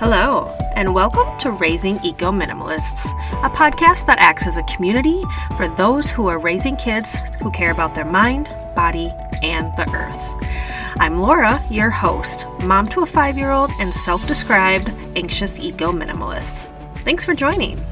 Hello, 0.00 0.46
and 0.76 0.94
welcome 0.94 1.36
to 1.38 1.50
Raising 1.50 1.98
Eco 2.04 2.30
Minimalists, 2.30 3.10
a 3.44 3.50
podcast 3.50 4.06
that 4.06 4.20
acts 4.20 4.46
as 4.46 4.56
a 4.56 4.62
community 4.62 5.24
for 5.56 5.66
those 5.66 6.08
who 6.08 6.28
are 6.28 6.38
raising 6.38 6.76
kids 6.76 7.16
who 7.42 7.50
care 7.50 7.72
about 7.72 7.96
their 7.96 8.04
mind, 8.04 8.48
body, 8.76 9.12
and 9.42 9.76
the 9.76 9.90
earth. 9.92 10.46
I'm 11.00 11.18
Laura, 11.18 11.60
your 11.68 11.90
host, 11.90 12.46
mom 12.62 12.86
to 12.90 13.00
a 13.00 13.06
five 13.06 13.36
year 13.36 13.50
old 13.50 13.72
and 13.80 13.92
self 13.92 14.24
described 14.28 14.88
anxious 15.16 15.58
eco 15.58 15.90
minimalist. 15.90 16.70
Thanks 16.98 17.24
for 17.24 17.34
joining. 17.34 17.84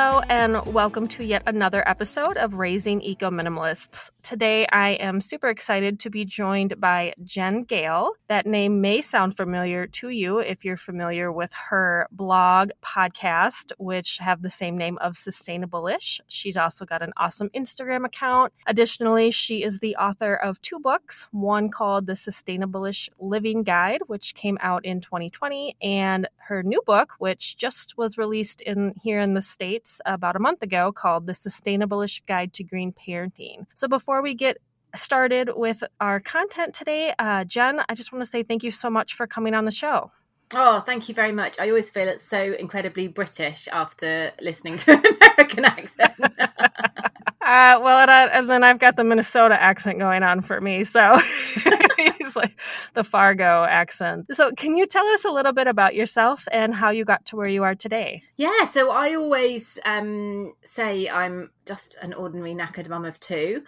Hello, 0.00 0.20
and 0.28 0.64
welcome 0.66 1.08
to 1.08 1.24
yet 1.24 1.42
another 1.44 1.82
episode 1.88 2.36
of 2.36 2.54
Raising 2.54 3.02
Eco 3.02 3.30
Minimalists. 3.30 4.10
Today, 4.22 4.64
I 4.70 4.90
am 4.90 5.20
super 5.20 5.48
excited 5.48 5.98
to 6.00 6.10
be 6.10 6.24
joined 6.24 6.80
by 6.80 7.14
Jen 7.24 7.64
Gale. 7.64 8.12
That 8.28 8.46
name 8.46 8.80
may 8.80 9.00
sound 9.00 9.36
familiar 9.36 9.88
to 9.88 10.10
you 10.10 10.38
if 10.38 10.64
you're 10.64 10.76
familiar 10.76 11.32
with 11.32 11.52
her 11.70 12.06
blog, 12.12 12.70
podcast, 12.80 13.72
which 13.78 14.18
have 14.18 14.42
the 14.42 14.50
same 14.50 14.78
name 14.78 14.98
of 14.98 15.16
Sustainable-ish. 15.16 16.20
She's 16.28 16.56
also 16.56 16.84
got 16.84 17.02
an 17.02 17.12
awesome 17.16 17.48
Instagram 17.48 18.04
account. 18.04 18.52
Additionally, 18.68 19.32
she 19.32 19.64
is 19.64 19.80
the 19.80 19.96
author 19.96 20.34
of 20.34 20.62
two 20.62 20.78
books, 20.78 21.26
one 21.32 21.70
called 21.70 22.06
The 22.06 22.14
Sustainable-ish 22.14 23.10
Living 23.18 23.64
Guide, 23.64 24.02
which 24.06 24.36
came 24.36 24.58
out 24.60 24.84
in 24.84 25.00
2020, 25.00 25.76
and 25.82 26.28
her 26.36 26.62
new 26.62 26.82
book, 26.86 27.14
which 27.18 27.56
just 27.56 27.98
was 27.98 28.16
released 28.16 28.60
in 28.60 28.94
here 29.02 29.18
in 29.18 29.34
the 29.34 29.42
States 29.42 29.87
About 30.06 30.36
a 30.36 30.38
month 30.38 30.62
ago 30.62 30.92
called 30.92 31.26
The 31.26 31.34
Sustainable-ish 31.34 32.22
Guide 32.26 32.52
to 32.54 32.64
Green 32.64 32.92
Parenting. 32.92 33.66
So 33.74 33.88
before 33.88 34.22
we 34.22 34.34
get 34.34 34.58
started 34.94 35.50
with 35.54 35.82
our 36.00 36.20
content 36.20 36.74
today, 36.74 37.14
uh, 37.18 37.44
Jen, 37.44 37.82
I 37.88 37.94
just 37.94 38.12
want 38.12 38.24
to 38.24 38.30
say 38.30 38.42
thank 38.42 38.62
you 38.62 38.70
so 38.70 38.90
much 38.90 39.14
for 39.14 39.26
coming 39.26 39.54
on 39.54 39.64
the 39.64 39.70
show. 39.70 40.10
Oh, 40.54 40.80
thank 40.80 41.08
you 41.08 41.14
very 41.14 41.32
much. 41.32 41.60
I 41.60 41.68
always 41.68 41.90
feel 41.90 42.08
it's 42.08 42.24
so 42.24 42.40
incredibly 42.40 43.06
British 43.06 43.68
after 43.70 44.32
listening 44.40 44.78
to 44.78 44.92
an 44.92 45.02
American 45.20 45.64
accent. 45.66 46.14
Uh, 47.48 47.80
well, 47.82 47.98
and, 47.98 48.10
I, 48.10 48.26
and, 48.26 48.46
then 48.46 48.62
I've 48.62 48.78
got 48.78 48.96
the 48.96 49.04
Minnesota 49.04 49.60
accent 49.60 49.98
going 49.98 50.22
on 50.22 50.42
for 50.42 50.60
me. 50.60 50.84
So 50.84 51.18
it's 51.56 52.36
like 52.36 52.60
the 52.92 53.02
Fargo 53.02 53.64
accent. 53.64 54.26
So, 54.32 54.52
can 54.52 54.76
you 54.76 54.86
tell 54.86 55.06
us 55.06 55.24
a 55.24 55.30
little 55.30 55.54
bit 55.54 55.66
about 55.66 55.94
yourself 55.94 56.46
and 56.52 56.74
how 56.74 56.90
you 56.90 57.06
got 57.06 57.24
to 57.26 57.36
where 57.36 57.48
you 57.48 57.64
are 57.64 57.74
today? 57.74 58.22
Yeah. 58.36 58.66
So, 58.66 58.90
I 58.90 59.14
always 59.14 59.78
um, 59.86 60.52
say 60.62 61.08
I'm 61.08 61.50
just 61.64 61.96
an 62.02 62.12
ordinary 62.12 62.54
knackered 62.54 62.90
mum 62.90 63.06
of 63.06 63.18
two. 63.18 63.62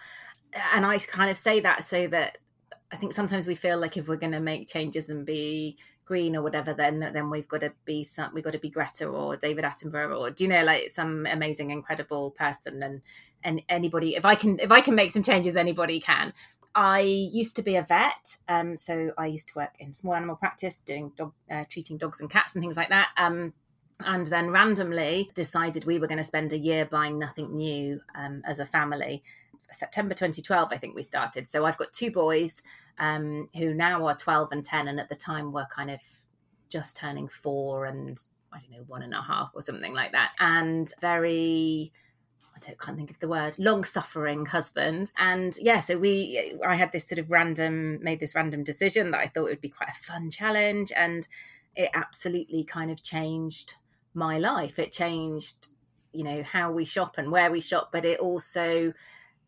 And 0.75 0.85
I 0.85 0.99
kind 0.99 1.31
of 1.31 1.37
say 1.37 1.59
that 1.61 1.83
so 1.83 2.07
that 2.09 2.37
I 2.91 2.97
think 2.97 3.15
sometimes 3.15 3.47
we 3.47 3.55
feel 3.55 3.79
like 3.79 3.97
if 3.97 4.07
we're 4.07 4.15
going 4.15 4.33
to 4.33 4.39
make 4.39 4.67
changes 4.67 5.09
and 5.09 5.25
be 5.25 5.79
green 6.05 6.35
or 6.35 6.41
whatever, 6.41 6.73
then 6.73 6.99
then 7.13 7.29
we've 7.29 7.47
got 7.47 7.61
to 7.61 7.71
be 7.85 8.03
some, 8.03 8.31
we've 8.33 8.43
got 8.43 8.53
to 8.53 8.59
be 8.59 8.69
Greta 8.69 9.05
or 9.05 9.37
David 9.37 9.63
Attenborough 9.63 10.19
or 10.19 10.29
do 10.29 10.43
you 10.43 10.49
know 10.49 10.63
like 10.63 10.91
some 10.91 11.25
amazing, 11.25 11.71
incredible 11.71 12.31
person 12.31 12.83
and 12.83 13.01
and 13.43 13.61
anybody 13.69 14.15
if 14.15 14.25
I 14.25 14.35
can 14.35 14.59
if 14.59 14.71
I 14.71 14.81
can 14.81 14.95
make 14.95 15.11
some 15.11 15.23
changes, 15.23 15.55
anybody 15.55 15.99
can. 15.99 16.33
I 16.73 17.01
used 17.01 17.57
to 17.57 17.61
be 17.61 17.75
a 17.75 17.81
vet, 17.83 18.37
um, 18.47 18.77
so 18.77 19.11
I 19.17 19.27
used 19.27 19.49
to 19.49 19.53
work 19.57 19.73
in 19.79 19.93
small 19.93 20.13
animal 20.13 20.37
practice, 20.37 20.79
doing 20.79 21.11
dog 21.17 21.33
uh, 21.49 21.65
treating 21.69 21.97
dogs 21.97 22.21
and 22.21 22.29
cats 22.29 22.55
and 22.55 22.63
things 22.63 22.77
like 22.77 22.89
that. 22.89 23.09
Um, 23.17 23.53
and 24.05 24.25
then 24.27 24.51
randomly 24.51 25.29
decided 25.33 25.85
we 25.85 25.99
were 25.99 26.07
going 26.07 26.17
to 26.17 26.23
spend 26.23 26.53
a 26.53 26.57
year 26.57 26.85
buying 26.85 27.19
nothing 27.19 27.55
new 27.55 28.01
um, 28.15 28.41
as 28.45 28.59
a 28.59 28.65
family. 28.65 29.23
September 29.71 30.13
2012, 30.13 30.69
I 30.71 30.77
think 30.77 30.95
we 30.95 31.03
started. 31.03 31.49
So 31.49 31.65
I've 31.65 31.77
got 31.77 31.93
two 31.93 32.11
boys 32.11 32.61
um, 32.99 33.49
who 33.55 33.73
now 33.73 34.05
are 34.07 34.15
12 34.15 34.49
and 34.51 34.63
10, 34.63 34.87
and 34.87 34.99
at 34.99 35.09
the 35.09 35.15
time 35.15 35.51
were 35.51 35.67
kind 35.73 35.89
of 35.89 35.99
just 36.69 36.95
turning 36.95 37.27
four 37.27 37.85
and 37.85 38.19
I 38.53 38.59
don't 38.59 38.71
know, 38.71 38.85
one 38.87 39.01
and 39.01 39.13
a 39.13 39.21
half 39.21 39.51
or 39.53 39.61
something 39.61 39.93
like 39.93 40.11
that. 40.11 40.31
And 40.39 40.91
very 40.99 41.91
I 42.55 42.59
don't, 42.59 42.79
can't 42.79 42.97
think 42.97 43.11
of 43.11 43.19
the 43.19 43.27
word, 43.27 43.55
long 43.57 43.83
suffering 43.83 44.45
husband. 44.45 45.11
And 45.17 45.55
yeah, 45.59 45.79
so 45.79 45.97
we, 45.97 46.59
I 46.65 46.75
had 46.75 46.91
this 46.91 47.07
sort 47.07 47.19
of 47.19 47.31
random, 47.31 47.99
made 48.03 48.19
this 48.19 48.35
random 48.35 48.63
decision 48.63 49.11
that 49.11 49.21
I 49.21 49.27
thought 49.27 49.45
would 49.45 49.61
be 49.61 49.69
quite 49.69 49.89
a 49.89 49.99
fun 49.99 50.29
challenge. 50.29 50.91
And 50.95 51.27
it 51.75 51.89
absolutely 51.93 52.63
kind 52.63 52.91
of 52.91 53.01
changed 53.01 53.75
my 54.13 54.37
life. 54.37 54.77
It 54.79 54.91
changed, 54.91 55.67
you 56.13 56.23
know, 56.23 56.43
how 56.43 56.71
we 56.71 56.85
shop 56.85 57.17
and 57.17 57.31
where 57.31 57.51
we 57.51 57.61
shop, 57.61 57.89
but 57.91 58.05
it 58.05 58.19
also 58.19 58.93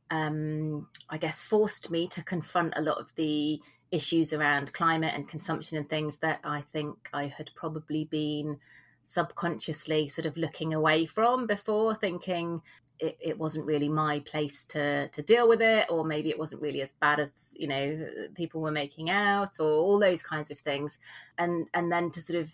um, 0.09 0.87
I 1.09 1.17
guess, 1.17 1.41
forced 1.41 1.91
me 1.91 2.07
to 2.07 2.23
confront 2.23 2.73
a 2.75 2.81
lot 2.81 2.99
of 2.99 3.13
the 3.15 3.59
issues 3.91 4.33
around 4.33 4.73
climate 4.73 5.13
and 5.13 5.27
consumption 5.27 5.77
and 5.77 5.89
things 5.89 6.17
that 6.17 6.39
I 6.43 6.61
think 6.61 7.09
I 7.13 7.27
had 7.27 7.51
probably 7.55 8.05
been 8.05 8.59
subconsciously 9.05 10.07
sort 10.07 10.25
of 10.25 10.37
looking 10.37 10.73
away 10.73 11.05
from 11.05 11.45
before, 11.45 11.93
thinking 11.93 12.61
it, 12.99 13.17
it, 13.19 13.37
wasn't 13.37 13.65
really 13.65 13.89
my 13.89 14.19
place 14.19 14.65
to 14.65 15.09
to 15.09 15.21
deal 15.21 15.47
with 15.47 15.61
it, 15.61 15.87
or 15.89 16.05
maybe 16.05 16.29
it 16.29 16.39
wasn't 16.39 16.61
really 16.61 16.81
as 16.81 16.93
bad 16.93 17.19
as 17.19 17.49
you 17.53 17.67
know 17.67 18.07
people 18.35 18.61
were 18.61 18.71
making 18.71 19.09
out, 19.09 19.59
or 19.59 19.69
all 19.69 19.99
those 19.99 20.23
kinds 20.23 20.51
of 20.51 20.59
things, 20.59 20.99
and 21.37 21.67
and 21.73 21.91
then 21.91 22.11
to 22.11 22.21
sort 22.21 22.41
of 22.41 22.51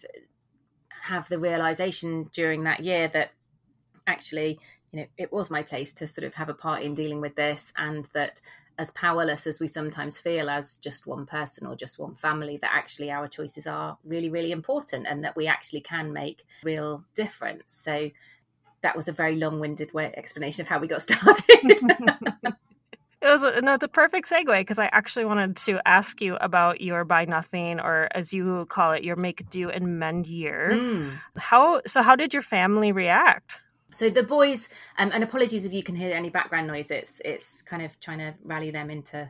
have 1.02 1.30
the 1.30 1.40
realization 1.40 2.30
during 2.34 2.64
that 2.64 2.82
year 2.82 3.08
that 3.10 3.32
actually 4.08 4.60
you 4.92 5.02
know, 5.02 5.06
it 5.18 5.32
was 5.32 5.52
my 5.52 5.64
place 5.64 5.94
to 5.94 6.08
sort 6.08 6.26
of 6.26 6.34
have 6.36 6.50
a 6.50 6.54
part 6.54 6.84
in 6.84 6.94
dealing 6.94 7.22
with 7.22 7.36
this, 7.36 7.72
and 7.78 8.08
that 8.14 8.42
as 8.80 8.92
powerless 8.92 9.46
as 9.46 9.60
we 9.60 9.68
sometimes 9.68 10.20
feel 10.20 10.50
as 10.50 10.78
just 10.78 11.06
one 11.06 11.26
person 11.26 11.68
or 11.68 11.76
just 11.76 12.00
one 12.00 12.16
family, 12.16 12.58
that 12.58 12.72
actually 12.74 13.12
our 13.12 13.28
choices 13.28 13.68
are 13.68 13.98
really, 14.06 14.30
really 14.30 14.54
important 14.54 15.06
and 15.06 15.22
that 15.24 15.36
we 15.36 15.48
actually 15.48 15.82
can 15.82 16.14
make 16.14 16.46
real 16.64 17.04
difference. 17.14 17.74
So 17.74 18.10
that 18.82 18.96
was 18.96 19.10
a 19.10 19.12
very 19.12 19.36
long-winded 19.36 19.94
way 19.94 20.14
explanation 20.16 20.62
of 20.62 20.70
how 20.70 20.80
we 20.80 20.88
got 20.88 21.02
started. 21.04 21.82
It 23.22 23.28
was 23.28 23.44
no, 23.62 23.74
it's 23.74 23.84
a 23.84 23.90
perfect 23.90 24.30
segue 24.30 24.62
because 24.62 24.80
I 24.80 24.86
actually 24.94 25.26
wanted 25.26 25.58
to 25.58 25.86
ask 25.86 26.22
you 26.22 26.38
about 26.38 26.80
your 26.80 27.04
buy 27.04 27.26
nothing, 27.26 27.82
or 27.82 28.08
as 28.12 28.32
you 28.32 28.66
call 28.68 28.94
it, 28.94 29.04
your 29.04 29.18
make 29.18 29.50
do 29.50 29.70
and 29.70 30.00
mend 30.00 30.26
year. 30.26 30.72
Mm. 30.72 31.12
How 31.36 31.82
so? 31.86 32.02
How 32.02 32.16
did 32.16 32.34
your 32.34 32.42
family 32.42 32.94
react? 32.94 33.60
So 33.92 34.10
the 34.10 34.24
boys, 34.24 34.70
um, 34.98 35.12
and 35.14 35.24
apologies 35.24 35.66
if 35.66 35.74
you 35.74 35.84
can 35.84 35.96
hear 35.96 36.16
any 36.16 36.30
background 36.30 36.68
noise. 36.68 36.92
It's 36.92 37.22
it's 37.26 37.62
kind 37.62 37.82
of 37.82 38.00
trying 38.00 38.20
to 38.20 38.36
rally 38.44 38.72
them 38.72 38.90
into, 38.90 39.30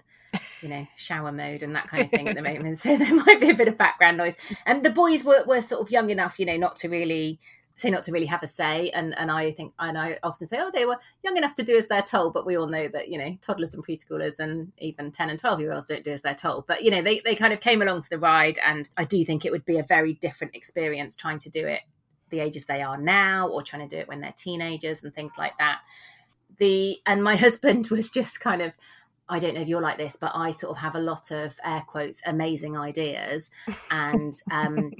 you 0.62 0.70
know, 0.70 0.86
shower 0.96 1.31
mode 1.31 1.64
and 1.64 1.75
that 1.75 1.88
kind 1.88 2.03
of 2.03 2.09
thing 2.09 2.28
at 2.28 2.36
the 2.36 2.42
moment. 2.42 2.78
So 2.78 2.97
there 2.97 3.14
might 3.14 3.40
be 3.40 3.50
a 3.50 3.56
bit 3.56 3.68
of 3.68 3.78
background 3.78 4.18
noise. 4.18 4.36
And 4.66 4.84
the 4.84 4.90
boys 4.90 5.24
were, 5.24 5.44
were 5.46 5.62
sort 5.62 5.81
of 5.81 5.92
young 5.92 6.09
enough, 6.09 6.40
you 6.40 6.46
know, 6.46 6.58
not 6.58 6.75
to 6.78 6.90
really 6.90 7.40
say 7.78 7.90
not 7.90 8.03
to 8.03 8.12
really 8.12 8.25
have 8.25 8.44
a 8.44 8.47
say. 8.47 8.90
And 8.90 9.18
and 9.18 9.31
I 9.31 9.53
think 9.53 9.74
and 9.80 9.97
I 9.97 10.20
often 10.24 10.47
say, 10.47 10.58
oh, 10.59 10.72
they 10.74 10.86
were 10.86 10.97
young 11.24 11.38
enough 11.38 11.56
to 11.56 11.64
do 11.64 11.78
as 11.78 11.88
they're 11.88 12.02
told. 12.02 12.34
But 12.34 12.46
we 12.46 12.58
all 12.58 12.68
know 12.68 12.90
that 12.90 13.08
you 13.08 13.18
know 13.18 13.38
toddlers 13.41 13.74
and 13.74 13.86
preschoolers 13.86 14.40
and 14.40 14.74
even 14.80 15.12
ten 15.12 15.30
and 15.30 15.40
twelve 15.40 15.62
year 15.62 15.72
olds 15.72 15.88
don't 15.88 16.03
do 16.03 16.12
as 16.12 16.22
they're 16.22 16.36
told. 16.36 16.68
But 16.68 16.84
you 16.84 16.91
know 16.91 17.02
they 17.02 17.20
they 17.20 17.36
kind 17.36 17.53
of 17.53 17.62
came 17.62 17.81
along 17.81 18.02
for 18.02 18.09
the 18.09 18.20
ride, 18.20 18.59
and 18.66 18.90
I 18.97 19.06
do 19.06 19.24
think 19.24 19.46
it 19.46 19.52
would 19.52 19.66
be 19.66 19.78
a 19.78 19.84
very 19.84 20.16
different 20.16 20.56
experience 20.56 21.16
trying 21.16 21.40
to 21.40 21.50
do 21.50 21.66
it 21.66 21.81
the 22.29 22.40
ages 22.40 22.66
they 22.66 22.81
are 22.81 22.97
now 22.97 23.47
or 23.47 23.62
trying 23.62 23.88
to 23.88 23.95
do 23.95 24.00
it 24.00 24.07
when 24.07 24.22
they're 24.22 24.34
teenagers 24.35 25.03
and 25.03 25.13
things 25.13 25.34
like 25.38 25.57
that 25.57 25.79
the 26.57 26.97
and 27.06 27.23
my 27.23 27.35
husband 27.45 27.88
was 27.90 28.09
just 28.09 28.40
kind 28.40 28.62
of 28.62 28.73
I 29.31 29.38
don't 29.38 29.53
know 29.53 29.62
if 29.62 29.67
you're 29.67 29.81
like 29.81 30.00
this, 30.00 30.16
but 30.16 30.31
I 30.34 30.50
sort 30.50 30.72
of 30.72 30.78
have 30.78 30.95
a 30.95 31.00
lot 31.00 31.29
of 31.29 31.56
air 31.63 31.84
quotes 31.88 32.19
amazing 32.25 32.75
ideas, 32.75 33.51
and 33.91 34.34
um, 34.51 34.91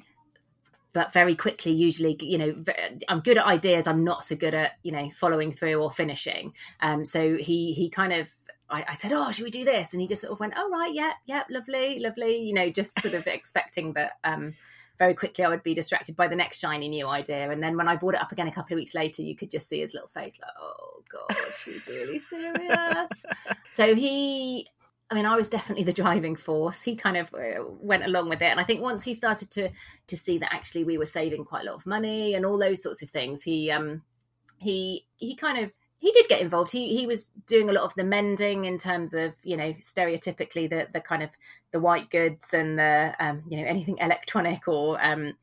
but 0.94 1.14
very 1.14 1.36
quickly, 1.36 1.72
usually, 1.72 2.16
you 2.22 2.38
know, 2.38 2.64
I'm 3.08 3.22
good 3.22 3.40
at 3.40 3.46
ideas. 3.46 3.88
I'm 3.88 4.04
not 4.04 4.26
so 4.26 4.36
good 4.36 4.54
at 4.54 4.74
you 4.84 4.92
know 4.92 5.10
following 5.16 5.52
through 5.52 5.82
or 5.82 5.92
finishing. 5.92 6.54
Um, 6.80 7.06
so 7.06 7.38
he 7.38 7.74
he 7.74 7.90
kind 7.90 8.14
of 8.14 8.30
I, 8.70 8.86
I, 8.90 8.94
said, 8.94 9.12
"Oh, 9.14 9.32
should 9.32 9.46
we 9.46 9.50
do 9.50 9.66
this?" 9.66 9.94
And 9.94 10.02
he 10.02 10.08
just 10.08 10.22
sort 10.22 10.32
of 10.34 10.40
went, 10.40 10.54
"Oh, 10.56 10.70
right, 10.70 10.94
yeah, 10.94 11.14
yeah, 11.26 11.44
lovely, 11.50 12.00
lovely." 12.00 12.38
You 12.38 12.54
know, 12.54 12.70
just 12.70 13.02
sort 13.02 13.16
of 13.16 13.26
expecting 13.28 13.94
that 13.94 14.14
um, 14.24 14.54
very 15.00 15.16
quickly 15.16 15.46
I 15.46 15.50
would 15.50 15.64
be 15.64 15.74
distracted 15.74 16.16
by 16.16 16.28
the 16.28 16.36
next 16.36 16.60
shiny 16.60 16.90
new 16.90 17.08
idea. 17.08 17.50
And 17.50 17.64
then 17.64 17.78
when 17.78 17.88
I 17.88 17.96
brought 17.96 18.16
it 18.16 18.22
up 18.22 18.32
again 18.32 18.50
a 18.50 18.52
couple 18.52 18.76
of 18.76 18.80
weeks 18.80 18.94
later, 18.94 19.22
you 19.22 19.36
could 19.36 19.50
just 19.50 19.68
see 19.68 19.80
his 19.80 19.94
little 19.94 20.10
face 20.10 20.40
like, 20.42 20.52
oh 20.60 21.02
God, 21.10 21.38
she's 21.64 21.88
really 21.88 22.20
serious. 22.30 23.26
so 23.72 23.96
he, 23.96 24.68
I 25.10 25.16
mean, 25.16 25.26
I 25.26 25.38
was 25.38 25.50
definitely 25.50 25.86
the 25.86 25.94
driving 25.94 26.36
force. 26.36 26.82
He 26.82 26.98
kind 26.98 27.16
of 27.16 27.34
uh, 27.34 27.64
went 27.80 28.04
along 28.04 28.30
with 28.30 28.42
it, 28.42 28.52
and 28.52 28.60
I 28.60 28.64
think 28.64 28.82
once 28.82 29.04
he 29.04 29.14
started 29.16 29.50
to 29.52 29.70
to 30.06 30.18
see 30.18 30.38
that 30.38 30.54
actually 30.54 30.84
we 30.84 31.00
were 31.00 31.06
saving 31.06 31.46
quite 31.46 31.64
a 31.64 31.66
lot 31.66 31.76
of 31.76 31.86
money 31.88 32.36
and 32.36 32.46
all 32.46 32.60
those 32.60 32.84
sorts 32.84 33.02
of 33.02 33.10
things, 33.10 33.42
he 33.42 33.72
um 33.72 34.04
he 34.58 35.08
he 35.16 35.36
kind 35.36 35.58
of 35.58 35.72
he 36.00 36.12
did 36.12 36.28
get 36.28 36.42
involved. 36.42 36.72
He 36.72 36.96
he 36.96 37.06
was 37.06 37.32
doing 37.46 37.70
a 37.70 37.74
lot 37.74 37.84
of 37.84 37.94
the 37.96 38.04
mending 38.04 38.66
in 38.66 38.78
terms 38.78 39.14
of 39.14 39.34
you 39.44 39.58
know 39.58 39.74
stereotypically 39.74 40.70
the 40.70 40.88
the 40.92 41.02
kind 41.02 41.22
of 41.22 41.30
the 41.72 41.80
white 41.80 42.10
goods 42.10 42.54
and 42.54 42.80
the 42.80 43.16
um, 43.20 43.44
you 43.48 43.58
know 43.58 43.68
anything 43.68 43.98
electronic 44.00 44.68
or 44.68 45.04
um, 45.06 45.34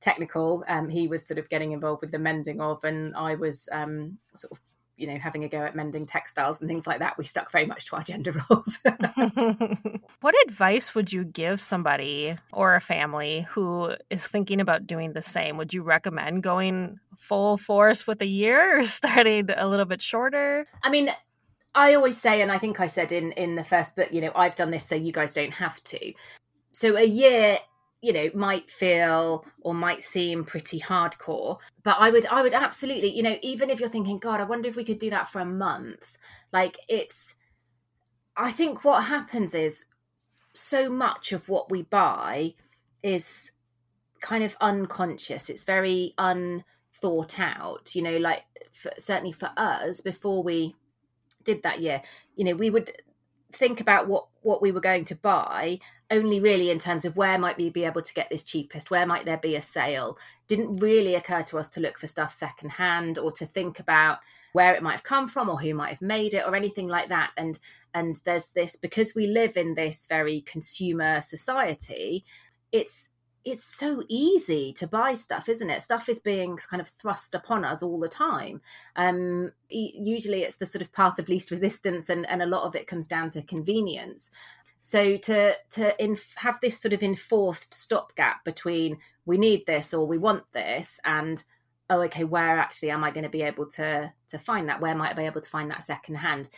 technical. 0.00 0.64
Um, 0.68 0.88
he 0.88 1.06
was 1.06 1.26
sort 1.26 1.38
of 1.38 1.48
getting 1.48 1.72
involved 1.72 2.00
with 2.00 2.12
the 2.12 2.18
mending 2.18 2.60
of, 2.60 2.82
and 2.82 3.14
I 3.14 3.34
was 3.34 3.68
um, 3.70 4.18
sort 4.34 4.52
of 4.52 4.60
you 4.96 5.06
know 5.06 5.18
having 5.18 5.44
a 5.44 5.48
go 5.48 5.58
at 5.58 5.76
mending 5.76 6.06
textiles 6.06 6.60
and 6.60 6.68
things 6.68 6.86
like 6.86 7.00
that 7.00 7.18
we 7.18 7.24
stuck 7.24 7.50
very 7.52 7.66
much 7.66 7.86
to 7.86 7.96
our 7.96 8.02
gender 8.02 8.34
roles. 8.50 8.78
What 10.20 10.34
advice 10.46 10.94
would 10.94 11.12
you 11.12 11.24
give 11.24 11.60
somebody 11.60 12.36
or 12.52 12.74
a 12.74 12.80
family 12.80 13.46
who 13.50 13.94
is 14.10 14.26
thinking 14.26 14.60
about 14.60 14.86
doing 14.86 15.12
the 15.12 15.22
same? 15.22 15.56
Would 15.56 15.74
you 15.74 15.82
recommend 15.82 16.42
going 16.42 16.98
full 17.16 17.56
force 17.56 18.06
with 18.06 18.20
a 18.22 18.26
year 18.26 18.80
or 18.80 18.84
starting 18.98 19.50
a 19.54 19.68
little 19.68 19.86
bit 19.86 20.02
shorter? 20.02 20.66
I 20.82 20.90
mean 20.90 21.10
i 21.74 21.92
always 21.92 22.18
say 22.18 22.40
and 22.40 22.50
i 22.50 22.56
think 22.56 22.80
i 22.80 22.86
said 22.86 23.12
in 23.12 23.32
in 23.32 23.54
the 23.54 23.62
first 23.62 23.94
book 23.96 24.08
you 24.10 24.22
know 24.22 24.32
i've 24.34 24.54
done 24.54 24.70
this 24.70 24.86
so 24.86 24.94
you 24.94 25.12
guys 25.12 25.34
don't 25.34 25.54
have 25.54 25.82
to. 25.84 26.12
So 26.72 26.96
a 26.96 27.04
year 27.04 27.58
you 28.02 28.12
know 28.12 28.28
might 28.34 28.70
feel 28.70 29.44
or 29.62 29.74
might 29.74 30.02
seem 30.02 30.44
pretty 30.44 30.78
hardcore 30.78 31.58
but 31.82 31.96
i 31.98 32.10
would 32.10 32.26
i 32.26 32.42
would 32.42 32.54
absolutely 32.54 33.10
you 33.10 33.22
know 33.22 33.36
even 33.42 33.70
if 33.70 33.80
you're 33.80 33.88
thinking 33.88 34.18
god 34.18 34.40
i 34.40 34.44
wonder 34.44 34.68
if 34.68 34.76
we 34.76 34.84
could 34.84 34.98
do 34.98 35.10
that 35.10 35.28
for 35.28 35.40
a 35.40 35.46
month 35.46 36.18
like 36.52 36.78
it's 36.88 37.34
i 38.36 38.52
think 38.52 38.84
what 38.84 39.04
happens 39.04 39.54
is 39.54 39.86
so 40.52 40.88
much 40.88 41.32
of 41.32 41.48
what 41.48 41.70
we 41.70 41.82
buy 41.82 42.54
is 43.02 43.52
kind 44.20 44.42
of 44.42 44.56
unconscious. 44.60 45.50
It's 45.50 45.64
very 45.64 46.14
unthought 46.18 47.38
out 47.38 47.94
you 47.94 48.02
know 48.02 48.16
like 48.16 48.42
for, 48.72 48.90
certainly 48.98 49.32
for 49.32 49.50
us 49.56 50.00
before 50.00 50.42
we 50.42 50.74
did 51.44 51.62
that 51.62 51.80
year 51.80 52.02
you 52.34 52.44
know 52.44 52.54
we 52.54 52.70
would 52.70 52.90
think 53.52 53.80
about 53.80 54.08
what 54.08 54.26
what 54.42 54.60
we 54.62 54.72
were 54.72 54.80
going 54.80 55.04
to 55.04 55.14
buy 55.14 55.78
only 56.10 56.40
really 56.40 56.70
in 56.70 56.78
terms 56.78 57.04
of 57.04 57.16
where 57.16 57.38
might 57.38 57.56
we 57.56 57.70
be 57.70 57.84
able 57.84 58.02
to 58.02 58.14
get 58.14 58.30
this 58.30 58.44
cheapest? 58.44 58.90
Where 58.90 59.06
might 59.06 59.24
there 59.24 59.38
be 59.38 59.56
a 59.56 59.62
sale? 59.62 60.18
Didn't 60.46 60.80
really 60.80 61.14
occur 61.14 61.42
to 61.44 61.58
us 61.58 61.68
to 61.70 61.80
look 61.80 61.98
for 61.98 62.06
stuff 62.06 62.32
secondhand 62.32 63.18
or 63.18 63.32
to 63.32 63.46
think 63.46 63.80
about 63.80 64.18
where 64.52 64.74
it 64.74 64.82
might 64.82 64.92
have 64.92 65.02
come 65.02 65.28
from 65.28 65.50
or 65.50 65.60
who 65.60 65.74
might 65.74 65.90
have 65.90 66.00
made 66.00 66.32
it 66.32 66.46
or 66.46 66.54
anything 66.54 66.88
like 66.88 67.08
that. 67.08 67.32
And 67.36 67.58
and 67.92 68.16
there's 68.24 68.48
this 68.50 68.76
because 68.76 69.14
we 69.14 69.26
live 69.26 69.56
in 69.56 69.74
this 69.74 70.06
very 70.08 70.42
consumer 70.42 71.20
society 71.20 72.24
it's 72.72 73.08
it's 73.44 73.64
so 73.64 74.02
easy 74.08 74.72
to 74.72 74.88
buy 74.88 75.14
stuff 75.14 75.48
isn't 75.48 75.70
it? 75.70 75.82
Stuff 75.82 76.08
is 76.08 76.18
being 76.18 76.56
kind 76.56 76.80
of 76.80 76.88
thrust 76.88 77.34
upon 77.34 77.64
us 77.64 77.82
all 77.82 78.00
the 78.00 78.08
time. 78.08 78.60
Um 78.96 79.52
usually 79.68 80.42
it's 80.42 80.56
the 80.56 80.66
sort 80.66 80.82
of 80.82 80.92
path 80.92 81.18
of 81.18 81.28
least 81.28 81.50
resistance 81.50 82.08
and 82.08 82.26
and 82.26 82.42
a 82.42 82.46
lot 82.46 82.64
of 82.64 82.74
it 82.74 82.86
comes 82.86 83.06
down 83.06 83.30
to 83.30 83.42
convenience 83.42 84.30
so 84.86 85.16
to 85.16 85.52
to 85.70 86.16
have 86.36 86.58
this 86.60 86.80
sort 86.80 86.92
of 86.92 87.02
enforced 87.02 87.74
stopgap 87.74 88.44
between 88.44 88.98
we 89.24 89.36
need 89.36 89.66
this 89.66 89.92
or 89.92 90.06
we 90.06 90.18
want 90.18 90.44
this 90.52 91.00
and 91.04 91.42
oh 91.90 92.02
okay 92.02 92.22
where 92.22 92.58
actually 92.58 92.90
am 92.90 93.02
i 93.02 93.10
going 93.10 93.24
to 93.24 93.28
be 93.28 93.42
able 93.42 93.66
to 93.66 94.12
to 94.28 94.38
find 94.38 94.68
that? 94.68 94.80
Where 94.80 94.94
might 94.94 95.10
i 95.10 95.14
be 95.14 95.24
able 95.24 95.40
to 95.40 95.50
find 95.50 95.70
that 95.70 95.82
second 95.82 96.16
hand? 96.16 96.48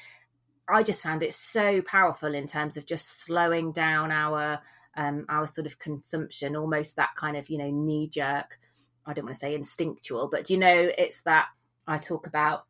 I 0.69 0.83
just 0.83 1.03
found 1.03 1.23
it 1.23 1.35
so 1.35 1.81
powerful 1.83 2.35
in 2.35 2.47
terms 2.47 2.77
of 2.77 2.87
just 2.87 3.25
slowing 3.25 3.73
down 3.73 4.11
our 4.11 4.61
um, 4.97 5.27
our 5.29 5.47
sort 5.47 5.67
of 5.67 5.79
consumption, 5.79 6.57
almost 6.57 6.97
that 6.97 7.11
kind 7.17 7.37
of, 7.37 7.49
you 7.49 7.59
know, 7.59 7.71
knee 7.71 8.09
jerk, 8.09 8.59
I 9.07 9.13
don't 9.13 9.27
want 9.27 9.37
to 9.37 9.41
say 9.41 9.55
instinctual, 9.55 10.29
but 10.29 10.51
you 10.51 10.59
know, 10.59 10.91
it's 10.99 11.23
that 11.23 11.47
I 11.87 11.99
talk 11.99 12.27
about 12.27 12.65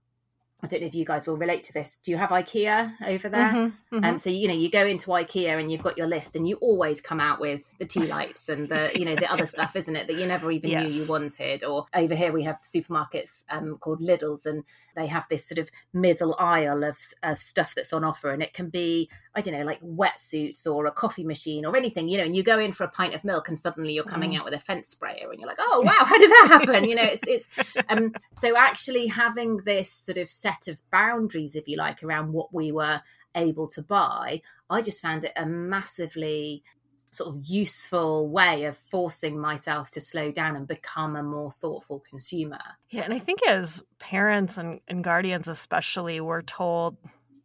I 0.60 0.66
don't 0.66 0.80
know 0.80 0.88
if 0.88 0.94
you 0.94 1.04
guys 1.04 1.24
will 1.26 1.36
relate 1.36 1.62
to 1.64 1.72
this. 1.72 2.00
Do 2.02 2.10
you 2.10 2.16
have 2.16 2.30
IKEA 2.30 2.92
over 3.06 3.28
there? 3.28 3.52
Mm-hmm, 3.52 3.96
mm-hmm. 3.96 4.04
Um, 4.04 4.18
so 4.18 4.28
you 4.28 4.48
know, 4.48 4.54
you 4.54 4.68
go 4.68 4.84
into 4.84 5.10
IKEA 5.10 5.60
and 5.60 5.70
you've 5.70 5.84
got 5.84 5.96
your 5.96 6.08
list, 6.08 6.34
and 6.34 6.48
you 6.48 6.56
always 6.56 7.00
come 7.00 7.20
out 7.20 7.40
with 7.40 7.62
the 7.78 7.84
tea 7.84 8.02
lights 8.08 8.48
and 8.48 8.68
the 8.68 8.90
you 8.96 9.04
know 9.04 9.14
the 9.14 9.30
other 9.32 9.46
stuff, 9.46 9.76
isn't 9.76 9.94
it? 9.94 10.08
That 10.08 10.16
you 10.16 10.26
never 10.26 10.50
even 10.50 10.70
yes. 10.70 10.90
knew 10.90 11.02
you 11.02 11.08
wanted. 11.08 11.62
Or 11.62 11.86
over 11.94 12.14
here 12.14 12.32
we 12.32 12.42
have 12.42 12.60
supermarkets 12.62 13.44
um, 13.50 13.78
called 13.78 14.00
Lidl's, 14.00 14.46
and 14.46 14.64
they 14.96 15.06
have 15.06 15.26
this 15.30 15.46
sort 15.46 15.58
of 15.58 15.70
middle 15.92 16.34
aisle 16.40 16.82
of 16.82 16.98
of 17.22 17.40
stuff 17.40 17.74
that's 17.76 17.92
on 17.92 18.02
offer, 18.02 18.32
and 18.32 18.42
it 18.42 18.52
can 18.52 18.68
be 18.68 19.08
I 19.36 19.40
don't 19.40 19.54
know 19.54 19.64
like 19.64 19.80
wetsuits 19.80 20.66
or 20.66 20.86
a 20.86 20.90
coffee 20.90 21.24
machine 21.24 21.66
or 21.66 21.76
anything, 21.76 22.08
you 22.08 22.18
know. 22.18 22.24
And 22.24 22.34
you 22.34 22.42
go 22.42 22.58
in 22.58 22.72
for 22.72 22.82
a 22.82 22.88
pint 22.88 23.14
of 23.14 23.22
milk, 23.22 23.48
and 23.48 23.56
suddenly 23.56 23.92
you're 23.92 24.02
coming 24.02 24.32
mm. 24.32 24.38
out 24.38 24.44
with 24.44 24.54
a 24.54 24.58
fence 24.58 24.88
sprayer, 24.88 25.30
and 25.30 25.38
you're 25.38 25.48
like, 25.48 25.60
oh 25.60 25.82
wow, 25.84 26.04
how 26.04 26.18
did 26.18 26.30
that 26.30 26.48
happen? 26.50 26.88
you 26.88 26.96
know, 26.96 27.04
it's 27.04 27.22
it's 27.28 27.48
um, 27.88 28.12
so 28.34 28.56
actually 28.56 29.06
having 29.06 29.58
this 29.58 29.92
sort 29.92 30.18
of 30.18 30.28
set 30.48 30.68
of 30.68 30.80
boundaries, 30.90 31.54
if 31.56 31.68
you 31.68 31.76
like, 31.76 32.02
around 32.02 32.32
what 32.32 32.52
we 32.52 32.72
were 32.72 33.00
able 33.34 33.68
to 33.68 33.82
buy, 33.82 34.42
I 34.70 34.82
just 34.82 35.02
found 35.02 35.24
it 35.24 35.32
a 35.36 35.46
massively 35.46 36.62
sort 37.10 37.34
of 37.34 37.42
useful 37.44 38.28
way 38.28 38.64
of 38.64 38.76
forcing 38.76 39.38
myself 39.38 39.90
to 39.90 40.00
slow 40.00 40.30
down 40.30 40.56
and 40.56 40.68
become 40.68 41.16
a 41.16 41.22
more 41.22 41.50
thoughtful 41.50 42.00
consumer. 42.08 42.60
Yeah, 42.90 43.02
and 43.02 43.14
I 43.14 43.18
think 43.18 43.46
as 43.46 43.82
parents 43.98 44.58
and, 44.58 44.80
and 44.88 45.02
guardians 45.02 45.48
especially, 45.48 46.20
we're 46.20 46.42
told 46.42 46.96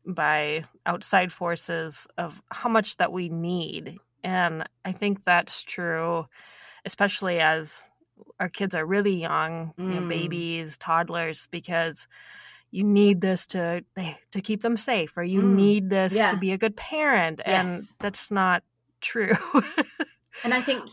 by 0.05 0.65
outside 0.85 1.31
forces 1.31 2.07
of 2.17 2.41
how 2.51 2.69
much 2.69 2.97
that 2.97 3.11
we 3.11 3.29
need. 3.29 3.97
And 4.23 4.63
I 4.83 4.91
think 4.91 5.23
that's 5.25 5.63
true, 5.63 6.25
especially 6.85 7.39
as 7.39 7.83
our 8.39 8.49
kids 8.49 8.75
are 8.75 8.85
really 8.85 9.15
young, 9.15 9.73
mm. 9.77 9.85
you 9.85 9.99
know, 9.99 10.05
mm. 10.05 10.09
babies, 10.09 10.77
toddlers, 10.77 11.47
because 11.47 12.07
you 12.73 12.83
need 12.83 13.21
this 13.21 13.45
to 13.45 13.83
to 14.31 14.41
keep 14.41 14.63
them 14.63 14.75
safe 14.75 15.15
or 15.15 15.23
you 15.23 15.41
mm. 15.41 15.53
need 15.53 15.89
this 15.89 16.13
yeah. 16.13 16.27
to 16.27 16.35
be 16.35 16.51
a 16.51 16.57
good 16.57 16.75
parent 16.75 17.39
and 17.45 17.69
yes. 17.69 17.95
that's 17.99 18.31
not 18.31 18.63
true 18.99 19.35
and 20.43 20.53
i 20.53 20.59
think 20.59 20.83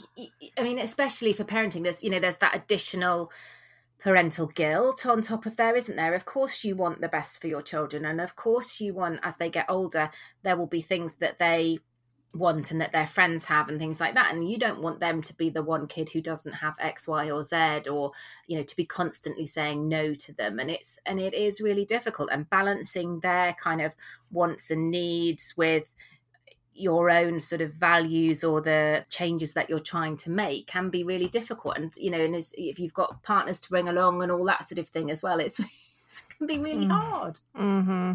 i 0.58 0.62
mean 0.62 0.78
especially 0.78 1.32
for 1.32 1.44
parenting 1.44 1.82
there's 1.82 2.04
you 2.04 2.10
know 2.10 2.20
there's 2.20 2.36
that 2.36 2.54
additional 2.54 3.32
parental 3.98 4.46
guilt 4.46 5.06
on 5.06 5.22
top 5.22 5.46
of 5.46 5.56
there 5.56 5.74
isn't 5.74 5.96
there 5.96 6.14
of 6.14 6.26
course 6.26 6.64
you 6.64 6.76
want 6.76 7.00
the 7.00 7.08
best 7.08 7.40
for 7.40 7.46
your 7.46 7.62
children 7.62 8.04
and 8.04 8.20
of 8.20 8.36
course 8.36 8.80
you 8.80 8.92
want 8.92 9.18
as 9.22 9.36
they 9.36 9.48
get 9.48 9.66
older 9.68 10.10
there 10.42 10.56
will 10.56 10.66
be 10.66 10.82
things 10.82 11.16
that 11.16 11.38
they 11.38 11.78
want 12.32 12.70
and 12.70 12.80
that 12.80 12.92
their 12.92 13.06
friends 13.06 13.44
have 13.44 13.68
and 13.68 13.80
things 13.80 13.98
like 13.98 14.14
that 14.14 14.32
and 14.32 14.48
you 14.48 14.56
don't 14.56 14.80
want 14.80 15.00
them 15.00 15.20
to 15.20 15.34
be 15.34 15.50
the 15.50 15.62
one 15.62 15.88
kid 15.88 16.08
who 16.10 16.20
doesn't 16.20 16.52
have 16.52 16.74
x 16.78 17.08
y 17.08 17.28
or 17.28 17.42
z 17.42 17.80
or 17.90 18.12
you 18.46 18.56
know 18.56 18.62
to 18.62 18.76
be 18.76 18.84
constantly 18.84 19.44
saying 19.44 19.88
no 19.88 20.14
to 20.14 20.32
them 20.34 20.60
and 20.60 20.70
it's 20.70 21.00
and 21.06 21.18
it 21.18 21.34
is 21.34 21.60
really 21.60 21.84
difficult 21.84 22.28
and 22.30 22.48
balancing 22.48 23.18
their 23.20 23.52
kind 23.54 23.80
of 23.80 23.96
wants 24.30 24.70
and 24.70 24.90
needs 24.90 25.54
with 25.56 25.84
your 26.72 27.10
own 27.10 27.40
sort 27.40 27.60
of 27.60 27.74
values 27.74 28.44
or 28.44 28.60
the 28.60 29.04
changes 29.10 29.52
that 29.54 29.68
you're 29.68 29.80
trying 29.80 30.16
to 30.16 30.30
make 30.30 30.68
can 30.68 30.88
be 30.88 31.02
really 31.02 31.28
difficult 31.28 31.76
and 31.76 31.92
you 31.96 32.10
know 32.10 32.20
and 32.20 32.34
if 32.54 32.78
you've 32.78 32.94
got 32.94 33.22
partners 33.24 33.60
to 33.60 33.68
bring 33.68 33.88
along 33.88 34.22
and 34.22 34.30
all 34.30 34.44
that 34.44 34.64
sort 34.64 34.78
of 34.78 34.88
thing 34.88 35.10
as 35.10 35.20
well 35.20 35.40
it's 35.40 35.58
it 35.58 35.66
can 36.38 36.46
be 36.46 36.58
really 36.58 36.86
mm. 36.86 36.92
hard 36.92 37.40
mm-hmm. 37.56 38.12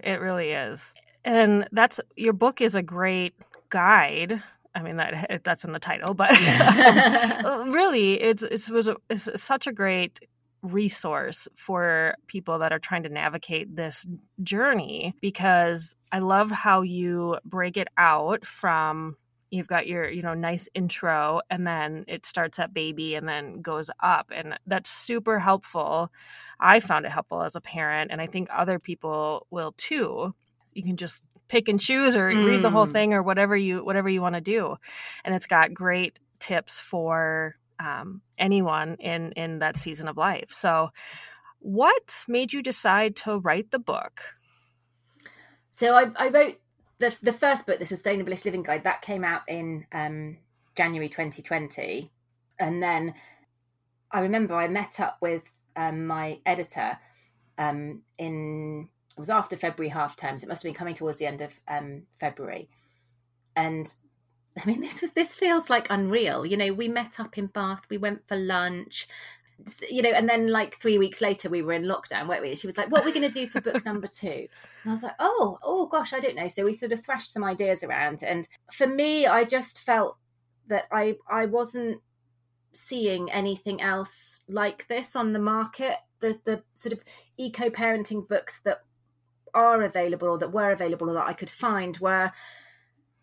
it 0.00 0.20
really 0.20 0.52
is 0.52 0.94
and 1.24 1.68
that's 1.72 2.00
your 2.16 2.32
book 2.32 2.60
is 2.60 2.74
a 2.74 2.82
great 2.82 3.34
guide. 3.70 4.42
I 4.74 4.82
mean 4.82 4.96
that 4.96 5.40
that's 5.44 5.64
in 5.64 5.72
the 5.72 5.78
title, 5.78 6.14
but 6.14 6.30
um, 7.44 7.46
uh, 7.46 7.64
really, 7.72 8.20
it's 8.20 8.42
it's 8.42 8.70
was 8.70 8.88
a, 8.88 8.96
it's 9.08 9.28
such 9.42 9.66
a 9.66 9.72
great 9.72 10.20
resource 10.62 11.48
for 11.56 12.14
people 12.28 12.60
that 12.60 12.72
are 12.72 12.78
trying 12.78 13.02
to 13.02 13.08
navigate 13.08 13.74
this 13.74 14.06
journey 14.44 15.12
because 15.20 15.96
I 16.12 16.20
love 16.20 16.52
how 16.52 16.82
you 16.82 17.38
break 17.44 17.76
it 17.76 17.88
out 17.96 18.46
from 18.46 19.16
you've 19.50 19.66
got 19.66 19.86
your 19.88 20.08
you 20.08 20.22
know 20.22 20.34
nice 20.34 20.68
intro 20.72 21.40
and 21.50 21.66
then 21.66 22.04
it 22.06 22.24
starts 22.24 22.58
at 22.58 22.72
baby 22.72 23.14
and 23.16 23.28
then 23.28 23.60
goes 23.60 23.90
up. 24.00 24.30
And 24.34 24.58
that's 24.66 24.88
super 24.90 25.40
helpful. 25.40 26.10
I 26.60 26.78
found 26.80 27.06
it 27.06 27.12
helpful 27.12 27.42
as 27.42 27.56
a 27.56 27.60
parent 27.60 28.12
and 28.12 28.20
i 28.20 28.26
think 28.26 28.48
other 28.52 28.78
people 28.78 29.46
will 29.50 29.74
too 29.76 30.32
you 30.74 30.82
can 30.82 30.96
just 30.96 31.24
pick 31.48 31.68
and 31.68 31.80
choose 31.80 32.16
or 32.16 32.30
mm. 32.30 32.46
read 32.46 32.62
the 32.62 32.70
whole 32.70 32.86
mm. 32.86 32.92
thing 32.92 33.12
or 33.12 33.22
whatever 33.22 33.56
you 33.56 33.84
whatever 33.84 34.08
you 34.08 34.22
want 34.22 34.34
to 34.34 34.40
do 34.40 34.76
and 35.24 35.34
it's 35.34 35.46
got 35.46 35.74
great 35.74 36.18
tips 36.38 36.78
for 36.78 37.56
um, 37.78 38.22
anyone 38.38 38.96
in 38.98 39.32
in 39.32 39.58
that 39.58 39.76
season 39.76 40.08
of 40.08 40.16
life 40.16 40.50
so 40.50 40.88
what 41.58 42.24
made 42.26 42.52
you 42.52 42.62
decide 42.62 43.14
to 43.14 43.38
write 43.38 43.70
the 43.70 43.78
book 43.78 44.20
so 45.70 45.94
i, 45.94 46.10
I 46.16 46.28
wrote 46.28 46.58
the, 46.98 47.14
the 47.22 47.32
first 47.32 47.66
book 47.66 47.78
the 47.78 47.86
sustainable-ish 47.86 48.44
living 48.44 48.62
guide 48.62 48.84
that 48.84 49.02
came 49.02 49.24
out 49.24 49.42
in 49.48 49.86
um, 49.92 50.38
january 50.74 51.08
2020 51.08 52.10
and 52.58 52.82
then 52.82 53.14
i 54.10 54.20
remember 54.20 54.54
i 54.54 54.68
met 54.68 55.00
up 55.00 55.18
with 55.20 55.42
um, 55.76 56.06
my 56.06 56.38
editor 56.46 56.98
um, 57.58 58.02
in 58.18 58.88
it 59.16 59.20
was 59.20 59.30
after 59.30 59.56
February 59.56 59.90
half 59.90 60.16
terms. 60.16 60.42
It 60.42 60.48
must 60.48 60.62
have 60.62 60.68
been 60.68 60.78
coming 60.78 60.94
towards 60.94 61.18
the 61.18 61.26
end 61.26 61.40
of 61.40 61.52
um, 61.68 62.02
February, 62.18 62.68
and 63.56 63.94
I 64.62 64.66
mean, 64.66 64.80
this 64.80 65.02
was 65.02 65.12
this 65.12 65.34
feels 65.34 65.70
like 65.70 65.86
unreal. 65.90 66.44
You 66.46 66.56
know, 66.56 66.72
we 66.72 66.88
met 66.88 67.20
up 67.20 67.38
in 67.38 67.46
Bath, 67.46 67.82
we 67.88 67.98
went 67.98 68.26
for 68.28 68.36
lunch, 68.36 69.06
you 69.90 70.02
know, 70.02 70.10
and 70.10 70.28
then 70.28 70.48
like 70.48 70.76
three 70.76 70.98
weeks 70.98 71.20
later, 71.20 71.48
we 71.48 71.62
were 71.62 71.72
in 71.72 71.84
lockdown, 71.84 72.28
weren't 72.28 72.42
we? 72.42 72.54
She 72.54 72.66
was 72.66 72.76
like, 72.76 72.90
"What 72.90 73.02
are 73.02 73.04
we 73.04 73.12
going 73.12 73.30
to 73.30 73.40
do 73.40 73.46
for 73.46 73.60
book 73.60 73.84
number 73.84 74.08
two? 74.08 74.28
And 74.28 74.48
I 74.86 74.90
was 74.90 75.02
like, 75.02 75.14
"Oh, 75.18 75.58
oh 75.62 75.86
gosh, 75.86 76.12
I 76.12 76.20
don't 76.20 76.36
know." 76.36 76.48
So 76.48 76.64
we 76.64 76.76
sort 76.76 76.92
of 76.92 77.04
thrashed 77.04 77.32
some 77.32 77.44
ideas 77.44 77.82
around, 77.82 78.22
and 78.22 78.48
for 78.72 78.86
me, 78.86 79.26
I 79.26 79.44
just 79.44 79.80
felt 79.80 80.18
that 80.68 80.84
I 80.90 81.16
I 81.30 81.46
wasn't 81.46 82.02
seeing 82.72 83.30
anything 83.30 83.80
else 83.80 84.42
like 84.48 84.88
this 84.88 85.14
on 85.16 85.32
the 85.32 85.38
market. 85.38 85.96
The 86.20 86.40
the 86.44 86.62
sort 86.74 86.92
of 86.92 87.00
eco 87.36 87.70
parenting 87.70 88.28
books 88.28 88.60
that 88.64 88.82
are 89.54 89.82
available 89.82 90.28
or 90.28 90.38
that 90.38 90.52
were 90.52 90.70
available 90.70 91.10
or 91.10 91.14
that 91.14 91.28
I 91.28 91.32
could 91.32 91.50
find 91.50 91.96
were 91.98 92.32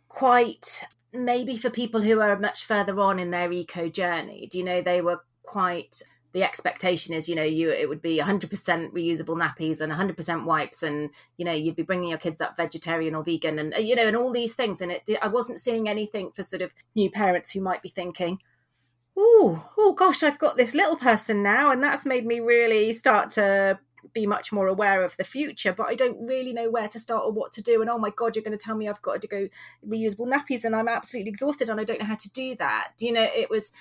quite 0.08 0.84
maybe 1.12 1.58
for 1.58 1.70
people 1.70 2.02
who 2.02 2.22
are 2.22 2.38
much 2.38 2.64
further 2.64 3.00
on 3.00 3.20
in 3.20 3.32
their 3.32 3.52
eco 3.52 3.90
journey. 3.90 4.48
Do 4.52 4.58
you 4.58 4.64
know 4.64 4.82
they 4.82 5.02
were 5.02 5.24
quite 5.44 6.02
the 6.34 6.44
expectation 6.44 7.14
is 7.14 7.28
you 7.28 7.36
know 7.36 7.44
you 7.44 7.72
it 7.72 7.90
would 7.90 8.02
be 8.02 8.20
100% 8.20 8.48
reusable 8.94 9.36
nappies 9.36 9.82
and 9.82 9.92
100% 9.92 10.46
wipes 10.46 10.84
and 10.84 11.10
you 11.38 11.46
know 11.46 11.52
you'd 11.52 11.76
be 11.76 11.84
bringing 11.84 12.10
your 12.10 12.20
kids 12.20 12.40
up 12.40 12.56
vegetarian 12.56 13.16
or 13.16 13.24
vegan 13.24 13.58
and 13.58 13.74
uh, 13.74 13.80
you 13.80 13.96
know 13.96 14.06
and 14.06 14.16
all 14.16 14.32
these 14.32 14.54
things 14.54 14.80
and 14.82 14.92
it 14.92 15.10
i 15.22 15.28
wasn't 15.28 15.60
seeing 15.60 15.90
anything 15.90 16.32
for 16.32 16.44
sort 16.44 16.62
of 16.62 16.72
new 16.96 17.10
parents 17.10 17.52
who 17.52 17.62
might 17.62 17.82
be 17.82 17.90
thinking 17.90 18.38
oh 19.18 19.72
oh 19.78 19.94
gosh 19.94 20.22
i've 20.22 20.38
got 20.38 20.56
this 20.56 20.76
little 20.76 20.98
person 20.98 21.42
now 21.42 21.72
and 21.72 21.82
that's 21.82 22.06
made 22.06 22.26
me 22.26 22.40
really 22.40 22.94
start 22.94 23.32
to 23.32 23.80
be 24.14 24.26
much 24.26 24.52
more 24.52 24.68
aware 24.68 25.04
of 25.04 25.16
the 25.18 25.24
future 25.24 25.74
but 25.74 25.88
i 25.88 25.96
don't 25.96 26.26
really 26.26 26.54
know 26.54 26.70
where 26.70 26.88
to 26.88 27.00
start 27.00 27.24
or 27.26 27.32
what 27.32 27.52
to 27.52 27.62
do 27.62 27.82
and 27.82 27.90
oh 27.90 27.98
my 27.98 28.10
god 28.16 28.36
you're 28.36 28.44
going 28.44 28.58
to 28.58 28.64
tell 28.64 28.76
me 28.76 28.88
i've 28.88 29.02
got 29.02 29.22
to 29.22 29.28
go 29.28 29.48
reusable 29.88 30.28
nappies 30.28 30.64
and 30.64 30.76
i'm 30.76 30.88
absolutely 30.88 31.30
exhausted 31.30 31.70
and 31.70 31.80
i 31.80 31.84
don't 31.84 32.00
know 32.00 32.06
how 32.06 32.16
to 32.16 32.32
do 32.32 32.56
that 32.56 32.90
do 32.98 33.06
you 33.06 33.14
know 33.14 33.28
it 33.36 33.50
was 33.50 33.72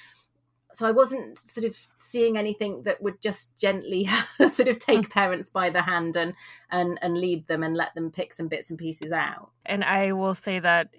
so 0.73 0.87
I 0.87 0.91
wasn't 0.91 1.39
sort 1.39 1.65
of 1.65 1.77
seeing 1.99 2.37
anything 2.37 2.83
that 2.83 3.03
would 3.03 3.21
just 3.23 3.57
gently 3.57 4.09
sort 4.51 4.69
of 4.69 4.79
take 4.79 5.07
mm. 5.07 5.11
parents 5.11 5.51
by 5.51 5.71
the 5.71 5.83
hand 5.83 6.17
and 6.17 6.35
and 6.71 6.99
and 7.01 7.17
lead 7.17 7.47
them 7.49 7.63
and 7.63 7.75
let 7.75 7.95
them 7.95 8.11
pick 8.11 8.35
some 8.35 8.49
bits 8.49 8.71
and 8.71 8.79
pieces 8.79 9.11
out. 9.11 9.51
And 9.65 9.83
I 9.83 10.13
will 10.13 10.35
say 10.35 10.59
that 10.59 10.91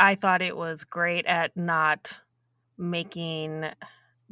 I 0.00 0.14
thought 0.14 0.42
it 0.42 0.56
was 0.56 0.84
great 0.84 1.26
at 1.26 1.56
not 1.56 2.20
making 2.78 3.66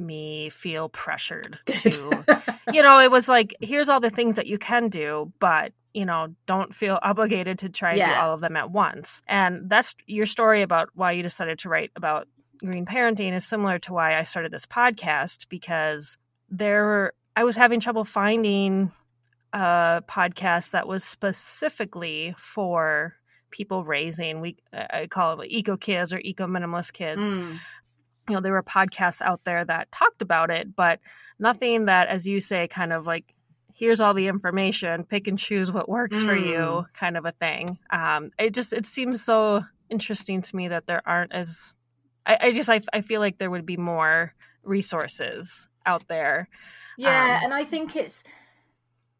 me 0.00 0.48
feel 0.48 0.88
pressured 0.88 1.58
to 1.66 2.24
you 2.72 2.82
know 2.82 2.98
it 3.00 3.10
was 3.10 3.28
like 3.28 3.54
here's 3.60 3.88
all 3.88 4.00
the 4.00 4.10
things 4.10 4.36
that 4.36 4.46
you 4.46 4.58
can 4.58 4.88
do 4.88 5.32
but 5.38 5.72
you 5.92 6.06
know 6.06 6.34
don't 6.46 6.74
feel 6.74 6.98
obligated 7.02 7.58
to 7.58 7.68
try 7.68 7.94
yeah. 7.94 8.04
and 8.04 8.12
do 8.14 8.20
all 8.20 8.34
of 8.34 8.40
them 8.40 8.56
at 8.56 8.70
once 8.70 9.22
and 9.28 9.68
that's 9.68 9.94
your 10.06 10.26
story 10.26 10.62
about 10.62 10.88
why 10.94 11.12
you 11.12 11.22
decided 11.22 11.58
to 11.58 11.68
write 11.68 11.90
about 11.96 12.26
green 12.64 12.86
parenting 12.86 13.34
is 13.34 13.46
similar 13.46 13.78
to 13.78 13.92
why 13.92 14.18
I 14.18 14.22
started 14.22 14.52
this 14.52 14.66
podcast 14.66 15.48
because 15.48 16.16
there 16.48 17.12
I 17.36 17.44
was 17.44 17.56
having 17.56 17.80
trouble 17.80 18.04
finding 18.04 18.92
a 19.52 20.02
podcast 20.06 20.72
that 20.72 20.86
was 20.86 21.04
specifically 21.04 22.34
for 22.38 23.14
people 23.50 23.84
raising 23.84 24.40
we 24.40 24.56
I 24.72 25.06
call 25.08 25.40
it 25.40 25.50
eco 25.50 25.76
kids 25.76 26.12
or 26.12 26.20
eco 26.20 26.46
minimalist 26.46 26.92
kids. 26.92 27.32
Mm. 27.32 27.58
You 28.30 28.36
know, 28.36 28.40
there 28.40 28.52
were 28.52 28.62
podcasts 28.62 29.20
out 29.20 29.44
there 29.44 29.64
that 29.64 29.90
talked 29.92 30.22
about 30.22 30.50
it, 30.50 30.74
but 30.74 31.00
nothing 31.38 31.86
that, 31.86 32.08
as 32.08 32.26
you 32.26 32.40
say, 32.40 32.68
kind 32.68 32.92
of 32.92 33.06
like 33.06 33.34
here's 33.74 34.00
all 34.00 34.14
the 34.14 34.28
information, 34.28 35.04
pick 35.04 35.26
and 35.26 35.38
choose 35.38 35.72
what 35.72 35.88
works 35.88 36.22
mm. 36.22 36.26
for 36.26 36.36
you, 36.36 36.86
kind 36.92 37.16
of 37.16 37.24
a 37.24 37.32
thing. 37.32 37.78
Um, 37.90 38.30
it 38.38 38.54
just 38.54 38.72
it 38.72 38.86
seems 38.86 39.22
so 39.24 39.64
interesting 39.88 40.42
to 40.42 40.56
me 40.56 40.68
that 40.68 40.86
there 40.86 41.02
aren't 41.06 41.32
as 41.32 41.74
I, 42.26 42.38
I 42.40 42.52
just 42.52 42.70
I, 42.70 42.80
I 42.92 43.00
feel 43.00 43.20
like 43.20 43.38
there 43.38 43.50
would 43.50 43.66
be 43.66 43.76
more 43.76 44.34
resources 44.62 45.66
out 45.86 46.06
there. 46.08 46.48
Yeah, 46.96 47.38
um, 47.38 47.44
and 47.44 47.54
I 47.54 47.64
think 47.64 47.96
it's 47.96 48.22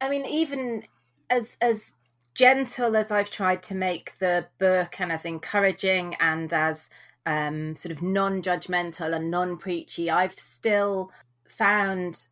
I 0.00 0.08
mean 0.08 0.26
even 0.26 0.84
as 1.28 1.56
as 1.60 1.92
gentle 2.34 2.96
as 2.96 3.10
I've 3.10 3.30
tried 3.30 3.62
to 3.64 3.74
make 3.74 4.18
the 4.18 4.46
book 4.58 5.00
and 5.00 5.10
as 5.10 5.24
encouraging 5.24 6.14
and 6.20 6.52
as 6.52 6.88
um, 7.26 7.76
sort 7.76 7.92
of 7.92 8.02
non-judgmental 8.02 9.14
and 9.14 9.30
non-preachy, 9.30 10.10
I've 10.10 10.38
still 10.38 11.10
found 11.48 12.28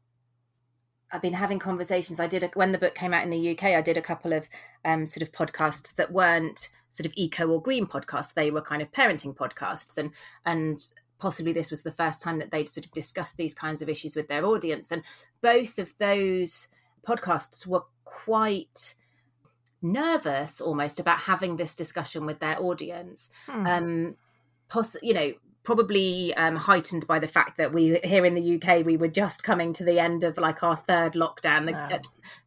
I've 1.10 1.22
been 1.22 1.34
having 1.34 1.58
conversations. 1.58 2.20
I 2.20 2.26
did 2.26 2.44
a, 2.44 2.48
when 2.48 2.72
the 2.72 2.78
book 2.78 2.94
came 2.94 3.14
out 3.14 3.24
in 3.24 3.30
the 3.30 3.50
UK. 3.52 3.64
I 3.64 3.80
did 3.80 3.96
a 3.96 4.02
couple 4.02 4.32
of 4.32 4.48
um, 4.84 5.06
sort 5.06 5.22
of 5.22 5.32
podcasts 5.32 5.94
that 5.94 6.12
weren't 6.12 6.68
sort 6.90 7.06
of 7.06 7.12
eco 7.16 7.48
or 7.48 7.62
green 7.62 7.86
podcasts. 7.86 8.34
They 8.34 8.50
were 8.50 8.60
kind 8.60 8.82
of 8.82 8.92
parenting 8.92 9.34
podcasts, 9.34 9.96
and 9.96 10.10
and 10.44 10.78
possibly 11.18 11.52
this 11.52 11.70
was 11.70 11.82
the 11.82 11.92
first 11.92 12.22
time 12.22 12.38
that 12.38 12.50
they'd 12.50 12.68
sort 12.68 12.86
of 12.86 12.92
discussed 12.92 13.36
these 13.36 13.54
kinds 13.54 13.82
of 13.82 13.88
issues 13.88 14.16
with 14.16 14.28
their 14.28 14.44
audience. 14.44 14.92
And 14.92 15.02
both 15.40 15.78
of 15.78 15.94
those 15.98 16.68
podcasts 17.06 17.66
were 17.66 17.84
quite 18.04 18.94
nervous 19.80 20.60
almost 20.60 21.00
about 21.00 21.20
having 21.20 21.56
this 21.56 21.74
discussion 21.74 22.26
with 22.26 22.38
their 22.38 22.60
audience. 22.60 23.30
Hmm. 23.46 23.66
Um, 23.66 24.16
poss- 24.68 25.02
you 25.02 25.14
know, 25.14 25.32
probably 25.68 26.32
um, 26.36 26.56
heightened 26.56 27.06
by 27.06 27.18
the 27.18 27.28
fact 27.28 27.58
that 27.58 27.74
we 27.74 27.98
here 28.02 28.24
in 28.24 28.34
the 28.34 28.54
UK 28.54 28.86
we 28.86 28.96
were 28.96 29.06
just 29.06 29.42
coming 29.42 29.74
to 29.74 29.84
the 29.84 30.00
end 30.00 30.24
of 30.24 30.38
like 30.38 30.62
our 30.62 30.76
third 30.76 31.12
lockdown, 31.12 31.66
the, 31.66 31.76
uh, 31.76 31.98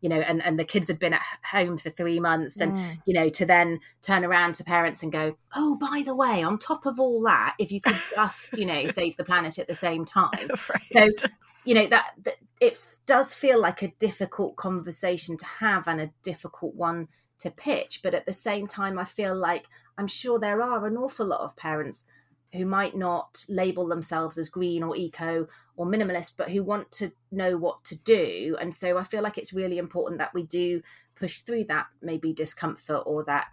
you 0.01 0.09
know, 0.09 0.19
and 0.21 0.43
and 0.43 0.57
the 0.57 0.65
kids 0.65 0.87
had 0.87 0.97
been 0.97 1.13
at 1.13 1.21
home 1.43 1.77
for 1.77 1.91
three 1.91 2.19
months, 2.19 2.59
and 2.59 2.71
mm. 2.73 3.01
you 3.05 3.13
know, 3.13 3.29
to 3.29 3.45
then 3.45 3.79
turn 4.01 4.25
around 4.25 4.55
to 4.55 4.63
parents 4.63 5.03
and 5.03 5.11
go, 5.11 5.37
oh, 5.55 5.75
by 5.75 6.01
the 6.03 6.15
way, 6.15 6.41
on 6.41 6.57
top 6.57 6.87
of 6.87 6.99
all 6.99 7.21
that, 7.21 7.53
if 7.59 7.71
you 7.71 7.79
could 7.79 7.95
just 8.15 8.57
you 8.57 8.65
know 8.65 8.87
save 8.87 9.15
the 9.17 9.23
planet 9.23 9.59
at 9.59 9.67
the 9.67 9.75
same 9.75 10.03
time, 10.03 10.31
right. 10.69 10.83
so 10.91 11.27
you 11.63 11.75
know 11.75 11.85
that, 11.85 12.13
that 12.23 12.37
it 12.59 12.75
does 13.05 13.35
feel 13.35 13.61
like 13.61 13.83
a 13.83 13.93
difficult 13.99 14.55
conversation 14.55 15.37
to 15.37 15.45
have 15.45 15.87
and 15.87 16.01
a 16.01 16.11
difficult 16.23 16.73
one 16.73 17.07
to 17.37 17.51
pitch, 17.51 18.01
but 18.01 18.15
at 18.15 18.25
the 18.25 18.33
same 18.33 18.67
time, 18.67 18.97
I 18.97 19.05
feel 19.05 19.35
like 19.35 19.67
I'm 20.01 20.07
sure 20.07 20.39
there 20.39 20.63
are 20.63 20.87
an 20.87 20.97
awful 20.97 21.27
lot 21.27 21.41
of 21.41 21.55
parents 21.55 22.05
who 22.53 22.65
might 22.65 22.97
not 22.97 23.45
label 23.47 23.87
themselves 23.87 24.35
as 24.39 24.49
green 24.49 24.81
or 24.81 24.95
eco 24.95 25.47
or 25.75 25.85
minimalist, 25.85 26.33
but 26.37 26.49
who 26.49 26.63
want 26.63 26.89
to 26.93 27.11
know 27.31 27.55
what 27.55 27.83
to 27.83 27.95
do. 27.95 28.57
And 28.59 28.73
so 28.73 28.97
I 28.97 29.03
feel 29.03 29.21
like 29.21 29.37
it's 29.37 29.53
really 29.53 29.77
important 29.77 30.17
that 30.17 30.33
we 30.33 30.41
do 30.41 30.81
push 31.15 31.41
through 31.41 31.65
that 31.65 31.85
maybe 32.01 32.33
discomfort 32.33 33.03
or 33.05 33.23
that 33.25 33.49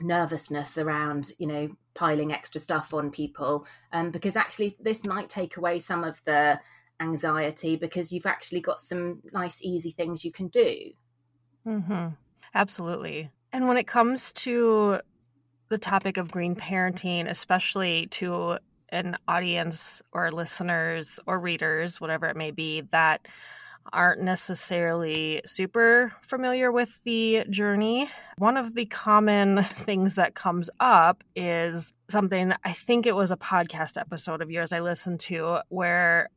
nervousness 0.00 0.78
around, 0.78 1.32
you 1.38 1.46
know, 1.46 1.68
piling 1.92 2.32
extra 2.32 2.62
stuff 2.62 2.94
on 2.94 3.10
people. 3.10 3.66
Um, 3.92 4.10
because 4.10 4.36
actually, 4.36 4.72
this 4.80 5.04
might 5.04 5.28
take 5.28 5.58
away 5.58 5.80
some 5.80 6.02
of 6.02 6.18
the 6.24 6.60
anxiety 6.98 7.76
because 7.76 8.10
you've 8.10 8.24
actually 8.24 8.62
got 8.62 8.80
some 8.80 9.20
nice, 9.34 9.62
easy 9.62 9.90
things 9.90 10.24
you 10.24 10.32
can 10.32 10.48
do. 10.48 10.92
Mm-hmm. 11.66 12.14
Absolutely. 12.54 13.30
And 13.52 13.68
when 13.68 13.76
it 13.76 13.86
comes 13.86 14.32
to 14.32 15.00
the 15.68 15.78
topic 15.78 16.16
of 16.16 16.30
green 16.30 16.54
parenting, 16.54 17.28
especially 17.28 18.06
to 18.08 18.58
an 18.90 19.16
audience 19.26 20.02
or 20.12 20.30
listeners 20.30 21.18
or 21.26 21.38
readers, 21.38 22.00
whatever 22.00 22.26
it 22.26 22.36
may 22.36 22.50
be, 22.50 22.82
that 22.92 23.26
aren't 23.92 24.22
necessarily 24.22 25.42
super 25.44 26.12
familiar 26.22 26.72
with 26.72 27.00
the 27.04 27.44
journey. 27.50 28.08
One 28.38 28.56
of 28.56 28.74
the 28.74 28.86
common 28.86 29.62
things 29.62 30.14
that 30.14 30.34
comes 30.34 30.70
up 30.80 31.22
is 31.36 31.92
something 32.08 32.54
I 32.64 32.72
think 32.72 33.06
it 33.06 33.14
was 33.14 33.30
a 33.30 33.36
podcast 33.36 34.00
episode 34.00 34.40
of 34.40 34.50
yours 34.50 34.72
I 34.72 34.80
listened 34.80 35.20
to 35.20 35.58
where 35.68 36.30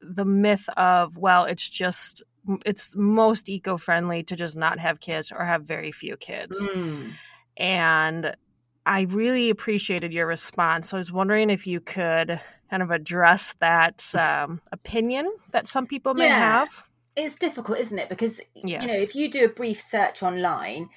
the 0.00 0.24
myth 0.24 0.68
of, 0.76 1.18
well, 1.18 1.44
it's 1.44 1.68
just 1.68 2.22
it's 2.64 2.94
most 2.94 3.48
eco-friendly 3.48 4.22
to 4.22 4.36
just 4.36 4.56
not 4.56 4.78
have 4.78 5.00
kids 5.00 5.32
or 5.32 5.44
have 5.44 5.64
very 5.64 5.90
few 5.92 6.16
kids. 6.16 6.64
Mm. 6.64 7.10
And 7.56 8.36
I 8.86 9.02
really 9.02 9.50
appreciated 9.50 10.12
your 10.12 10.26
response. 10.26 10.90
So 10.90 10.96
I 10.96 11.00
was 11.00 11.12
wondering 11.12 11.50
if 11.50 11.66
you 11.66 11.80
could 11.80 12.40
kind 12.70 12.82
of 12.82 12.90
address 12.92 13.54
that 13.58 14.14
um, 14.16 14.60
opinion 14.72 15.30
that 15.50 15.66
some 15.66 15.86
people 15.86 16.14
may 16.14 16.26
yeah. 16.26 16.38
have. 16.38 16.88
It's 17.16 17.34
difficult, 17.34 17.78
isn't 17.78 17.98
it? 17.98 18.08
Because 18.08 18.40
yes. 18.54 18.82
you 18.82 18.88
know, 18.88 18.94
if 18.94 19.14
you 19.16 19.28
do 19.30 19.44
a 19.44 19.48
brief 19.48 19.80
search 19.80 20.22
online, 20.22 20.88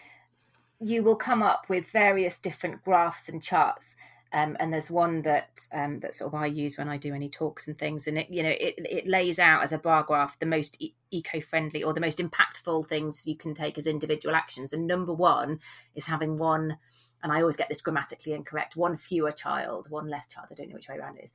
you 0.80 1.02
will 1.02 1.16
come 1.16 1.42
up 1.42 1.68
with 1.68 1.88
various 1.88 2.38
different 2.40 2.84
graphs 2.84 3.28
and 3.28 3.42
charts. 3.42 3.96
Um, 4.32 4.56
and 4.60 4.72
there's 4.72 4.92
one 4.92 5.24
that 5.24 5.66
um, 5.74 6.02
that 6.02 6.14
sort 6.14 6.34
of 6.34 6.40
I 6.40 6.46
use 6.46 6.78
when 6.78 6.88
I 6.88 6.98
do 6.98 7.16
any 7.16 7.30
talks 7.30 7.68
and 7.68 7.78
things, 7.78 8.08
and 8.08 8.18
it 8.18 8.30
you 8.30 8.44
know 8.44 8.50
it 8.50 8.76
it 8.78 9.08
lays 9.08 9.40
out 9.40 9.64
as 9.64 9.74
a 9.74 9.80
bar 9.80 10.04
graph 10.04 10.38
the 10.38 10.46
most 10.46 10.80
e- 10.80 10.94
eco-friendly 11.10 11.84
or 11.84 11.94
the 11.94 12.00
most 12.00 12.20
impactful 12.20 12.88
things 12.88 13.26
you 13.26 13.36
can 13.36 13.56
take 13.56 13.78
as 13.78 13.88
individual 13.88 14.36
actions. 14.36 14.72
And 14.72 14.86
number 14.86 15.14
one 15.14 15.60
is 15.96 16.06
having 16.06 16.38
one 16.38 16.78
and 17.22 17.32
I 17.32 17.42
always 17.42 17.58
get 17.58 17.70
this 17.70 17.82
grammatically 17.82 18.34
incorrect 18.34 18.76
one 18.76 18.98
fewer 18.98 19.32
child, 19.32 19.90
one 19.90 20.08
less 20.08 20.28
child. 20.28 20.48
I 20.52 20.56
don't 20.56 20.70
know 20.70 20.76
which 20.76 20.88
way 20.88 20.98
around 20.98 21.18
it 21.18 21.26
is. 21.26 21.34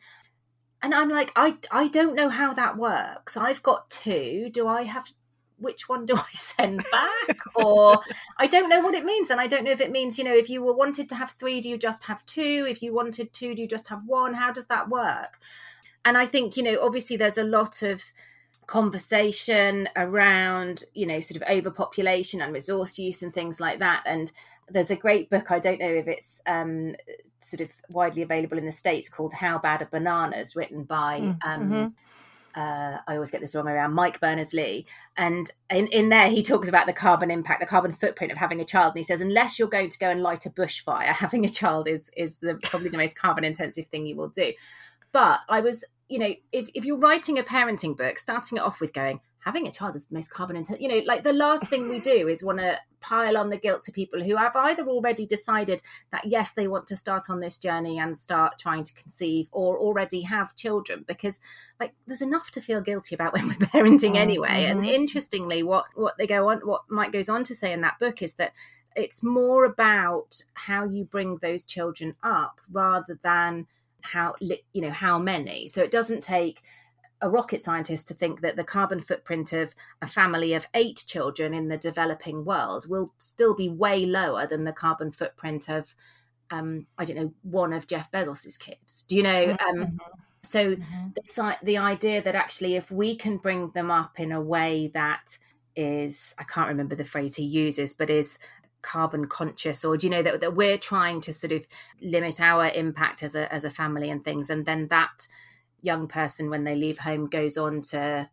And 0.82 0.94
I'm 0.94 1.08
like, 1.08 1.32
I, 1.36 1.58
I 1.70 1.88
don't 1.88 2.14
know 2.14 2.28
how 2.28 2.52
that 2.54 2.76
works. 2.76 3.36
I've 3.36 3.62
got 3.62 3.90
two. 3.90 4.50
Do 4.52 4.66
I 4.66 4.82
have 4.82 5.08
which 5.64 5.88
one 5.88 6.06
do 6.06 6.16
I 6.16 6.34
send 6.34 6.84
back? 6.92 7.38
or 7.54 8.00
I 8.38 8.46
don't 8.46 8.68
know 8.68 8.80
what 8.80 8.94
it 8.94 9.04
means. 9.04 9.30
And 9.30 9.40
I 9.40 9.46
don't 9.46 9.64
know 9.64 9.70
if 9.70 9.80
it 9.80 9.90
means, 9.90 10.18
you 10.18 10.24
know, 10.24 10.34
if 10.34 10.48
you 10.48 10.62
were 10.62 10.72
wanted 10.72 11.08
to 11.08 11.14
have 11.14 11.30
three, 11.32 11.60
do 11.60 11.68
you 11.68 11.78
just 11.78 12.04
have 12.04 12.24
two? 12.26 12.66
If 12.68 12.82
you 12.82 12.94
wanted 12.94 13.32
two, 13.32 13.54
do 13.54 13.62
you 13.62 13.68
just 13.68 13.88
have 13.88 14.02
one? 14.06 14.34
How 14.34 14.52
does 14.52 14.66
that 14.66 14.88
work? 14.88 15.38
And 16.04 16.16
I 16.16 16.26
think, 16.26 16.56
you 16.56 16.62
know, 16.62 16.78
obviously 16.80 17.16
there's 17.16 17.38
a 17.38 17.44
lot 17.44 17.82
of 17.82 18.02
conversation 18.66 19.88
around, 19.96 20.84
you 20.94 21.06
know, 21.06 21.20
sort 21.20 21.42
of 21.42 21.48
overpopulation 21.48 22.40
and 22.40 22.52
resource 22.52 22.98
use 22.98 23.22
and 23.22 23.32
things 23.32 23.58
like 23.58 23.78
that. 23.80 24.02
And 24.06 24.30
there's 24.70 24.90
a 24.90 24.96
great 24.96 25.30
book 25.30 25.50
i 25.50 25.58
don't 25.58 25.80
know 25.80 25.88
if 25.88 26.08
it's 26.08 26.40
um, 26.46 26.94
sort 27.40 27.60
of 27.60 27.68
widely 27.90 28.22
available 28.22 28.58
in 28.58 28.66
the 28.66 28.72
states 28.72 29.08
called 29.08 29.32
how 29.32 29.58
bad 29.58 29.82
are 29.82 29.88
bananas 29.90 30.56
written 30.56 30.84
by 30.84 31.20
mm, 31.20 31.38
um, 31.44 31.62
mm-hmm. 31.62 31.86
Uh, 32.54 32.98
I 33.06 33.14
always 33.14 33.30
get 33.30 33.40
this 33.40 33.54
wrong 33.54 33.66
around 33.66 33.94
Mike 33.94 34.20
Berners 34.20 34.52
Lee. 34.52 34.86
And 35.16 35.50
in, 35.70 35.88
in 35.88 36.08
there, 36.08 36.28
he 36.28 36.42
talks 36.42 36.68
about 36.68 36.86
the 36.86 36.92
carbon 36.92 37.30
impact, 37.30 37.60
the 37.60 37.66
carbon 37.66 37.92
footprint 37.92 38.30
of 38.30 38.38
having 38.38 38.60
a 38.60 38.64
child. 38.64 38.92
And 38.92 38.98
he 38.98 39.02
says, 39.02 39.20
unless 39.20 39.58
you're 39.58 39.68
going 39.68 39.90
to 39.90 39.98
go 39.98 40.08
and 40.08 40.22
light 40.22 40.46
a 40.46 40.50
bushfire, 40.50 41.02
having 41.04 41.44
a 41.44 41.48
child 41.48 41.88
is, 41.88 42.10
is 42.16 42.36
the, 42.38 42.54
probably 42.62 42.90
the 42.90 42.96
most 42.96 43.18
carbon 43.18 43.44
intensive 43.44 43.88
thing 43.88 44.06
you 44.06 44.16
will 44.16 44.28
do. 44.28 44.52
But 45.12 45.40
I 45.48 45.60
was, 45.60 45.84
you 46.08 46.18
know, 46.18 46.32
if, 46.52 46.68
if 46.74 46.84
you're 46.84 46.98
writing 46.98 47.38
a 47.38 47.42
parenting 47.42 47.96
book, 47.96 48.18
starting 48.18 48.58
it 48.58 48.62
off 48.62 48.80
with 48.80 48.92
going, 48.92 49.20
having 49.44 49.66
a 49.66 49.70
child 49.70 49.94
is 49.94 50.06
the 50.06 50.14
most 50.14 50.30
carbon 50.30 50.56
intensive. 50.56 50.80
You 50.80 50.88
know, 50.88 51.02
like 51.06 51.22
the 51.22 51.32
last 51.32 51.66
thing 51.66 51.88
we 51.88 52.00
do 52.00 52.28
is 52.28 52.42
want 52.42 52.60
to 52.60 52.78
pile 53.00 53.36
on 53.36 53.50
the 53.50 53.58
guilt 53.58 53.82
to 53.82 53.92
people 53.92 54.22
who 54.22 54.36
have 54.36 54.56
either 54.56 54.86
already 54.86 55.26
decided 55.26 55.82
that 56.12 56.24
yes, 56.24 56.52
they 56.52 56.66
want 56.66 56.86
to 56.86 56.96
start 56.96 57.28
on 57.28 57.40
this 57.40 57.58
journey 57.58 57.98
and 57.98 58.18
start 58.18 58.58
trying 58.58 58.84
to 58.84 58.94
conceive, 58.94 59.48
or 59.52 59.76
already 59.76 60.22
have 60.22 60.56
children. 60.56 61.04
Because 61.06 61.40
like 61.78 61.94
there's 62.06 62.22
enough 62.22 62.50
to 62.52 62.60
feel 62.60 62.80
guilty 62.80 63.14
about 63.14 63.34
when 63.34 63.48
we're 63.48 63.54
parenting 63.54 64.12
mm-hmm. 64.12 64.16
anyway. 64.16 64.64
Mm-hmm. 64.64 64.78
And 64.78 64.86
interestingly, 64.86 65.62
what 65.62 65.84
what 65.94 66.16
they 66.16 66.26
go 66.26 66.48
on, 66.48 66.60
what 66.60 66.82
Mike 66.88 67.12
goes 67.12 67.28
on 67.28 67.44
to 67.44 67.54
say 67.54 67.72
in 67.72 67.82
that 67.82 67.98
book 68.00 68.22
is 68.22 68.34
that 68.34 68.52
it's 68.96 69.22
more 69.22 69.64
about 69.64 70.42
how 70.54 70.84
you 70.84 71.04
bring 71.04 71.38
those 71.38 71.64
children 71.64 72.14
up 72.22 72.60
rather 72.70 73.18
than 73.22 73.66
how 74.00 74.34
you 74.40 74.58
know 74.74 74.90
how 74.90 75.18
many. 75.18 75.68
So 75.68 75.82
it 75.82 75.90
doesn't 75.90 76.22
take 76.22 76.62
a 77.20 77.30
rocket 77.30 77.60
scientist 77.60 78.08
to 78.08 78.14
think 78.14 78.40
that 78.40 78.56
the 78.56 78.64
carbon 78.64 79.00
footprint 79.00 79.52
of 79.52 79.74
a 80.02 80.06
family 80.06 80.52
of 80.52 80.66
eight 80.74 81.04
children 81.06 81.54
in 81.54 81.68
the 81.68 81.78
developing 81.78 82.44
world 82.44 82.88
will 82.88 83.12
still 83.18 83.54
be 83.54 83.68
way 83.68 84.04
lower 84.04 84.46
than 84.46 84.64
the 84.64 84.72
carbon 84.72 85.10
footprint 85.10 85.68
of, 85.68 85.94
um, 86.50 86.86
I 86.98 87.04
don't 87.04 87.16
know, 87.16 87.32
one 87.42 87.72
of 87.72 87.86
Jeff 87.86 88.10
Bezos's 88.10 88.56
kids. 88.56 89.04
Do 89.08 89.16
you 89.16 89.22
know? 89.22 89.46
Mm-hmm. 89.46 89.82
Um, 89.82 90.00
so 90.42 90.76
mm-hmm. 90.76 91.08
the, 91.14 91.56
the 91.62 91.78
idea 91.78 92.20
that 92.20 92.34
actually, 92.34 92.76
if 92.76 92.90
we 92.90 93.16
can 93.16 93.38
bring 93.38 93.70
them 93.70 93.90
up 93.90 94.20
in 94.20 94.30
a 94.30 94.40
way 94.40 94.90
that 94.94 95.38
is, 95.74 96.34
I 96.38 96.44
can't 96.44 96.68
remember 96.68 96.94
the 96.94 97.04
phrase 97.04 97.36
he 97.36 97.44
uses, 97.44 97.94
but 97.94 98.10
is 98.10 98.38
carbon 98.82 99.26
conscious 99.26 99.82
or 99.82 99.96
do 99.96 100.06
you 100.06 100.10
know 100.10 100.22
that, 100.22 100.40
that 100.40 100.54
we're 100.54 100.76
trying 100.76 101.18
to 101.18 101.32
sort 101.32 101.52
of 101.52 101.66
limit 102.02 102.38
our 102.38 102.68
impact 102.68 103.22
as 103.22 103.34
a 103.34 103.50
as 103.50 103.64
a 103.64 103.70
family 103.70 104.10
and 104.10 104.22
things 104.22 104.50
and 104.50 104.66
then 104.66 104.88
that 104.88 105.26
young 105.84 106.08
person 106.08 106.50
when 106.50 106.64
they 106.64 106.74
leave 106.74 106.98
home 106.98 107.26
goes 107.26 107.56
on 107.56 107.82
to 107.82 108.28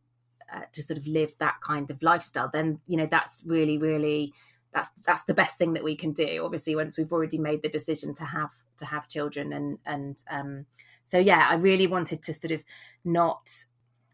uh, 0.53 0.61
to 0.73 0.83
sort 0.83 0.97
of 0.97 1.07
live 1.07 1.33
that 1.37 1.55
kind 1.61 1.89
of 1.89 2.01
lifestyle 2.01 2.49
then 2.51 2.79
you 2.87 2.97
know 2.97 3.05
that's 3.05 3.43
really 3.45 3.77
really 3.77 4.33
that's 4.73 4.89
that's 5.05 5.23
the 5.23 5.33
best 5.33 5.57
thing 5.57 5.73
that 5.73 5.83
we 5.83 5.95
can 5.95 6.13
do. 6.13 6.41
Obviously 6.43 6.75
once 6.75 6.97
we've 6.97 7.11
already 7.11 7.37
made 7.37 7.61
the 7.61 7.69
decision 7.69 8.13
to 8.15 8.25
have 8.25 8.51
to 8.77 8.85
have 8.85 9.07
children 9.07 9.53
and 9.53 9.77
and 9.85 10.23
um 10.29 10.65
so 11.03 11.17
yeah 11.17 11.47
i 11.49 11.55
really 11.55 11.87
wanted 11.87 12.21
to 12.23 12.33
sort 12.33 12.51
of 12.51 12.63
not 13.05 13.65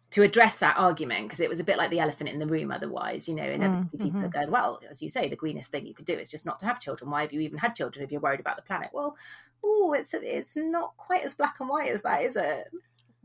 to 0.09 0.23
address 0.23 0.57
that 0.57 0.77
argument 0.77 1.23
because 1.23 1.39
it 1.39 1.49
was 1.49 1.59
a 1.59 1.63
bit 1.63 1.77
like 1.77 1.89
the 1.89 1.99
elephant 1.99 2.29
in 2.29 2.39
the 2.39 2.45
room 2.45 2.71
otherwise 2.71 3.27
you 3.27 3.35
know 3.35 3.43
and 3.43 3.63
mm, 3.63 3.91
people 3.91 4.07
mm-hmm. 4.07 4.25
are 4.25 4.29
going 4.29 4.51
well 4.51 4.81
as 4.89 5.01
you 5.01 5.09
say 5.09 5.27
the 5.27 5.35
greenest 5.35 5.71
thing 5.71 5.85
you 5.85 5.93
could 5.93 6.05
do 6.05 6.17
is 6.17 6.29
just 6.29 6.45
not 6.45 6.59
to 6.59 6.65
have 6.65 6.79
children. 6.79 7.09
Why 7.09 7.21
have 7.21 7.33
you 7.33 7.41
even 7.41 7.57
had 7.57 7.75
children 7.75 8.03
if 8.03 8.11
you're 8.11 8.21
worried 8.21 8.39
about 8.39 8.57
the 8.57 8.61
planet? 8.61 8.89
Well 8.93 9.15
oh 9.63 9.93
it's 9.93 10.13
it's 10.13 10.55
not 10.55 10.95
quite 10.97 11.23
as 11.23 11.33
black 11.33 11.55
and 11.59 11.69
white 11.69 11.91
as 11.91 12.03
that 12.03 12.21
is 12.23 12.35
it 12.35 12.67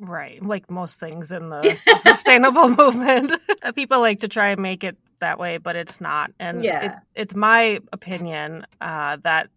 Right. 0.02 0.44
Like 0.44 0.68
most 0.68 0.98
things 0.98 1.30
in 1.30 1.48
the 1.48 1.78
sustainable 2.00 2.68
movement. 2.76 3.32
People 3.76 4.00
like 4.00 4.18
to 4.20 4.28
try 4.28 4.48
and 4.48 4.60
make 4.60 4.82
it 4.82 4.96
that 5.20 5.38
way, 5.38 5.58
but 5.58 5.76
it's 5.76 6.00
not. 6.00 6.32
And 6.40 6.64
yeah. 6.64 6.84
It, 6.84 6.92
it's 7.22 7.34
my 7.36 7.78
opinion 7.92 8.66
uh, 8.80 9.18
that 9.22 9.48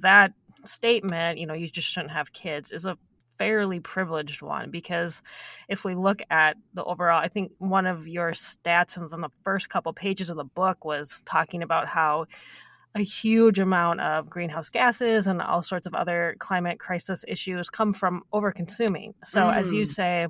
that 0.00 0.32
statement, 0.64 1.38
you 1.38 1.46
know, 1.46 1.54
you 1.54 1.68
just 1.68 1.88
shouldn't 1.88 2.10
have 2.10 2.32
kids, 2.32 2.72
is 2.72 2.86
a 2.86 2.98
fairly 3.38 3.78
privileged 3.78 4.42
one 4.42 4.70
because 4.70 5.22
if 5.68 5.84
we 5.84 5.94
look 5.94 6.22
at 6.28 6.56
the 6.74 6.82
overall, 6.82 7.20
I 7.20 7.28
think 7.28 7.52
one 7.58 7.86
of 7.86 8.08
your 8.08 8.32
stats 8.32 8.96
in 8.96 9.20
the 9.20 9.28
first 9.44 9.68
couple 9.68 9.92
pages 9.92 10.28
of 10.28 10.36
the 10.36 10.44
book 10.44 10.84
was 10.84 11.22
talking 11.24 11.62
about 11.62 11.86
how 11.86 12.26
a 12.94 13.02
huge 13.02 13.58
amount 13.58 14.00
of 14.00 14.30
greenhouse 14.30 14.68
gases 14.68 15.26
and 15.26 15.42
all 15.42 15.62
sorts 15.62 15.86
of 15.86 15.94
other 15.94 16.36
climate 16.38 16.78
crisis 16.78 17.24
issues 17.26 17.68
come 17.68 17.92
from 17.92 18.22
overconsuming. 18.32 19.14
So, 19.24 19.40
mm. 19.40 19.56
as 19.56 19.72
you 19.72 19.82
mm. 19.82 19.86
say, 19.86 20.26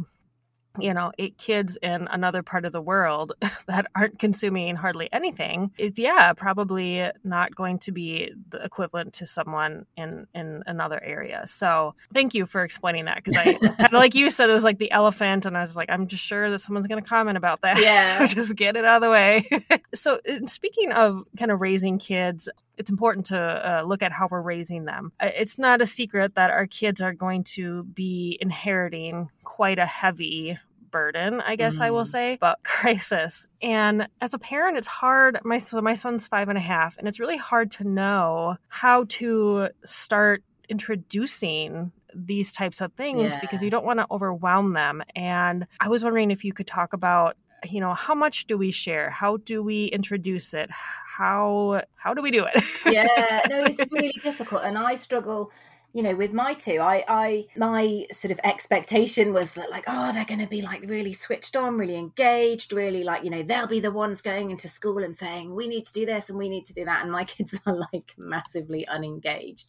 you 0.79 0.93
know, 0.93 1.13
eight 1.19 1.39
kids 1.39 1.79
in 1.83 2.09
another 2.09 2.43
part 2.43 2.65
of 2.65 2.73
the 2.73 2.81
world 2.81 3.33
that 3.67 3.87
aren't 3.95 4.19
consuming 4.19 4.77
hardly 4.77 5.09
anything, 5.13 5.71
it's 5.79 5.99
yeah, 5.99 6.33
probably 6.33 7.11
not 7.23 7.55
going 7.55 7.79
to 7.81 7.93
be 7.93 8.33
the 8.51 8.63
equivalent 8.63 9.13
to 9.15 9.27
someone 9.27 9.87
in 9.97 10.27
in 10.35 10.63
another 10.67 11.03
area. 11.03 11.45
So 11.47 11.95
thank 12.13 12.35
you 12.35 12.47
for 12.47 12.65
explaining 12.65 13.05
that 13.07 13.23
because 13.23 13.37
I, 13.37 13.89
like 13.93 14.15
you 14.15 14.31
said, 14.31 14.51
it 14.51 14.53
was 14.53 14.65
like 14.65 14.79
the 14.79 14.91
elephant, 14.91 15.47
and 15.47 15.57
I 15.57 15.61
was 15.61 15.77
like, 15.77 15.91
I'm 15.91 16.07
just 16.07 16.25
sure 16.25 16.51
that 16.51 16.61
someone's 16.61 16.87
going 16.87 17.03
to 17.03 17.09
comment 17.09 17.37
about 17.37 17.63
that. 17.63 17.79
Yeah, 17.85 18.25
so 18.25 18.35
just 18.35 18.57
get 18.57 18.77
it 18.77 18.85
out 18.87 18.97
of 18.97 19.03
the 19.03 19.11
way. 19.11 19.47
so 19.95 20.19
uh, 20.27 20.47
speaking 20.47 20.91
of 20.93 21.25
kind 21.37 21.51
of 21.51 21.61
raising 21.61 21.99
kids, 21.99 22.49
it's 22.77 22.91
important 22.91 23.27
to 23.27 23.39
uh, 23.39 23.83
look 23.83 24.03
at 24.03 24.13
how 24.13 24.29
we're 24.31 24.41
raising 24.41 24.85
them. 24.85 25.13
Uh, 25.21 25.31
it's 25.35 25.59
not 25.59 25.81
a 25.81 25.87
secret 25.87 26.35
that 26.35 26.51
our 26.51 26.67
kids 26.67 27.01
are 27.01 27.13
going 27.13 27.45
to 27.45 27.85
be 27.85 28.39
inheriting 28.41 29.31
quite 29.45 29.79
a 29.79 29.87
heavy 29.87 30.59
burden, 30.91 31.41
I 31.41 31.57
guess 31.57 31.81
mm. 31.81 31.81
I 31.83 31.91
will 31.91 32.05
mm. 32.05 32.07
say, 32.07 32.39
but 32.41 32.61
crisis. 32.65 33.47
And 33.61 34.09
as 34.21 34.33
a 34.33 34.39
parent, 34.39 34.77
it's 34.77 34.87
hard. 34.87 35.41
My 35.45 35.59
so 35.59 35.81
my 35.81 35.95
son's 35.95 36.29
five 36.29 36.49
and 36.49 36.57
a 36.57 36.61
half, 36.61 36.97
and 36.99 37.09
it's 37.09 37.21
really 37.21 37.37
hard 37.37 37.71
to 37.73 37.85
know 37.85 38.57
how 38.69 39.05
to 39.05 39.69
start 39.85 40.45
introducing 40.69 41.93
these 42.15 42.53
types 42.53 42.81
of 42.81 42.93
things 42.93 43.33
yeah. 43.33 43.41
because 43.41 43.63
you 43.63 43.71
don't 43.71 43.85
want 43.85 43.99
to 43.99 44.07
overwhelm 44.11 44.73
them. 44.73 45.03
And 45.17 45.67
I 45.81 45.89
was 45.89 46.05
wondering 46.05 46.31
if 46.31 46.45
you 46.45 46.53
could 46.53 46.67
talk 46.67 46.93
about 46.93 47.37
you 47.69 47.81
know 47.81 47.95
how 47.95 48.15
much 48.15 48.47
do 48.47 48.57
we 48.57 48.71
share? 48.71 49.11
How 49.11 49.39
do 49.39 49.63
we 49.63 49.87
introduce 49.87 50.55
it? 50.55 50.71
How 50.71 51.83
how 51.97 52.15
do 52.15 52.23
we 52.23 52.31
do 52.31 52.45
it? 52.45 52.63
Yeah 52.87 53.07
no 53.49 53.65
it's 53.65 53.93
really 53.93 54.21
difficult 54.23 54.63
and 54.63 54.79
i 54.79 54.95
struggle 54.95 55.51
you 55.95 56.03
know 56.03 56.15
with 56.15 56.33
my 56.33 56.53
two. 56.55 56.81
I 56.81 57.05
i 57.09 57.47
my 57.57 58.05
sort 58.13 58.33
of 58.33 58.41
expectation 58.45 59.33
was 59.33 59.53
that 59.53 59.71
like 59.71 59.85
oh 59.87 60.13
they're 60.13 60.25
going 60.25 60.41
to 60.41 60.47
be 60.47 60.61
like 60.61 60.83
really 60.83 61.13
switched 61.13 61.57
on 61.57 61.79
really 61.79 61.97
engaged 61.97 62.73
really 62.73 63.05
like 63.05 63.25
you 63.25 63.31
know 63.31 63.43
they'll 63.43 63.69
be 63.69 63.81
the 63.81 63.93
ones 63.93 64.21
going 64.21 64.51
into 64.51 64.69
school 64.69 65.03
and 65.03 65.17
saying 65.17 65.55
we 65.55 65.69
need 65.69 65.87
to 65.87 65.93
do 65.93 66.05
this 66.05 66.29
and 66.29 66.39
we 66.39 66.49
need 66.49 66.65
to 66.67 66.75
do 66.75 66.85
that 66.85 67.03
and 67.03 67.13
my 67.13 67.25
kids 67.35 67.59
are 67.65 67.77
like 67.93 68.13
massively 68.19 68.87
unengaged. 68.89 69.67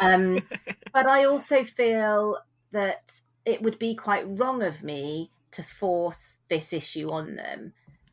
Um 0.00 0.40
but 0.92 1.06
i 1.06 1.24
also 1.24 1.62
feel 1.62 2.38
that 2.72 3.20
it 3.44 3.62
would 3.62 3.78
be 3.78 3.94
quite 3.94 4.24
wrong 4.26 4.62
of 4.62 4.82
me 4.82 5.30
to 5.52 5.62
force 5.62 6.34
this 6.48 6.72
issue 6.72 7.10
on 7.10 7.34
them 7.36 7.72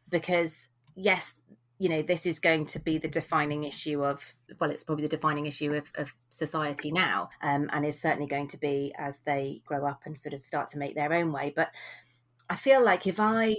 because 0.09 0.69
yes 0.95 1.33
you 1.79 1.89
know 1.89 2.01
this 2.01 2.25
is 2.25 2.39
going 2.39 2.65
to 2.65 2.79
be 2.79 2.97
the 2.97 3.07
defining 3.07 3.63
issue 3.63 4.05
of 4.05 4.35
well 4.59 4.69
it's 4.69 4.83
probably 4.83 5.03
the 5.03 5.09
defining 5.09 5.45
issue 5.45 5.73
of, 5.73 5.85
of 5.95 6.13
society 6.29 6.91
now 6.91 7.29
um, 7.41 7.69
and 7.73 7.85
is 7.85 7.99
certainly 7.99 8.27
going 8.27 8.47
to 8.47 8.57
be 8.57 8.93
as 8.97 9.19
they 9.19 9.61
grow 9.65 9.85
up 9.85 10.01
and 10.05 10.17
sort 10.17 10.33
of 10.33 10.45
start 10.45 10.67
to 10.67 10.77
make 10.77 10.95
their 10.95 11.11
own 11.11 11.31
way. 11.31 11.51
But 11.55 11.71
i 12.49 12.55
feel 12.55 12.83
like 12.83 13.07
if 13.07 13.19
i 13.19 13.55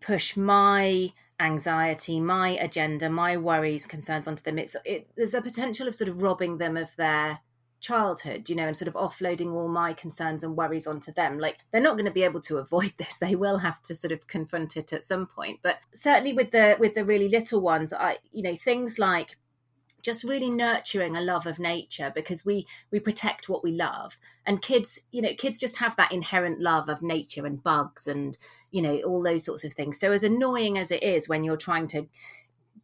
push 0.00 0.36
my 0.36 1.10
anxiety 1.38 2.20
my 2.20 2.50
agenda 2.50 3.10
my 3.10 3.36
worries 3.36 3.86
concerns 3.86 4.28
onto 4.28 4.42
them 4.42 4.58
it's 4.58 4.76
it, 4.84 5.08
there's 5.16 5.34
a 5.34 5.42
potential 5.42 5.88
of 5.88 5.94
sort 5.94 6.08
of 6.08 6.22
robbing 6.22 6.58
them 6.58 6.76
of 6.76 6.94
their 6.96 7.40
childhood, 7.80 8.48
you 8.48 8.56
know, 8.56 8.66
and 8.66 8.76
sort 8.76 8.88
of 8.88 8.94
offloading 8.94 9.54
all 9.54 9.68
my 9.68 9.92
concerns 9.92 10.44
and 10.44 10.56
worries 10.56 10.86
onto 10.86 11.12
them. 11.12 11.38
Like 11.38 11.58
they're 11.70 11.80
not 11.80 11.96
going 11.96 12.06
to 12.06 12.12
be 12.12 12.22
able 12.22 12.40
to 12.42 12.58
avoid 12.58 12.92
this. 12.98 13.16
They 13.16 13.34
will 13.34 13.58
have 13.58 13.82
to 13.82 13.94
sort 13.94 14.12
of 14.12 14.26
confront 14.26 14.76
it 14.76 14.92
at 14.92 15.04
some 15.04 15.26
point. 15.26 15.60
But 15.62 15.78
certainly 15.94 16.32
with 16.32 16.50
the 16.50 16.76
with 16.78 16.94
the 16.94 17.04
really 17.04 17.28
little 17.28 17.60
ones, 17.60 17.92
I 17.92 18.18
you 18.32 18.42
know, 18.42 18.54
things 18.54 18.98
like 18.98 19.36
just 20.02 20.24
really 20.24 20.50
nurturing 20.50 21.16
a 21.16 21.20
love 21.20 21.46
of 21.46 21.58
nature 21.58 22.10
because 22.14 22.44
we 22.44 22.66
we 22.90 22.98
protect 22.98 23.48
what 23.48 23.62
we 23.62 23.70
love 23.70 24.16
and 24.46 24.62
kids 24.62 25.00
you 25.10 25.20
know 25.20 25.34
kids 25.36 25.58
just 25.58 25.78
have 25.78 25.94
that 25.96 26.12
inherent 26.12 26.60
love 26.60 26.88
of 26.88 27.02
nature 27.02 27.46
and 27.46 27.62
bugs 27.62 28.06
and 28.06 28.38
you 28.70 28.80
know 28.80 28.96
all 29.02 29.22
those 29.22 29.44
sorts 29.44 29.64
of 29.64 29.72
things 29.72 30.00
so 30.00 30.12
as 30.12 30.24
annoying 30.24 30.78
as 30.78 30.90
it 30.90 31.02
is 31.02 31.28
when 31.28 31.44
you're 31.44 31.56
trying 31.56 31.86
to 31.86 32.06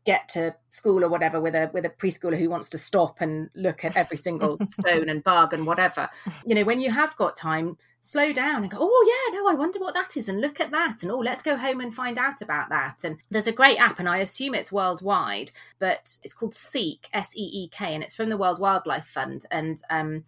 get 0.06 0.28
to 0.30 0.54
school 0.70 1.04
or 1.04 1.08
whatever 1.08 1.40
with 1.40 1.54
a 1.54 1.68
with 1.74 1.84
a 1.84 1.90
preschooler 1.90 2.38
who 2.38 2.48
wants 2.48 2.70
to 2.70 2.78
stop 2.78 3.20
and 3.20 3.50
look 3.54 3.84
at 3.84 3.96
every 3.96 4.16
single 4.16 4.56
stone 4.70 5.08
and 5.08 5.22
bug 5.24 5.52
and 5.52 5.66
whatever. 5.66 6.08
You 6.46 6.54
know 6.54 6.64
when 6.64 6.80
you 6.80 6.90
have 6.92 7.16
got 7.16 7.36
time 7.36 7.76
slow 8.00 8.32
down 8.32 8.62
and 8.62 8.70
go 8.70 8.78
oh 8.80 9.04
yeah 9.32 9.36
no 9.36 9.48
i 9.48 9.54
wonder 9.54 9.80
what 9.80 9.92
that 9.92 10.16
is 10.16 10.28
and 10.28 10.40
look 10.40 10.60
at 10.60 10.70
that 10.70 11.02
and 11.02 11.10
oh 11.10 11.18
let's 11.18 11.42
go 11.42 11.56
home 11.56 11.80
and 11.80 11.92
find 11.92 12.18
out 12.18 12.40
about 12.40 12.68
that. 12.68 13.02
And 13.02 13.18
there's 13.30 13.48
a 13.48 13.52
great 13.52 13.80
app 13.80 13.98
and 13.98 14.08
i 14.08 14.18
assume 14.18 14.54
it's 14.54 14.70
worldwide 14.70 15.50
but 15.80 16.16
it's 16.22 16.34
called 16.34 16.54
seek 16.54 17.08
s-e-e-k 17.12 17.92
and 17.92 18.02
it's 18.04 18.14
from 18.14 18.30
the 18.30 18.38
world 18.38 18.60
wildlife 18.60 19.06
fund. 19.06 19.44
And 19.50 19.82
um, 19.90 20.24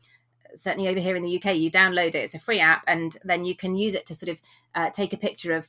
certainly 0.57 0.89
over 0.89 0.99
here 0.99 1.15
in 1.15 1.23
the 1.23 1.37
uk 1.37 1.57
you 1.57 1.71
download 1.71 2.09
it. 2.09 2.17
It's 2.17 2.35
a 2.35 2.41
free 2.41 2.59
app 2.59 2.83
and 2.89 3.17
then 3.25 3.45
you 3.45 3.55
can 3.55 3.77
use 3.77 3.95
it 3.95 4.07
to 4.07 4.15
sort 4.15 4.31
of 4.31 4.41
uh, 4.75 4.91
take 4.91 5.13
a 5.13 5.17
picture 5.17 5.53
of 5.53 5.69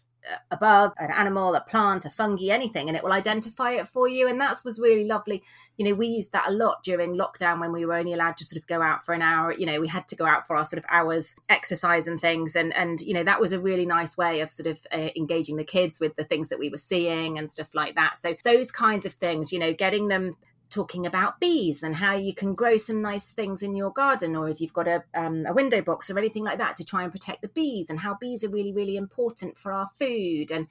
a 0.52 0.58
bug, 0.58 0.94
an 0.98 1.12
animal, 1.12 1.56
a 1.56 1.62
plant, 1.62 2.06
a 2.06 2.10
fungi, 2.10 2.50
anything, 2.50 2.88
and 2.88 2.98
it 2.98 3.04
will 3.04 3.12
identify 3.12 3.72
it 3.72 3.88
for 3.88 4.08
you. 4.08 4.28
And 4.28 4.40
that 4.42 4.62
was 4.64 4.80
really 4.80 5.06
lovely. 5.06 5.44
You 5.78 5.86
know, 5.86 5.94
we 5.94 6.08
used 6.08 6.34
that 6.34 6.50
a 6.50 6.52
lot 6.52 6.84
during 6.84 7.16
lockdown 7.16 7.60
when 7.60 7.72
we 7.72 7.86
were 7.86 7.94
only 7.94 8.14
allowed 8.14 8.38
to 8.38 8.46
sort 8.46 8.62
of 8.62 8.68
go 8.68 8.82
out 8.82 9.04
for 9.04 9.14
an 9.14 9.22
hour. 9.22 9.54
You 9.54 9.66
know, 9.66 9.80
we 9.80 9.88
had 9.88 10.08
to 10.10 10.16
go 10.16 10.26
out 10.26 10.46
for 10.46 10.56
our 10.56 10.66
sort 10.66 10.78
of 10.78 10.86
hours 10.90 11.36
exercise 11.48 12.08
and 12.08 12.20
things, 12.20 12.56
and 12.56 12.76
and 12.76 13.00
you 13.02 13.14
know 13.14 13.24
that 13.24 13.40
was 13.40 13.54
a 13.54 13.60
really 13.60 13.86
nice 13.86 14.18
way 14.18 14.42
of 14.42 14.50
sort 14.50 14.68
of 14.68 14.80
uh, 14.94 15.10
engaging 15.16 15.56
the 15.56 15.64
kids 15.64 16.00
with 16.00 16.16
the 16.16 16.26
things 16.26 16.50
that 16.50 16.60
we 16.60 16.70
were 16.70 16.78
seeing 16.78 17.38
and 17.38 17.52
stuff 17.52 17.74
like 17.74 17.96
that. 17.96 18.18
So 18.20 18.36
those 18.44 18.72
kinds 18.72 19.06
of 19.06 19.14
things, 19.14 19.52
you 19.52 19.60
know, 19.60 19.74
getting 19.74 20.10
them 20.10 20.36
talking 20.70 21.06
about 21.06 21.40
bees 21.40 21.82
and 21.84 21.96
how 21.96 22.14
you 22.14 22.34
can 22.34 22.54
grow 22.54 22.78
some 22.78 23.02
nice 23.02 23.32
things 23.32 23.64
in 23.64 23.76
your 23.76 23.92
garden, 23.92 24.36
or 24.36 24.50
if 24.50 24.62
you've 24.62 24.74
got 24.74 24.88
a, 24.88 25.04
um, 25.14 25.46
a 25.48 25.54
window 25.54 25.82
box 25.82 26.10
or 26.10 26.18
anything 26.18 26.44
like 26.44 26.60
that 26.60 26.76
to 26.78 26.84
try 26.84 27.04
and 27.04 27.12
protect 27.12 27.42
the 27.42 27.48
bees, 27.50 27.90
and 27.90 28.00
how 28.00 28.16
bees 28.20 28.44
are 28.44 28.50
really, 28.50 28.74
really 28.74 28.96
important 28.96 29.58
for 29.58 29.72
our 29.72 29.90
food. 29.98 30.52
And 30.52 30.68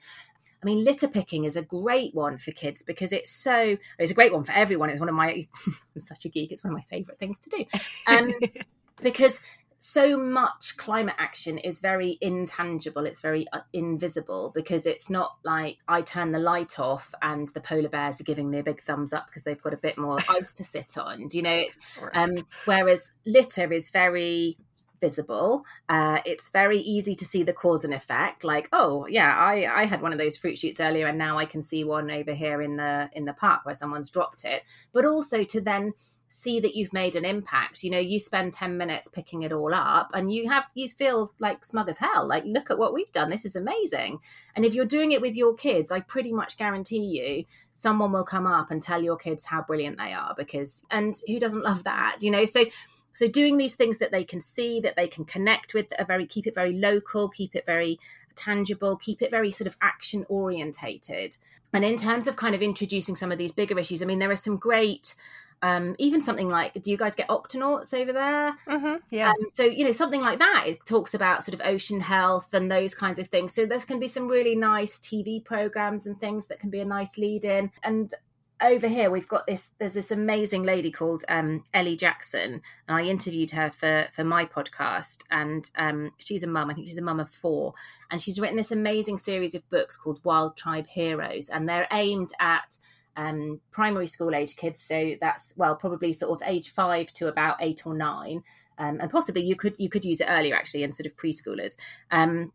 I 0.61 0.65
mean, 0.65 0.83
litter 0.83 1.07
picking 1.07 1.45
is 1.45 1.55
a 1.55 1.61
great 1.61 2.13
one 2.13 2.37
for 2.37 2.51
kids 2.51 2.83
because 2.83 3.13
it's 3.13 3.31
so, 3.31 3.77
it's 3.97 4.11
a 4.11 4.15
great 4.15 4.33
one 4.33 4.43
for 4.43 4.51
everyone. 4.51 4.89
It's 4.89 4.99
one 4.99 5.09
of 5.09 5.15
my, 5.15 5.47
I'm 5.67 6.01
such 6.01 6.25
a 6.25 6.29
geek, 6.29 6.51
it's 6.51 6.63
one 6.63 6.73
of 6.73 6.77
my 6.77 6.83
favorite 6.83 7.19
things 7.19 7.39
to 7.41 7.49
do. 7.49 7.65
Um, 8.07 8.33
because 9.01 9.39
so 9.79 10.17
much 10.17 10.75
climate 10.75 11.15
action 11.17 11.57
is 11.57 11.79
very 11.79 12.17
intangible 12.19 13.05
it's 13.05 13.21
very 13.21 13.47
uh, 13.53 13.61
invisible 13.71 14.51
because 14.53 14.85
it's 14.85 15.09
not 15.09 15.37
like 15.45 15.77
i 15.87 16.01
turn 16.01 16.33
the 16.33 16.39
light 16.39 16.77
off 16.79 17.13
and 17.21 17.47
the 17.49 17.61
polar 17.61 17.87
bears 17.87 18.19
are 18.19 18.25
giving 18.25 18.49
me 18.49 18.59
a 18.59 18.63
big 18.63 18.83
thumbs 18.83 19.13
up 19.13 19.27
because 19.27 19.43
they've 19.43 19.61
got 19.61 19.73
a 19.73 19.77
bit 19.77 19.97
more 19.97 20.17
ice 20.29 20.51
to 20.51 20.65
sit 20.65 20.97
on 20.97 21.29
do 21.29 21.37
you 21.37 21.43
know 21.43 21.55
it's 21.55 21.77
right. 22.01 22.15
um, 22.15 22.35
whereas 22.65 23.13
litter 23.25 23.71
is 23.71 23.89
very 23.89 24.57
visible 24.99 25.63
uh, 25.87 26.19
it's 26.25 26.49
very 26.49 26.79
easy 26.79 27.15
to 27.15 27.23
see 27.23 27.41
the 27.41 27.53
cause 27.53 27.85
and 27.85 27.93
effect 27.93 28.43
like 28.43 28.67
oh 28.73 29.07
yeah 29.07 29.33
i 29.33 29.81
i 29.81 29.85
had 29.85 30.01
one 30.01 30.11
of 30.11 30.19
those 30.19 30.35
fruit 30.35 30.57
shoots 30.57 30.81
earlier 30.81 31.07
and 31.07 31.17
now 31.17 31.37
i 31.37 31.45
can 31.45 31.61
see 31.61 31.85
one 31.85 32.11
over 32.11 32.33
here 32.33 32.61
in 32.61 32.75
the 32.75 33.09
in 33.13 33.23
the 33.23 33.31
park 33.31 33.63
where 33.63 33.73
someone's 33.73 34.09
dropped 34.09 34.43
it 34.43 34.61
but 34.91 35.05
also 35.05 35.45
to 35.45 35.61
then 35.61 35.93
see 36.29 36.59
that 36.59 36.75
you've 36.75 36.93
made 36.93 37.15
an 37.15 37.25
impact. 37.25 37.83
You 37.83 37.89
know 37.89 37.99
you 37.99 38.19
spend 38.19 38.53
10 38.53 38.77
minutes 38.77 39.07
picking 39.07 39.41
it 39.41 39.51
all 39.51 39.73
up 39.73 40.11
and 40.13 40.31
you 40.31 40.47
have 40.47 40.65
you 40.75 40.87
feel 40.87 41.33
like 41.39 41.65
smug 41.65 41.89
as 41.89 41.97
hell. 41.97 42.25
Like 42.25 42.45
look 42.45 42.69
at 42.69 42.77
what 42.77 42.93
we've 42.93 43.11
done. 43.11 43.29
This 43.29 43.45
is 43.45 43.55
amazing. 43.55 44.19
And 44.55 44.63
if 44.63 44.73
you're 44.73 44.85
doing 44.85 45.11
it 45.11 45.21
with 45.21 45.35
your 45.35 45.55
kids 45.55 45.91
i 45.91 45.99
pretty 45.99 46.31
much 46.31 46.57
guarantee 46.57 47.03
you 47.03 47.45
someone 47.73 48.11
will 48.11 48.23
come 48.23 48.45
up 48.45 48.69
and 48.69 48.81
tell 48.81 49.01
your 49.01 49.17
kids 49.17 49.45
how 49.45 49.61
brilliant 49.61 49.97
they 49.97 50.13
are 50.13 50.33
because 50.37 50.85
and 50.91 51.15
who 51.27 51.39
doesn't 51.39 51.63
love 51.63 51.83
that 51.83 52.17
you 52.21 52.29
know? 52.29 52.45
So 52.45 52.65
so 53.11 53.27
doing 53.27 53.57
these 53.57 53.73
things 53.73 53.97
that 53.97 54.11
they 54.11 54.23
can 54.23 54.39
see 54.39 54.79
that 54.81 54.95
they 54.95 55.07
can 55.07 55.25
connect 55.25 55.73
with 55.73 55.87
are 55.97 56.05
very 56.05 56.27
keep 56.27 56.45
it 56.45 56.53
very 56.53 56.73
local 56.73 57.27
keep 57.27 57.55
it 57.55 57.65
very 57.65 57.99
tangible 58.35 58.95
keep 58.95 59.21
it 59.21 59.31
very 59.31 59.51
sort 59.51 59.67
of 59.67 59.75
action 59.81 60.25
orientated. 60.29 61.37
And 61.73 61.85
in 61.85 61.97
terms 61.97 62.27
of 62.27 62.35
kind 62.35 62.55
of 62.55 62.61
introducing 62.61 63.15
some 63.15 63.31
of 63.31 63.37
these 63.39 63.51
bigger 63.51 63.77
issues 63.79 64.03
i 64.03 64.05
mean 64.05 64.19
there 64.19 64.31
are 64.31 64.35
some 64.35 64.57
great 64.57 65.15
um, 65.61 65.95
even 65.97 66.21
something 66.21 66.47
like 66.47 66.73
do 66.81 66.89
you 66.89 66.97
guys 66.97 67.15
get 67.15 67.27
octonauts 67.27 67.93
over 67.93 68.13
there? 68.13 68.55
Mm-hmm, 68.67 68.95
yeah. 69.09 69.29
Um, 69.29 69.47
so 69.53 69.63
you 69.63 69.83
know 69.83 69.91
something 69.91 70.21
like 70.21 70.39
that 70.39 70.63
it 70.67 70.85
talks 70.85 71.13
about 71.13 71.43
sort 71.43 71.53
of 71.53 71.61
ocean 71.65 71.99
health 71.99 72.53
and 72.53 72.71
those 72.71 72.95
kinds 72.95 73.19
of 73.19 73.27
things. 73.27 73.53
So 73.53 73.65
there's 73.65 73.85
can 73.85 73.99
be 73.99 74.07
some 74.07 74.27
really 74.27 74.55
nice 74.55 74.99
tv 74.99 75.43
programs 75.43 76.05
and 76.05 76.19
things 76.19 76.47
that 76.47 76.59
can 76.59 76.69
be 76.69 76.79
a 76.79 76.85
nice 76.85 77.17
lead 77.17 77.43
in. 77.43 77.71
And 77.83 78.13
over 78.61 78.87
here 78.87 79.09
we've 79.09 79.27
got 79.27 79.47
this 79.47 79.71
there's 79.79 79.93
this 79.93 80.11
amazing 80.11 80.63
lady 80.63 80.91
called 80.91 81.23
um, 81.29 81.63
ellie 81.73 81.95
jackson 81.95 82.61
and 82.89 82.97
i 82.97 83.01
interviewed 83.03 83.51
her 83.51 83.71
for 83.71 84.07
for 84.13 84.23
my 84.23 84.45
podcast. 84.45 85.23
And 85.31 85.69
um, 85.77 86.11
she's 86.17 86.43
a 86.43 86.47
mum 86.47 86.69
i 86.69 86.73
think 86.73 86.87
she's 86.87 86.97
a 86.97 87.01
mum 87.01 87.19
of 87.19 87.29
four. 87.29 87.73
And 88.11 88.21
she's 88.21 88.39
written 88.39 88.57
this 88.57 88.71
amazing 88.71 89.17
series 89.17 89.55
of 89.55 89.69
books 89.69 89.97
called 89.97 90.21
wild 90.23 90.55
tribe 90.55 90.87
heroes. 90.87 91.49
And 91.49 91.67
they're 91.67 91.87
aimed 91.91 92.31
at 92.39 92.77
um, 93.15 93.59
primary 93.71 94.07
school 94.07 94.33
age 94.33 94.55
kids. 94.55 94.79
So 94.81 95.15
that's 95.19 95.53
well, 95.57 95.75
probably 95.75 96.13
sort 96.13 96.41
of 96.41 96.47
age 96.47 96.73
five 96.73 97.11
to 97.13 97.27
about 97.27 97.57
eight 97.59 97.85
or 97.85 97.93
nine, 97.93 98.43
um, 98.77 98.99
and 99.01 99.11
possibly 99.11 99.43
you 99.43 99.55
could 99.55 99.75
you 99.79 99.89
could 99.89 100.05
use 100.05 100.21
it 100.21 100.27
earlier 100.29 100.55
actually 100.55 100.83
in 100.83 100.91
sort 100.91 101.05
of 101.05 101.17
preschoolers. 101.17 101.75
Um, 102.11 102.53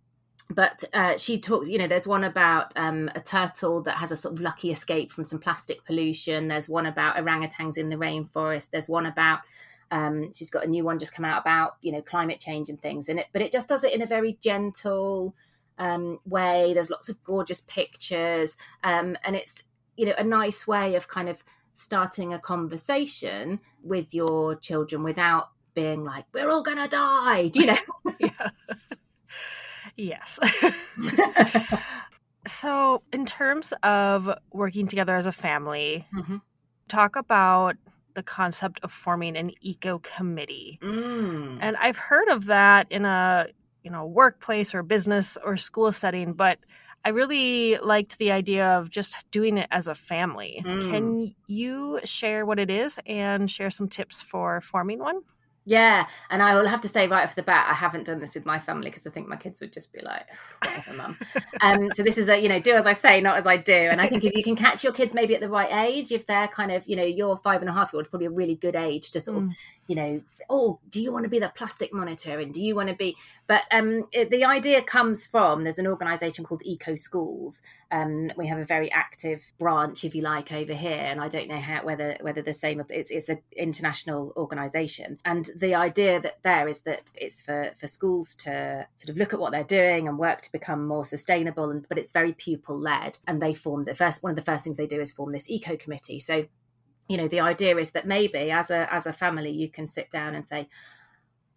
but 0.51 0.85
uh, 0.93 1.17
she 1.17 1.39
talks, 1.39 1.69
you 1.69 1.79
know, 1.79 1.87
there's 1.87 2.07
one 2.07 2.23
about 2.23 2.73
um, 2.77 3.11
a 3.15 3.21
turtle 3.21 3.83
that 3.85 3.97
has 3.97 4.13
a 4.13 4.17
sort 4.17 4.35
of 4.35 4.41
lucky 4.41 4.71
escape 4.71 5.11
from 5.11 5.25
some 5.25 5.39
plastic 5.39 5.85
pollution. 5.87 6.49
There's 6.49 6.69
one 6.69 6.85
about 6.85 7.17
orangutans 7.17 7.79
in 7.79 7.89
the 7.89 7.97
rainforest. 7.97 8.71
There's 8.71 8.89
one 8.89 9.07
about 9.07 9.41
um, 9.91 10.33
she's 10.33 10.51
got 10.51 10.65
a 10.65 10.69
new 10.69 10.85
one 10.85 10.99
just 10.99 11.15
come 11.15 11.25
out 11.25 11.41
about 11.41 11.77
you 11.81 11.93
know 11.93 12.03
climate 12.03 12.41
change 12.41 12.69
and 12.69 12.81
things 12.81 13.09
in 13.09 13.19
it, 13.19 13.27
but 13.33 13.43
it 13.43 13.53
just 13.53 13.69
does 13.69 13.85
it 13.85 13.93
in 13.93 14.03
a 14.03 14.07
very 14.07 14.37
gentle 14.41 15.35
um, 15.79 16.19
way. 16.27 16.73
There's 16.75 16.91
lots 16.91 17.09
of 17.09 17.23
gorgeous 17.25 17.63
pictures, 17.63 18.57
um, 18.83 19.17
and 19.25 19.37
it's 19.37 19.65
you 19.97 20.07
know 20.07 20.15
a 20.19 20.25
nice 20.25 20.67
way 20.67 20.95
of 20.95 21.09
kind 21.09 21.29
of 21.29 21.43
starting 21.75 22.33
a 22.33 22.39
conversation 22.39 23.61
with 23.83 24.15
your 24.15 24.55
children 24.57 25.03
without 25.03 25.51
being 25.75 26.05
like 26.05 26.25
we're 26.33 26.49
all 26.49 26.63
gonna 26.63 26.89
die 26.89 27.49
do 27.49 27.61
you 27.61 27.67
know 27.67 28.29
yes 29.97 30.39
so 32.47 33.03
in 33.13 33.27
terms 33.27 33.73
of 33.83 34.31
working 34.53 34.87
together 34.87 35.17
as 35.17 35.27
a 35.27 35.33
family 35.33 36.07
mm-hmm. 36.15 36.37
talk 36.89 37.17
about 37.17 37.77
the 38.15 38.23
concept 38.23 38.79
of 38.85 38.93
forming 38.93 39.37
an 39.37 39.51
eco 39.61 39.99
committee 39.99 40.79
mm. 40.81 41.59
and 41.61 41.77
i've 41.79 41.97
heard 41.97 42.29
of 42.29 42.47
that 42.47 42.87
in 42.91 43.05
a 43.05 43.47
you 43.83 43.91
know 43.91 44.07
workplace 44.07 44.75
or 44.75 44.83
business 44.85 45.37
or 45.45 45.57
school 45.57 45.91
setting 45.91 46.33
but 46.33 46.59
I 47.05 47.11
really 47.11 47.77
liked 47.79 48.19
the 48.19 48.33
idea 48.33 48.67
of 48.67 48.89
just 48.89 49.31
doing 49.31 49.59
it 49.59 49.69
as 49.71 49.89
a 49.89 49.95
family. 49.95 50.63
Mm. 50.65 50.91
Can 50.91 51.35
you 51.47 52.01
share 52.05 52.47
what 52.47 52.59
it 52.59 52.71
is 52.71 52.99
and 53.07 53.51
share 53.51 53.71
some 53.71 53.89
tips 53.89 54.23
for 54.23 54.61
forming 54.63 54.99
one? 54.99 55.21
Yeah, 55.67 56.07
and 56.29 56.43
I 56.43 56.57
will 56.57 56.67
have 56.67 56.83
to 56.83 56.89
say 56.89 57.07
right 57.07 57.25
off 57.25 57.37
the 57.37 57.43
bat, 57.43 57.67
I 57.71 57.73
haven't 57.73 58.05
done 58.05 58.19
this 58.19 58.35
with 58.35 58.45
my 58.45 58.59
family 58.59 58.91
because 58.91 59.07
I 59.07 59.11
think 59.11 59.29
my 59.29 59.37
kids 59.37 59.63
would 59.63 59.73
just 59.73 59.95
be 59.95 60.01
like, 60.03 60.27
"Whatever, 60.63 60.97
mum." 60.97 61.19
um, 61.63 61.91
so 61.95 62.03
this 62.03 62.19
is 62.19 62.29
a 62.29 62.39
you 62.39 62.51
know, 62.51 62.61
do 62.61 62.75
as 62.75 62.85
I 62.85 62.93
say, 62.93 63.23
not 63.23 63.39
as 63.39 63.47
I 63.47 63.57
do. 63.57 63.73
And 63.73 63.99
I 63.99 64.09
think 64.09 64.25
if 64.25 64.35
you 64.35 64.45
can 64.45 64.57
catch 64.57 64.85
your 64.85 64.93
kids 64.93 65.15
maybe 65.15 65.35
at 65.35 65.41
the 65.41 65.49
right 65.49 65.73
age, 65.89 66.13
if 66.13 66.27
they're 66.27 66.49
kind 66.49 66.71
of 66.71 66.87
you 66.87 66.97
know, 66.97 67.05
your 67.05 67.39
five 67.39 67.63
and 67.63 67.71
a 67.71 67.73
half 67.73 67.93
year 67.93 67.99
old 67.99 68.03
is 68.05 68.09
probably 68.09 68.27
a 68.27 68.31
really 68.31 68.57
good 68.57 68.77
age 68.77 69.11
to 69.13 69.23
sort 69.23 69.39
mm. 69.39 69.47
of 69.47 69.57
you 69.87 69.97
know, 69.97 70.23
oh, 70.51 70.81
do 70.91 71.01
you 71.01 71.13
want 71.13 71.25
to 71.25 71.31
be 71.31 71.39
the 71.39 71.53
plastic 71.55 71.93
monitor? 71.93 72.39
And 72.39 72.53
do 72.53 72.63
you 72.63 72.75
want 72.77 72.91
to 72.91 72.95
be? 72.95 73.17
But 73.47 73.63
um, 73.71 74.05
it, 74.13 74.31
the 74.31 74.45
idea 74.45 74.83
comes 74.83 75.27
from 75.27 75.65
there's 75.65 75.79
an 75.79 75.87
organisation 75.87 76.45
called 76.45 76.63
Eco 76.65 76.95
Schools. 76.97 77.63
Um, 77.91 78.31
we 78.37 78.47
have 78.47 78.59
a 78.59 78.65
very 78.65 78.91
active 78.91 79.53
branch, 79.59 80.05
if 80.05 80.15
you 80.15 80.23
like, 80.23 80.53
over 80.53 80.75
here, 80.75 80.93
and 80.99 81.21
I 81.21 81.29
don't 81.29 81.49
know 81.49 81.61
how 81.61 81.85
whether 81.85 82.17
whether 82.21 82.43
the 82.43 82.55
same. 82.55 82.83
It's 82.89 83.11
it's 83.11 83.29
an 83.29 83.41
international 83.57 84.33
organisation, 84.37 85.19
and 85.25 85.51
the 85.57 85.75
idea 85.75 86.21
that 86.21 86.43
there 86.43 86.69
is 86.69 86.81
that 86.81 87.13
it's 87.17 87.43
for 87.43 87.73
for 87.79 87.87
schools 87.87 88.35
to 88.37 88.87
sort 88.95 89.11
of 89.11 89.17
look 89.17 89.33
at 89.33 89.41
what 89.41 89.53
they're 89.53 89.65
doing 89.65 90.09
and 90.09 90.19
work 90.19 90.41
to 90.43 90.53
become 90.53 90.87
more 90.87 91.05
sustainable, 91.05 91.71
and 91.71 91.87
but 91.89 91.99
it's 91.99 92.13
very 92.13 92.33
pupil 92.33 92.79
led, 92.79 93.19
and 93.27 93.41
they 93.41 93.55
form 93.55 93.85
the 93.85 93.95
first 93.95 94.23
one 94.23 94.31
of 94.31 94.37
the 94.37 94.43
first 94.43 94.65
things 94.65 94.77
they 94.77 94.87
do 94.87 95.01
is 95.01 95.13
form 95.13 95.31
this 95.31 95.51
eco 95.51 95.77
committee. 95.77 96.19
So 96.19 96.47
you 97.09 97.17
know 97.17 97.29
the 97.29 97.41
idea 97.41 97.77
is 97.77 97.91
that 97.91 98.07
maybe 98.07 98.51
as 98.51 98.71
a 98.71 98.93
as 98.93 99.07
a 99.07 99.13
family 99.13 99.51
you 99.51 99.69
can 99.69 99.87
sit 99.87 100.11
down 100.11 100.35
and 100.35 100.47
say 100.47 100.69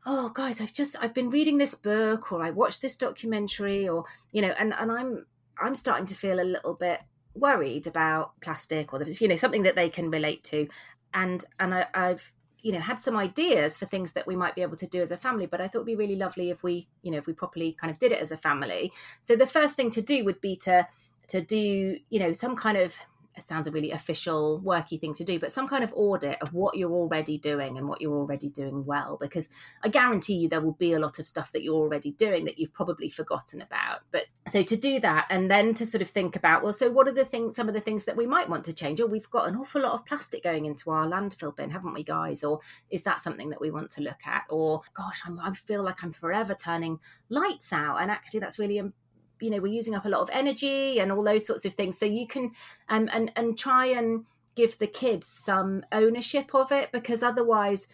oh 0.06 0.30
guys 0.30 0.62
i've 0.62 0.74
just 0.74 0.96
i've 1.02 1.14
been 1.14 1.30
reading 1.30 1.58
this 1.58 1.76
book 1.76 2.32
or 2.32 2.44
i 2.44 2.50
watched 2.50 2.82
this 2.82 2.96
documentary 2.96 3.88
or 3.88 4.06
you 4.32 4.42
know 4.42 4.54
and 4.60 4.74
and 4.78 4.92
i'm 4.92 5.26
i'm 5.62 5.76
starting 5.76 6.06
to 6.06 6.16
feel 6.16 6.40
a 6.40 6.42
little 6.44 6.76
bit 6.76 7.02
worried 7.40 7.88
about 7.88 8.40
plastic 8.42 8.94
or 8.94 9.04
you 9.04 9.28
know 9.28 9.36
something 9.36 9.64
that 9.64 9.76
they 9.76 9.90
can 9.90 10.10
relate 10.10 10.44
to. 10.44 10.68
And 11.14 11.44
and 11.60 11.74
I, 11.74 11.88
i've 11.94 12.34
you 12.62 12.72
know 12.72 12.80
had 12.80 13.00
some 13.00 13.16
ideas 13.16 13.78
for 13.78 13.86
things 13.86 14.14
that 14.14 14.28
we 14.28 14.36
might 14.36 14.56
be 14.56 14.62
able 14.62 14.76
to 14.78 14.88
do 14.88 15.02
as 15.02 15.12
a 15.12 15.18
family 15.18 15.46
but 15.46 15.62
i 15.62 15.68
thought 15.68 15.80
it'd 15.80 15.86
be 15.86 15.96
really 15.96 16.16
lovely 16.16 16.50
if 16.50 16.64
we 16.64 16.88
you 17.04 17.12
know 17.12 17.20
if 17.20 17.28
we 17.28 17.34
properly 17.34 17.78
kind 17.80 17.92
of 17.92 18.00
did 18.00 18.12
it 18.12 18.22
as 18.22 18.32
a 18.32 18.38
family. 18.38 18.92
So 19.22 19.36
the 19.36 19.48
first 19.48 19.76
thing 19.76 19.90
to 19.92 20.02
do 20.02 20.26
would 20.26 20.42
be 20.42 20.56
to 20.58 20.88
to 21.30 21.42
do 21.42 22.00
you 22.10 22.20
know 22.20 22.32
some 22.32 22.56
kind 22.56 22.78
of 22.78 22.96
it 23.38 23.44
sounds 23.44 23.68
a 23.68 23.72
really 23.72 23.92
official 23.92 24.62
worky 24.66 25.00
thing 25.00 25.14
to 25.14 25.24
do 25.24 25.40
but 25.40 25.52
some 25.52 25.68
kind 25.68 25.84
of 25.84 25.94
audit 25.96 26.38
of 26.42 26.54
what 26.54 26.76
you're 26.76 26.92
already 26.92 27.38
doing 27.38 27.78
and 27.78 27.88
what 27.88 28.02
you're 28.02 28.18
already 28.18 28.50
doing 28.50 28.86
well 28.86 29.18
because 29.20 29.50
i 29.84 29.88
guarantee 29.88 30.34
you 30.34 30.50
there 30.50 30.62
will 30.62 30.74
be 30.74 30.94
a 30.94 31.00
lot 31.00 31.20
of 31.20 31.28
stuff 31.28 31.52
that 31.52 31.64
you're 31.64 31.76
already 31.76 32.12
doing 32.12 32.46
that 32.46 32.58
you've 32.58 32.74
probably 32.74 33.10
forgotten 33.10 33.62
about. 33.62 34.02
But 34.12 34.26
so 34.48 34.64
to 34.64 34.76
do 34.76 35.00
that 35.02 35.28
and 35.30 35.52
then 35.52 35.74
to 35.76 35.86
sort 35.86 36.02
of 36.02 36.10
think 36.10 36.36
about 36.36 36.64
well 36.64 36.74
so 36.74 36.90
what 36.90 37.08
are 37.08 37.14
the 37.14 37.26
things 37.26 37.56
some 37.56 37.68
of 37.68 37.74
the 37.74 37.82
things 37.82 38.06
that 38.06 38.18
we 38.18 38.28
might 38.28 38.50
want 38.50 38.66
to 38.66 38.74
change? 38.74 39.00
Or 39.00 39.08
we've 39.08 39.30
got 39.30 39.48
an 39.48 39.56
awful 39.56 39.82
lot 39.82 39.94
of 39.94 40.06
plastic 40.06 40.44
going 40.44 40.66
into 40.66 40.90
our 40.92 41.08
landfill 41.08 41.56
bin 41.56 41.72
haven't 41.72 41.94
we 41.94 42.04
guys? 42.04 42.44
Or 42.44 42.60
is 42.90 43.04
that 43.04 43.22
something 43.22 43.50
that 43.50 43.62
we 43.62 43.72
want 43.72 43.90
to 43.92 44.02
look 44.02 44.26
at? 44.26 44.44
Or 44.50 44.82
gosh 44.94 45.22
I'm, 45.26 45.40
i 45.40 45.54
feel 45.54 45.84
like 45.84 46.04
i'm 46.04 46.14
forever 46.14 46.56
turning 46.56 47.00
lights 47.30 47.74
out. 47.74 47.98
And 47.98 48.12
actually 48.12 48.40
that's 48.40 48.60
really 48.60 48.80
um, 48.80 48.94
you 49.40 49.50
know 49.50 49.60
we're 49.60 49.74
using 49.74 49.96
up 49.96 50.06
a 50.06 50.10
lot 50.10 50.22
of 50.22 50.30
energy 50.32 51.00
and 51.00 51.12
all 51.12 51.24
those 51.24 51.46
sorts 51.46 51.66
of 51.66 51.74
things. 51.74 51.98
So 51.98 52.06
you 52.06 52.28
can 52.28 52.52
um, 52.90 53.10
and 53.14 53.32
and 53.36 53.58
try 53.58 53.88
and 53.88 54.26
give 54.56 54.78
the 54.80 54.88
kids 54.88 55.28
some 55.28 55.84
ownership 55.92 56.54
of 56.56 56.72
it 56.72 56.92
because 56.92 57.22
otherwise 57.22 57.88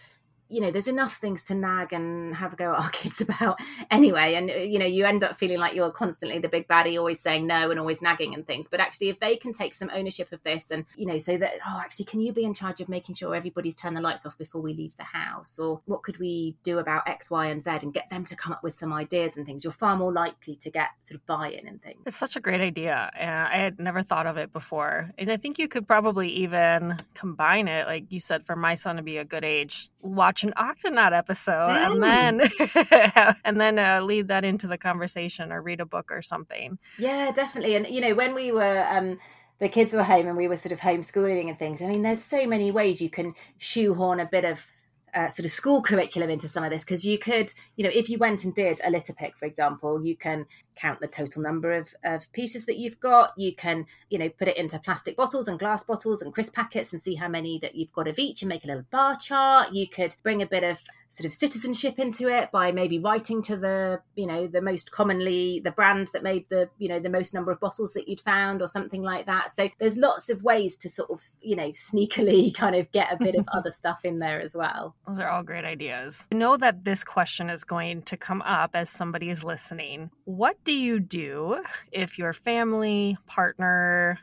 you 0.50 0.62
know 0.62 0.72
there's 0.72 0.88
enough 0.88 1.18
things 1.18 1.44
to 1.46 1.56
nag 1.56 1.94
and 1.94 2.36
have 2.36 2.54
a 2.54 2.56
go 2.56 2.74
at 2.74 2.80
our 2.80 2.90
kids 2.92 3.22
about 3.22 3.60
anyway. 3.90 4.36
And 4.36 4.50
uh, 4.50 4.56
you 4.56 4.80
know 4.80 4.86
you 4.86 5.06
end 5.06 5.24
up 5.24 5.38
feeling 5.38 5.60
like 5.60 5.74
you're 5.74 5.92
constantly 5.92 6.40
the 6.40 6.50
big 6.50 6.68
baddie 6.68 6.98
always 6.98 7.20
saying 7.20 7.48
no 7.48 7.72
and 7.72 7.80
always 7.80 8.02
nagging 8.02 8.34
and 8.34 8.46
things. 8.46 8.68
But 8.68 8.80
actually 8.80 9.10
if 9.10 9.20
they 9.20 9.36
can 9.36 9.54
take 9.54 9.74
some 9.74 9.90
ownership 9.94 10.32
of 10.32 10.44
this 10.44 10.72
and 10.72 10.86
you 10.96 11.06
know 11.06 11.18
say 11.18 11.38
that 11.38 11.54
oh 11.66 11.80
actually 11.80 12.06
can 12.06 12.20
you 12.20 12.34
be 12.34 12.44
in 12.44 12.54
charge 12.54 12.82
of 12.82 12.90
making 12.90 13.16
sure 13.16 13.36
everybody's 13.36 13.76
turned 13.76 13.98
the 13.98 14.02
lights 14.02 14.26
off 14.26 14.38
before 14.38 14.62
we 14.62 14.74
leave 14.74 14.96
the 14.98 15.04
house? 15.04 15.60
Or 15.60 15.82
what 15.86 16.04
could 16.04 16.18
we 16.18 16.56
do 16.64 16.80
about 16.80 17.08
x 17.08 17.30
y 17.30 17.48
and 17.48 17.62
z 17.62 17.72
and 17.82 17.94
get 17.94 18.10
them 18.10 18.26
to 18.26 18.36
come 18.36 18.54
up 18.54 18.64
with 18.64 18.76
some 18.76 18.94
ideas 18.94 19.38
and 19.38 19.46
things? 19.46 19.64
You're 19.64 19.74
far 19.74 19.96
more 19.96 20.12
likely 20.12 20.56
to 20.58 20.70
get 20.70 20.90
sort 21.02 21.20
of 21.20 21.26
buy-in 21.26 21.68
and 21.68 21.82
things. 21.82 22.02
It's 22.06 22.18
such 22.18 22.36
a 22.36 22.40
great 22.40 22.62
idea 22.62 23.12
i 23.16 23.58
had 23.58 23.80
never 23.80 24.02
thought 24.02 24.26
of 24.26 24.38
it 24.38 24.52
before. 24.54 25.12
And 25.18 25.32
i 25.32 25.38
think 25.38 25.58
you 25.58 25.68
could 25.68 25.88
probably 25.88 26.30
even 26.30 26.98
combine 27.14 27.68
it 27.68 27.88
like 27.88 28.06
you 28.10 28.20
said 28.20 28.46
for 28.46 28.56
my 28.56 28.76
son 28.76 28.98
to 28.98 29.02
be 29.02 29.18
a 29.18 29.26
good 29.26 29.44
age 29.44 29.90
watch 30.02 30.43
an 30.44 30.54
Octonaut 30.58 31.14
episode 31.14 31.78
mm. 31.78 31.86
and 31.86 32.04
then 32.04 33.36
and 33.46 33.60
then 33.60 33.80
uh, 33.80 34.02
lead 34.02 34.28
that 34.28 34.46
into 34.46 34.68
the 34.68 34.78
conversation 34.78 35.52
or 35.52 35.62
read 35.62 35.80
a 35.80 35.86
book 35.86 36.12
or 36.12 36.22
something. 36.22 36.78
Yeah, 36.98 37.32
definitely. 37.32 37.76
And 37.76 37.88
you 37.88 38.02
know, 38.02 38.16
when 38.16 38.36
we 38.36 38.52
were 38.52 38.86
um 38.90 39.20
the 39.60 39.70
kids 39.70 39.94
were 39.94 40.04
home 40.04 40.28
and 40.28 40.36
we 40.36 40.48
were 40.48 40.58
sort 40.58 40.74
of 40.74 40.80
homeschooling 40.80 41.48
and 41.48 41.58
things. 41.58 41.82
I 41.82 41.88
mean, 41.88 42.02
there's 42.02 42.24
so 42.24 42.46
many 42.46 42.72
ways 42.72 43.02
you 43.02 43.10
can 43.10 43.34
shoehorn 43.58 44.20
a 44.20 44.26
bit 44.26 44.44
of 44.44 44.68
uh, 45.14 45.30
sort 45.30 45.46
of 45.46 45.52
school 45.52 45.82
curriculum 45.82 46.30
into 46.30 46.48
some 46.48 46.64
of 46.64 46.70
this 46.72 46.84
because 46.84 47.06
you 47.06 47.18
could, 47.18 47.54
you 47.76 47.84
know, 47.84 47.92
if 47.94 48.10
you 48.10 48.18
went 48.18 48.44
and 48.44 48.54
did 48.54 48.82
a 48.84 48.90
litter 48.90 49.14
pick, 49.14 49.38
for 49.38 49.46
example, 49.46 50.04
you 50.04 50.18
can 50.18 50.46
count 50.76 51.00
the 51.00 51.08
total 51.08 51.42
number 51.42 51.74
of, 51.74 51.94
of 52.04 52.32
pieces 52.34 52.66
that 52.66 52.78
you've 52.78 53.00
got. 53.00 53.34
You 53.38 53.56
can, 53.56 53.86
you 54.10 54.18
know, 54.18 54.30
put 54.30 54.48
it 54.48 54.58
into 54.58 54.80
plastic 54.80 55.16
bottles 55.16 55.48
and 55.48 55.60
glass 55.60 55.84
bottles 55.84 56.22
and 56.22 56.34
crisp 56.34 56.54
packets 56.54 56.94
and 56.94 57.02
see 57.02 57.16
how 57.16 57.28
many 57.28 57.60
that 57.60 57.76
you've 57.76 57.94
got 57.94 58.08
of 58.08 58.20
each 58.20 58.42
and 58.42 58.50
make 58.50 58.64
a 58.64 58.68
little 58.68 58.86
bar 58.92 59.16
chart. 59.16 59.74
You 59.74 59.88
could 59.88 60.16
bring 60.24 60.42
a 60.42 60.48
bit 60.48 60.64
of 60.64 60.82
sort 61.14 61.28
of 61.28 61.34
citizenship 61.34 62.00
into 62.00 62.28
it 62.28 62.52
by 62.52 62.72
maybe 62.72 62.98
writing 62.98 63.44
to 63.44 63.56
the 63.56 64.02
you 64.16 64.26
know 64.26 64.48
the 64.48 64.64
most 64.64 64.92
commonly 64.92 65.62
the 65.64 65.70
brand 65.70 66.10
that 66.12 66.24
made 66.24 66.44
the 66.50 66.68
you 66.80 66.90
know 66.90 67.00
the 67.00 67.10
most 67.10 67.36
number 67.36 67.52
of 67.52 67.60
bottles 67.60 67.94
that 67.94 68.08
you'd 68.08 68.20
found 68.22 68.64
or 68.64 68.68
something 68.68 69.04
like 69.04 69.28
that 69.28 69.52
so 69.52 69.70
there's 69.78 69.96
lots 69.96 70.28
of 70.32 70.44
ways 70.44 70.76
to 70.76 70.90
sort 70.90 71.12
of 71.12 71.22
you 71.40 71.56
know 71.56 71.70
sneakily 71.70 72.52
kind 72.56 72.76
of 72.76 72.92
get 72.92 73.14
a 73.14 73.24
bit 73.24 73.36
of 73.36 73.48
other 73.54 73.72
stuff 73.72 74.00
in 74.04 74.18
there 74.18 74.42
as 74.42 74.56
well 74.56 74.96
those 75.08 75.20
are 75.20 75.30
all 75.30 75.44
great 75.44 75.64
ideas 75.64 76.28
i 76.32 76.36
know 76.36 76.58
that 76.58 76.84
this 76.84 77.04
question 77.04 77.48
is 77.48 77.64
going 77.64 78.02
to 78.02 78.18
come 78.18 78.42
up 78.42 78.72
as 78.74 78.90
somebody 78.90 79.30
is 79.30 79.44
listening 79.44 80.10
what 80.26 80.63
do 80.64 80.74
you 80.74 81.00
do 81.00 81.62
if 81.92 82.18
your 82.18 82.34
family 82.34 83.18
partner 83.28 84.20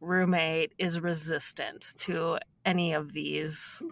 roommate 0.00 0.72
is 0.78 1.00
resistant 1.00 1.94
to 1.98 2.38
any 2.64 2.92
of 2.92 3.12
these 3.12 3.82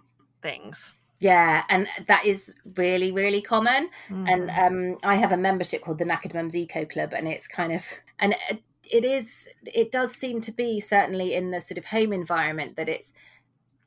things 0.43 0.95
yeah, 1.23 1.63
and 1.69 1.87
that 2.09 2.27
is 2.27 2.53
really, 2.75 3.13
really 3.13 3.43
common. 3.43 3.91
Mm. 4.11 4.29
And 4.29 4.51
um, 4.51 4.99
I 5.05 5.15
have 5.15 5.31
a 5.31 5.37
membership 5.37 5.81
called 5.83 5.99
the 5.99 6.05
Knackered 6.05 6.35
Mums 6.35 6.57
Eco 6.57 6.85
Club, 6.85 7.13
and 7.13 7.29
it's 7.29 7.47
kind 7.47 7.73
of 7.73 7.85
and 8.19 8.35
it 8.91 9.05
is 9.05 9.49
it 9.65 9.93
does 9.93 10.13
seem 10.13 10.41
to 10.41 10.51
be 10.51 10.81
certainly 10.81 11.33
in 11.35 11.53
the 11.53 11.61
sort 11.61 11.79
of 11.79 11.85
home 11.85 12.13
environment 12.13 12.77
that 12.77 12.89
it's 12.89 13.13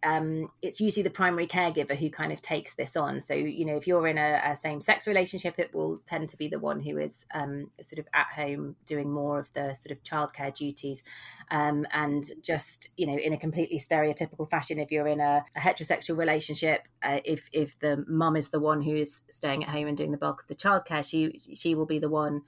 um, 0.06 0.52
it's 0.62 0.80
usually 0.80 1.02
the 1.02 1.10
primary 1.10 1.48
caregiver 1.48 1.96
who 1.96 2.12
kind 2.12 2.32
of 2.32 2.42
takes 2.42 2.76
this 2.76 2.96
on. 2.96 3.22
So, 3.22 3.34
you 3.34 3.66
know, 3.66 3.76
if 3.76 3.88
you're 3.88 4.08
in 4.08 4.20
a, 4.20 4.40
a 4.46 4.56
same 4.56 4.80
sex 4.80 5.08
relationship, 5.08 5.58
it 5.58 5.74
will 5.74 5.98
tend 6.06 6.30
to 6.30 6.38
be 6.38 6.48
the 6.48 6.60
one 6.60 6.80
who 6.80 7.00
is 7.00 7.26
um, 7.34 7.72
sort 7.82 7.98
of 8.00 8.08
at 8.14 8.28
home 8.28 8.76
doing 8.86 9.12
more 9.12 9.40
of 9.40 9.52
the 9.54 9.74
sort 9.74 9.92
of 9.92 10.04
childcare 10.04 10.56
duties. 10.56 11.04
Um, 11.50 11.88
and 11.92 12.24
just, 12.44 12.90
you 12.98 13.08
know, 13.08 13.18
in 13.18 13.34
a 13.34 13.38
completely 13.38 13.80
stereotypical 13.80 14.50
fashion, 14.50 14.80
if 14.80 14.92
you're 14.92 15.08
in 15.08 15.20
a, 15.20 15.44
a 15.56 15.60
heterosexual 15.60 16.18
relationship, 16.18 16.88
uh, 17.02 17.20
if, 17.26 17.50
if 17.52 17.80
the 17.80 18.06
mum 18.08 18.36
is 18.36 18.50
the 18.50 18.60
one 18.60 18.84
who 18.84 18.96
is 18.96 19.24
staying 19.32 19.64
at 19.64 19.70
home 19.70 19.88
and 19.88 19.98
doing 19.98 20.12
the 20.12 20.18
bulk 20.18 20.42
of 20.42 20.48
the 20.48 20.56
childcare, 20.56 21.04
she, 21.04 21.42
she 21.56 21.74
will 21.74 21.88
be 21.88 22.00
the 22.00 22.10
one 22.10 22.44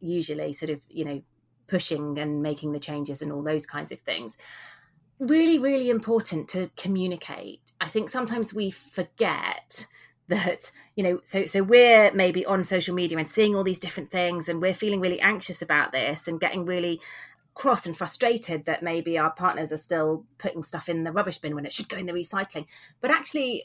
usually 0.00 0.52
sort 0.52 0.70
of, 0.70 0.80
you 0.88 1.04
know, 1.04 1.22
pushing 1.68 2.18
and 2.18 2.42
making 2.42 2.72
the 2.72 2.80
changes 2.80 3.22
and 3.22 3.30
all 3.30 3.42
those 3.42 3.66
kinds 3.66 3.92
of 3.92 4.00
things 4.00 4.36
really, 5.18 5.58
really 5.58 5.90
important 5.90 6.48
to 6.50 6.70
communicate. 6.76 7.72
I 7.80 7.88
think 7.88 8.10
sometimes 8.10 8.54
we 8.54 8.70
forget 8.70 9.86
that 10.28 10.70
you 10.94 11.02
know 11.02 11.20
so 11.24 11.46
so 11.46 11.62
we're 11.62 12.12
maybe 12.12 12.44
on 12.44 12.62
social 12.62 12.94
media 12.94 13.16
and 13.18 13.26
seeing 13.26 13.56
all 13.56 13.64
these 13.64 13.78
different 13.78 14.10
things 14.10 14.48
and 14.48 14.60
we're 14.60 14.74
feeling 14.74 15.00
really 15.00 15.20
anxious 15.20 15.62
about 15.62 15.90
this 15.90 16.28
and 16.28 16.38
getting 16.38 16.66
really 16.66 17.00
cross 17.54 17.86
and 17.86 17.96
frustrated 17.96 18.66
that 18.66 18.82
maybe 18.82 19.18
our 19.18 19.30
partners 19.30 19.72
are 19.72 19.78
still 19.78 20.24
putting 20.36 20.62
stuff 20.62 20.88
in 20.88 21.04
the 21.04 21.12
rubbish 21.12 21.38
bin 21.38 21.54
when 21.54 21.64
it 21.64 21.72
should 21.72 21.88
go 21.88 21.96
in 21.96 22.04
the 22.04 22.12
recycling 22.12 22.66
but 23.00 23.10
actually 23.10 23.64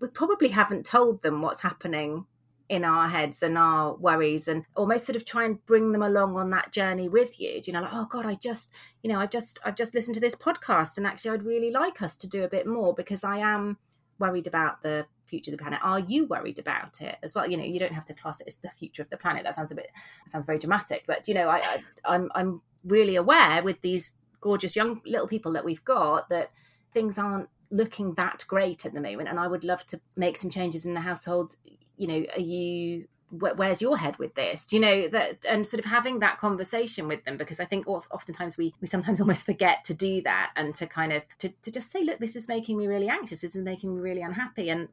we 0.00 0.08
probably 0.08 0.48
haven't 0.48 0.84
told 0.84 1.22
them 1.22 1.40
what's 1.40 1.62
happening 1.62 2.26
in 2.68 2.84
our 2.84 3.08
heads 3.08 3.42
and 3.42 3.58
our 3.58 3.94
worries 3.94 4.48
and 4.48 4.64
almost 4.76 5.06
sort 5.06 5.16
of 5.16 5.24
try 5.24 5.44
and 5.44 5.64
bring 5.66 5.92
them 5.92 6.02
along 6.02 6.36
on 6.36 6.50
that 6.50 6.72
journey 6.72 7.08
with 7.08 7.40
you. 7.40 7.60
Do 7.60 7.70
you 7.70 7.72
know 7.72 7.82
like 7.82 7.92
oh 7.92 8.06
god 8.06 8.26
i 8.26 8.34
just 8.34 8.70
you 9.02 9.10
know 9.10 9.18
i've 9.18 9.30
just 9.30 9.58
i've 9.64 9.76
just 9.76 9.94
listened 9.94 10.14
to 10.14 10.20
this 10.20 10.34
podcast 10.34 10.96
and 10.96 11.06
actually 11.06 11.32
i'd 11.32 11.42
really 11.42 11.70
like 11.70 12.02
us 12.02 12.16
to 12.16 12.28
do 12.28 12.44
a 12.44 12.48
bit 12.48 12.66
more 12.66 12.94
because 12.94 13.24
i 13.24 13.38
am 13.38 13.78
worried 14.18 14.46
about 14.46 14.82
the 14.82 15.06
future 15.24 15.50
of 15.50 15.56
the 15.56 15.62
planet. 15.62 15.80
Are 15.82 15.98
you 15.98 16.26
worried 16.26 16.58
about 16.58 17.00
it 17.00 17.16
as 17.22 17.34
well? 17.34 17.50
You 17.50 17.56
know 17.56 17.64
you 17.64 17.80
don't 17.80 17.94
have 17.94 18.04
to 18.06 18.14
class 18.14 18.40
it 18.40 18.48
as 18.48 18.56
the 18.56 18.70
future 18.70 19.02
of 19.02 19.10
the 19.10 19.16
planet. 19.16 19.44
That 19.44 19.54
sounds 19.54 19.72
a 19.72 19.74
bit 19.74 19.90
sounds 20.28 20.46
very 20.46 20.58
dramatic 20.58 21.04
but 21.06 21.28
you 21.28 21.34
know 21.34 21.48
I, 21.48 21.58
I 21.58 21.82
i'm 22.04 22.30
i'm 22.34 22.62
really 22.84 23.16
aware 23.16 23.62
with 23.62 23.80
these 23.82 24.16
gorgeous 24.40 24.74
young 24.74 25.00
little 25.06 25.28
people 25.28 25.52
that 25.52 25.64
we've 25.64 25.84
got 25.84 26.28
that 26.30 26.50
things 26.92 27.18
aren't 27.18 27.48
looking 27.70 28.14
that 28.14 28.44
great 28.48 28.84
at 28.84 28.92
the 28.92 29.00
moment 29.00 29.28
and 29.28 29.38
i 29.38 29.46
would 29.46 29.64
love 29.64 29.86
to 29.86 30.00
make 30.16 30.36
some 30.36 30.50
changes 30.50 30.84
in 30.84 30.94
the 30.94 31.00
household 31.00 31.56
you 32.02 32.08
know 32.08 32.24
are 32.34 32.40
you 32.40 33.06
where's 33.32 33.80
your 33.80 33.96
head 33.96 34.18
with 34.18 34.34
this? 34.34 34.66
Do 34.66 34.76
you 34.76 34.82
know 34.82 35.08
that 35.08 35.44
and 35.48 35.66
sort 35.66 35.80
of 35.80 35.86
having 35.86 36.18
that 36.18 36.38
conversation 36.38 37.08
with 37.08 37.24
them 37.24 37.38
because 37.38 37.60
i 37.60 37.64
think 37.64 37.88
oftentimes 37.88 38.58
we 38.58 38.74
we 38.80 38.86
sometimes 38.86 39.20
almost 39.22 39.46
forget 39.46 39.84
to 39.84 39.94
do 39.94 40.20
that 40.22 40.52
and 40.54 40.74
to 40.74 40.86
kind 40.86 41.12
of 41.12 41.22
to, 41.38 41.48
to 41.62 41.70
just 41.70 41.90
say 41.90 42.02
look 42.02 42.18
this 42.18 42.36
is 42.36 42.48
making 42.48 42.76
me 42.76 42.86
really 42.86 43.08
anxious. 43.08 43.40
This 43.40 43.56
is 43.56 43.64
making 43.64 43.94
me 43.94 44.00
really 44.00 44.22
unhappy. 44.22 44.68
And 44.68 44.88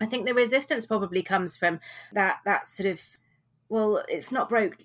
i 0.00 0.06
think 0.06 0.26
the 0.26 0.34
resistance 0.34 0.86
probably 0.86 1.22
comes 1.22 1.56
from 1.56 1.78
that 2.12 2.38
that 2.44 2.66
sort 2.66 2.88
of 2.88 3.00
well 3.68 4.02
it's 4.08 4.32
not 4.32 4.48
broke. 4.48 4.76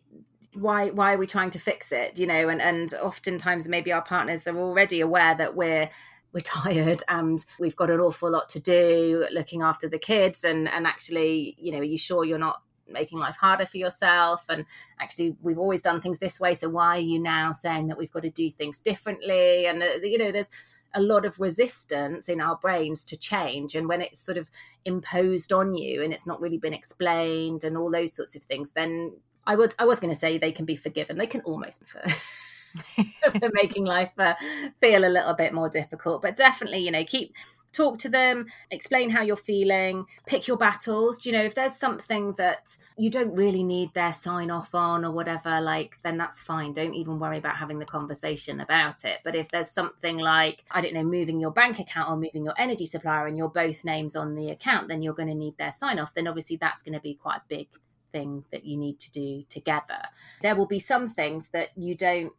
Why 0.54 0.90
why 0.90 1.14
are 1.14 1.18
we 1.18 1.28
trying 1.28 1.52
to 1.52 1.60
fix 1.60 1.92
it? 1.92 2.20
You 2.20 2.28
know 2.28 2.50
and 2.50 2.62
and 2.62 2.94
oftentimes 2.96 3.68
maybe 3.70 3.94
our 3.94 4.02
partners 4.02 4.46
are 4.48 4.58
already 4.58 5.00
aware 5.00 5.36
that 5.36 5.56
we're 5.56 5.90
we're 6.34 6.42
tired 6.42 7.04
and 7.08 7.46
we've 7.60 7.76
got 7.76 7.90
an 7.90 8.00
awful 8.00 8.30
lot 8.30 8.50
to 8.50 8.60
do 8.60 9.26
looking 9.32 9.62
after 9.62 9.90
the 9.90 9.98
kids 9.98 10.44
and 10.44 10.68
and 10.70 10.86
actually 10.86 11.56
you 11.58 11.72
know 11.72 11.80
are 11.80 11.84
you 11.84 11.98
sure 11.98 12.24
you're 12.24 12.38
not 12.38 12.62
making 12.92 13.20
life 13.20 13.36
harder 13.36 13.66
for 13.66 13.78
yourself? 13.78 14.46
And 14.50 14.66
actually 15.00 15.36
we've 15.42 15.60
always 15.60 15.82
done 15.82 16.02
things 16.02 16.20
this 16.20 16.40
way 16.40 16.54
so 16.54 16.70
why 16.70 16.98
are 16.98 17.02
you 17.02 17.20
now 17.20 17.52
saying 17.52 17.88
that 17.88 17.98
we've 17.98 18.12
got 18.12 18.24
to 18.24 18.30
do 18.30 18.50
things 18.50 18.80
differently? 18.80 19.66
And 19.66 19.82
uh, 19.82 20.00
you 20.04 20.18
know 20.18 20.32
there's 20.32 20.50
a 20.96 21.02
lot 21.02 21.26
of 21.26 21.40
resistance 21.40 22.30
in 22.30 22.42
our 22.42 22.56
brains 22.56 23.06
to 23.06 23.16
change 23.16 23.76
and 23.76 23.88
when 23.88 24.02
it's 24.02 24.20
sort 24.20 24.38
of 24.38 24.50
imposed 24.86 25.54
on 25.54 25.76
you 25.76 26.02
and 26.02 26.12
it's 26.12 26.26
not 26.26 26.42
really 26.42 26.58
been 26.58 26.74
explained 26.74 27.64
and 27.64 27.78
all 27.78 27.92
those 27.92 28.12
sorts 28.12 28.36
of 28.36 28.42
things 28.42 28.72
then 28.72 29.14
i 29.46 29.56
would 29.56 29.76
i 29.78 29.86
was 29.86 30.00
going 30.00 30.12
to 30.12 30.20
say 30.20 30.40
they 30.40 30.52
can 30.52 30.66
be 30.66 30.76
forgiven. 30.76 31.20
They 31.20 31.28
can 31.28 31.42
almost 31.42 31.82
be 31.82 32.12
for 33.40 33.50
making 33.54 33.86
life 33.86 34.12
uh, 34.18 34.36
feel 34.80 35.06
a 35.06 35.10
little 35.10 35.34
bit 35.34 35.54
more 35.54 35.70
difficult. 35.70 36.22
But 36.22 36.36
definitely, 36.36 36.80
you 36.80 36.92
know, 36.92 37.04
keep 37.04 37.34
talk 37.72 38.00
to 38.00 38.10
them, 38.10 38.48
explain 38.72 39.10
how 39.10 39.22
you're 39.22 39.36
feeling, 39.36 40.06
pick 40.26 40.48
your 40.48 40.58
battles. 40.58 41.22
Do 41.22 41.30
you 41.30 41.38
know, 41.38 41.44
if 41.44 41.56
there's 41.56 41.76
something 41.76 42.34
that 42.34 42.78
you 42.98 43.10
don't 43.10 43.36
really 43.36 43.64
need 43.64 43.94
their 43.94 44.14
sign 44.14 44.52
off 44.52 44.74
on 44.74 45.06
or 45.06 45.12
whatever, 45.12 45.62
like, 45.62 45.98
then 46.04 46.18
that's 46.18 46.42
fine. 46.42 46.74
Don't 46.74 46.94
even 46.94 47.20
worry 47.20 47.38
about 47.38 47.58
having 47.58 47.80
the 47.80 47.86
conversation 47.86 48.60
about 48.60 49.06
it. 49.06 49.20
But 49.24 49.36
if 49.36 49.50
there's 49.50 49.72
something 49.72 50.18
like, 50.18 50.64
I 50.72 50.82
don't 50.82 50.94
know, 50.94 51.04
moving 51.04 51.40
your 51.40 51.52
bank 51.52 51.80
account 51.80 52.10
or 52.10 52.18
moving 52.18 52.44
your 52.44 52.56
energy 52.58 52.86
supplier 52.86 53.28
and 53.28 53.38
you're 53.38 53.50
both 53.50 53.84
names 53.84 54.16
on 54.16 54.36
the 54.36 54.50
account, 54.50 54.88
then 54.88 55.02
you're 55.02 55.14
going 55.14 55.30
to 55.30 55.36
need 55.36 55.58
their 55.58 55.72
sign 55.72 56.00
off. 56.00 56.14
Then 56.14 56.28
obviously 56.28 56.58
that's 56.58 56.84
going 56.84 56.96
to 56.96 57.02
be 57.02 57.14
quite 57.14 57.38
a 57.38 57.42
big 57.48 57.68
thing 58.12 58.44
that 58.52 58.66
you 58.66 58.78
need 58.78 59.00
to 59.00 59.12
do 59.12 59.44
together. 59.50 60.02
There 60.42 60.56
will 60.56 60.66
be 60.66 60.80
some 60.80 61.08
things 61.08 61.50
that 61.50 61.70
you 61.78 61.96
don't 61.96 62.34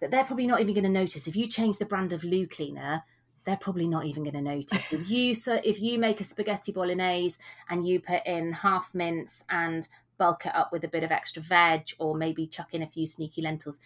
that 0.00 0.10
they're 0.10 0.24
probably 0.24 0.46
not 0.46 0.60
even 0.60 0.74
going 0.74 0.84
to 0.84 0.90
notice. 0.90 1.26
If 1.26 1.36
you 1.36 1.46
change 1.46 1.78
the 1.78 1.86
brand 1.86 2.12
of 2.12 2.24
loo 2.24 2.46
cleaner, 2.46 3.02
they're 3.44 3.56
probably 3.56 3.88
not 3.88 4.04
even 4.04 4.22
going 4.22 4.34
to 4.34 4.42
notice. 4.42 4.92
if 4.92 5.10
you 5.10 5.34
so 5.34 5.60
if 5.64 5.80
you 5.80 5.98
make 5.98 6.20
a 6.20 6.24
spaghetti 6.24 6.72
bolognese 6.72 7.38
and 7.70 7.86
you 7.86 8.00
put 8.00 8.26
in 8.26 8.52
half 8.52 8.94
mince 8.94 9.44
and 9.48 9.88
bulk 10.18 10.46
it 10.46 10.54
up 10.54 10.70
with 10.72 10.84
a 10.84 10.88
bit 10.88 11.04
of 11.04 11.10
extra 11.10 11.42
veg, 11.42 11.90
or 11.98 12.14
maybe 12.14 12.46
chuck 12.46 12.74
in 12.74 12.82
a 12.82 12.86
few 12.86 13.06
sneaky 13.06 13.40
lentils, 13.40 13.80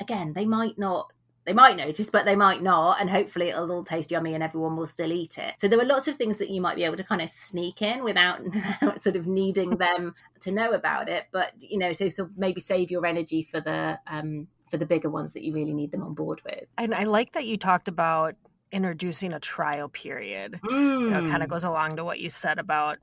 again, 0.00 0.32
they 0.34 0.44
might 0.44 0.78
not 0.78 1.12
they 1.46 1.52
might 1.52 1.76
notice, 1.76 2.10
but 2.10 2.24
they 2.24 2.34
might 2.34 2.60
not. 2.60 3.00
And 3.00 3.08
hopefully 3.08 3.50
it'll 3.50 3.70
all 3.70 3.84
taste 3.84 4.10
yummy 4.10 4.34
and 4.34 4.42
everyone 4.42 4.76
will 4.76 4.86
still 4.86 5.12
eat 5.12 5.38
it. 5.38 5.54
So 5.58 5.68
there 5.68 5.80
are 5.80 5.84
lots 5.84 6.08
of 6.08 6.16
things 6.16 6.38
that 6.38 6.50
you 6.50 6.60
might 6.60 6.74
be 6.74 6.82
able 6.82 6.96
to 6.96 7.04
kind 7.04 7.22
of 7.22 7.30
sneak 7.30 7.82
in 7.82 8.02
without 8.02 8.40
sort 9.00 9.14
of 9.14 9.28
needing 9.28 9.76
them 9.76 10.16
to 10.40 10.50
know 10.50 10.72
about 10.72 11.08
it. 11.08 11.26
But, 11.30 11.52
you 11.60 11.78
know, 11.78 11.92
so, 11.92 12.08
so 12.08 12.28
maybe 12.36 12.60
save 12.60 12.90
your 12.90 13.06
energy 13.06 13.44
for 13.44 13.60
the, 13.60 14.00
um, 14.08 14.48
for 14.70 14.76
the 14.76 14.86
bigger 14.86 15.10
ones 15.10 15.32
that 15.34 15.42
you 15.44 15.52
really 15.52 15.72
need 15.74 15.90
them 15.92 16.02
on 16.02 16.14
board 16.14 16.40
with. 16.44 16.64
And 16.76 16.94
I 16.94 17.04
like 17.04 17.32
that 17.32 17.46
you 17.46 17.56
talked 17.56 17.88
about 17.88 18.34
introducing 18.72 19.32
a 19.32 19.40
trial 19.40 19.88
period. 19.88 20.60
Mm. 20.64 21.00
You 21.02 21.10
know, 21.10 21.30
kind 21.30 21.42
of 21.42 21.48
goes 21.48 21.64
along 21.64 21.96
to 21.96 22.04
what 22.04 22.18
you 22.20 22.30
said 22.30 22.58
about 22.58 22.98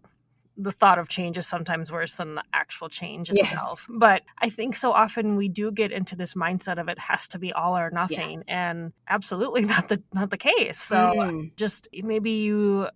the 0.55 0.71
thought 0.71 0.99
of 0.99 1.07
change 1.09 1.35
is 1.35 1.47
sometimes 1.47 1.91
worse 1.91 2.13
than 2.13 2.35
the 2.35 2.43
actual 2.53 2.87
change 2.87 3.31
Yes. 3.33 3.51
itself. 3.51 3.87
But 3.89 4.21
I 4.37 4.49
think 4.49 4.75
so 4.75 4.91
often 4.91 5.35
we 5.35 5.47
do 5.47 5.71
get 5.71 5.91
into 5.91 6.15
this 6.15 6.35
mindset 6.35 6.79
of 6.79 6.89
it 6.89 6.99
has 6.99 7.27
to 7.29 7.39
be 7.39 7.51
all 7.51 7.75
or 7.75 7.89
nothing, 7.89 8.43
and 8.47 8.93
absolutely 9.09 9.61
not 9.65 9.87
the 9.87 10.03
not 10.13 10.29
the 10.29 10.37
case. 10.37 10.79
So 10.79 10.95
Mm. 10.97 11.55
just 11.55 11.87
maybe 12.03 12.29
you 12.31 12.87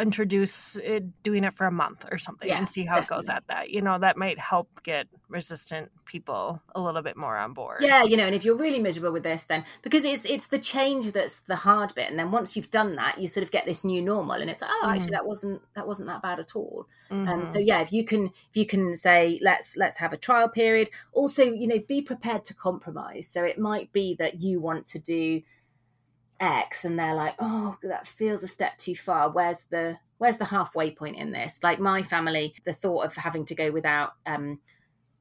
introduce 0.00 0.76
it, 0.76 1.22
doing 1.22 1.44
it 1.44 1.54
for 1.54 1.66
a 1.66 1.70
month 1.72 2.04
or 2.10 2.18
something 2.18 2.48
Yeah, 2.48 2.56
and 2.56 2.68
see 2.68 2.84
how 2.84 2.98
it 2.98 3.06
goes 3.06 3.28
at 3.28 3.46
that. 3.48 3.70
You 3.70 3.80
know, 3.82 3.98
that 3.98 4.16
might 4.16 4.38
help 4.38 4.82
get 4.82 5.08
resistant 5.28 5.92
people 6.04 6.60
a 6.74 6.80
little 6.80 7.02
bit 7.02 7.16
more 7.16 7.36
on 7.36 7.54
board. 7.54 7.86
Yeah, 7.86 8.04
you 8.04 8.16
know, 8.16 8.24
and 8.26 8.36
if 8.36 8.44
you're 8.44 8.56
really 8.56 8.78
miserable 8.78 9.12
with 9.12 9.24
this, 9.24 9.42
then 9.44 9.64
because 9.82 10.04
it's 10.04 10.24
it's 10.24 10.46
the 10.46 10.60
change 10.60 11.10
that's 11.10 11.40
the 11.48 11.56
hard 11.56 11.92
bit, 11.96 12.08
and 12.08 12.16
then 12.18 12.30
once 12.30 12.54
you've 12.56 12.70
done 12.70 12.94
that, 12.96 13.18
you 13.20 13.26
sort 13.26 13.42
of 13.42 13.50
get 13.50 13.66
this 13.66 13.82
new 13.82 14.00
normal, 14.00 14.36
and 14.36 14.48
it's 14.48 14.62
oh, 14.64 14.90
actually, 14.94 15.10
Mhm. 15.10 15.16
that 15.16 15.26
wasn't 15.26 15.60
that 15.74 15.86
wasn't 15.86 16.06
that 16.08 16.22
bad 16.22 16.38
at 16.38 16.54
all. 16.54 16.86
Um, 17.26 17.46
Mhm. 17.46 17.48
so 17.48 17.58
yeah, 17.58 17.80
if 17.80 17.92
you 17.92 18.04
can 18.04 18.26
if 18.26 18.54
you 18.56 18.64
can 18.64 18.94
say 18.94 19.40
let's 19.42 19.76
let's 19.76 19.96
have 19.98 20.12
a 20.12 20.16
trial 20.16 20.48
period. 20.48 20.88
Also, 21.12 21.52
you 21.52 21.66
know, 21.66 21.80
be 21.80 22.00
prepared 22.00 22.44
to 22.44 22.54
compromise. 22.54 23.26
So 23.28 23.42
it 23.42 23.58
might 23.58 23.90
be 23.92 24.14
that 24.20 24.40
you 24.40 24.60
want 24.60 24.86
to 24.86 25.00
do 25.00 25.42
X, 26.40 26.84
and 26.84 26.98
they're 26.98 27.14
like, 27.14 27.34
oh, 27.38 27.76
that 27.82 28.08
feels 28.08 28.42
a 28.42 28.48
step 28.48 28.76
too 28.78 28.94
far. 28.94 29.30
Where's 29.30 29.64
the 29.70 29.98
where's 30.18 30.36
the 30.38 30.44
halfway 30.44 30.90
point 30.90 31.16
in 31.16 31.32
this? 31.32 31.60
Like 31.62 31.80
my 31.80 32.02
family, 32.02 32.54
the 32.64 32.72
thought 32.72 33.04
of 33.04 33.14
having 33.14 33.44
to 33.46 33.54
go 33.54 33.70
without 33.70 34.12
um 34.26 34.60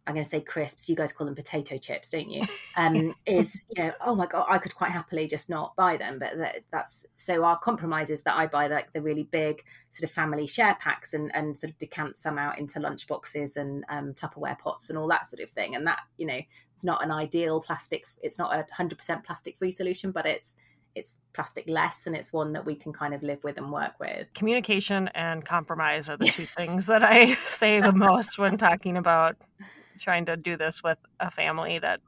I'm 0.06 0.16
going 0.16 0.26
to 0.26 0.30
say 0.30 0.42
crisps. 0.42 0.90
You 0.90 0.96
guys 0.96 1.14
call 1.14 1.26
them 1.26 1.36
potato 1.36 1.78
chips, 1.78 2.10
don't 2.10 2.30
you? 2.30 2.42
Um, 2.76 3.14
is 3.28 3.64
you 3.70 3.84
know, 3.84 3.92
oh 4.04 4.16
my 4.16 4.26
god, 4.26 4.48
I 4.50 4.58
could 4.58 4.74
quite 4.74 4.90
happily 4.90 5.28
just 5.28 5.48
not 5.48 5.76
buy 5.76 5.96
them. 5.96 6.18
But 6.18 6.40
that, 6.40 6.64
that's 6.72 7.06
so 7.18 7.44
our 7.44 7.60
compromise 7.60 8.10
is 8.10 8.24
that 8.24 8.36
I 8.36 8.48
buy 8.48 8.66
like 8.66 8.92
the 8.94 9.02
really 9.02 9.22
big 9.22 9.64
sort 9.92 10.10
of 10.10 10.12
family 10.12 10.48
share 10.48 10.76
packs 10.80 11.14
and 11.14 11.30
and 11.36 11.56
sort 11.56 11.70
of 11.70 11.78
decant 11.78 12.18
some 12.18 12.40
out 12.40 12.58
into 12.58 12.80
lunch 12.80 13.08
boxes 13.08 13.58
and 13.58 13.86
um, 13.90 14.16
Tupperware 14.16 14.58
pots 14.58 14.90
and 14.90 14.98
all 14.98 15.08
that 15.10 15.28
sort 15.28 15.44
of 15.44 15.52
thing. 15.52 15.76
And 15.76 15.86
that 15.86 16.00
you 16.18 16.26
know, 16.26 16.40
it's 16.74 16.84
not 16.84 17.04
an 17.04 17.12
ideal 17.12 17.62
plastic. 17.62 18.06
It's 18.24 18.40
not 18.40 18.56
a 18.56 18.66
hundred 18.74 18.98
percent 18.98 19.24
plastic 19.24 19.56
free 19.56 19.70
solution, 19.70 20.12
but 20.12 20.26
it's 20.26 20.56
it's 20.96 21.18
plastic 21.34 21.68
less 21.68 22.06
and 22.06 22.16
it's 22.16 22.32
one 22.32 22.54
that 22.54 22.66
we 22.66 22.76
can 22.76 22.94
kind 22.94 23.14
of 23.14 23.24
live 23.24 23.44
with 23.44 23.58
and 23.58 23.72
work 23.72 23.94
with. 24.00 24.28
communication 24.34 25.08
and 25.16 25.44
compromise 25.44 26.10
are 26.10 26.18
the 26.18 26.28
two 26.28 26.46
things 26.58 26.86
that 26.86 27.04
I 27.04 27.34
say 27.34 27.82
the 27.82 27.92
most 27.94 28.38
when 28.38 28.58
talking 28.58 28.98
about 28.98 29.36
trying 30.00 30.26
to 30.26 30.38
do 30.38 30.58
this 30.58 30.84
with 30.84 30.98
a 31.20 31.30
family 31.32 31.80
that 31.80 32.00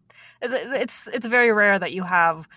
is 0.42 0.54
it's 0.54 1.08
it's 1.08 1.26
very 1.26 1.52
rare 1.52 1.80
that 1.80 1.92
you 1.94 2.04
have 2.04 2.48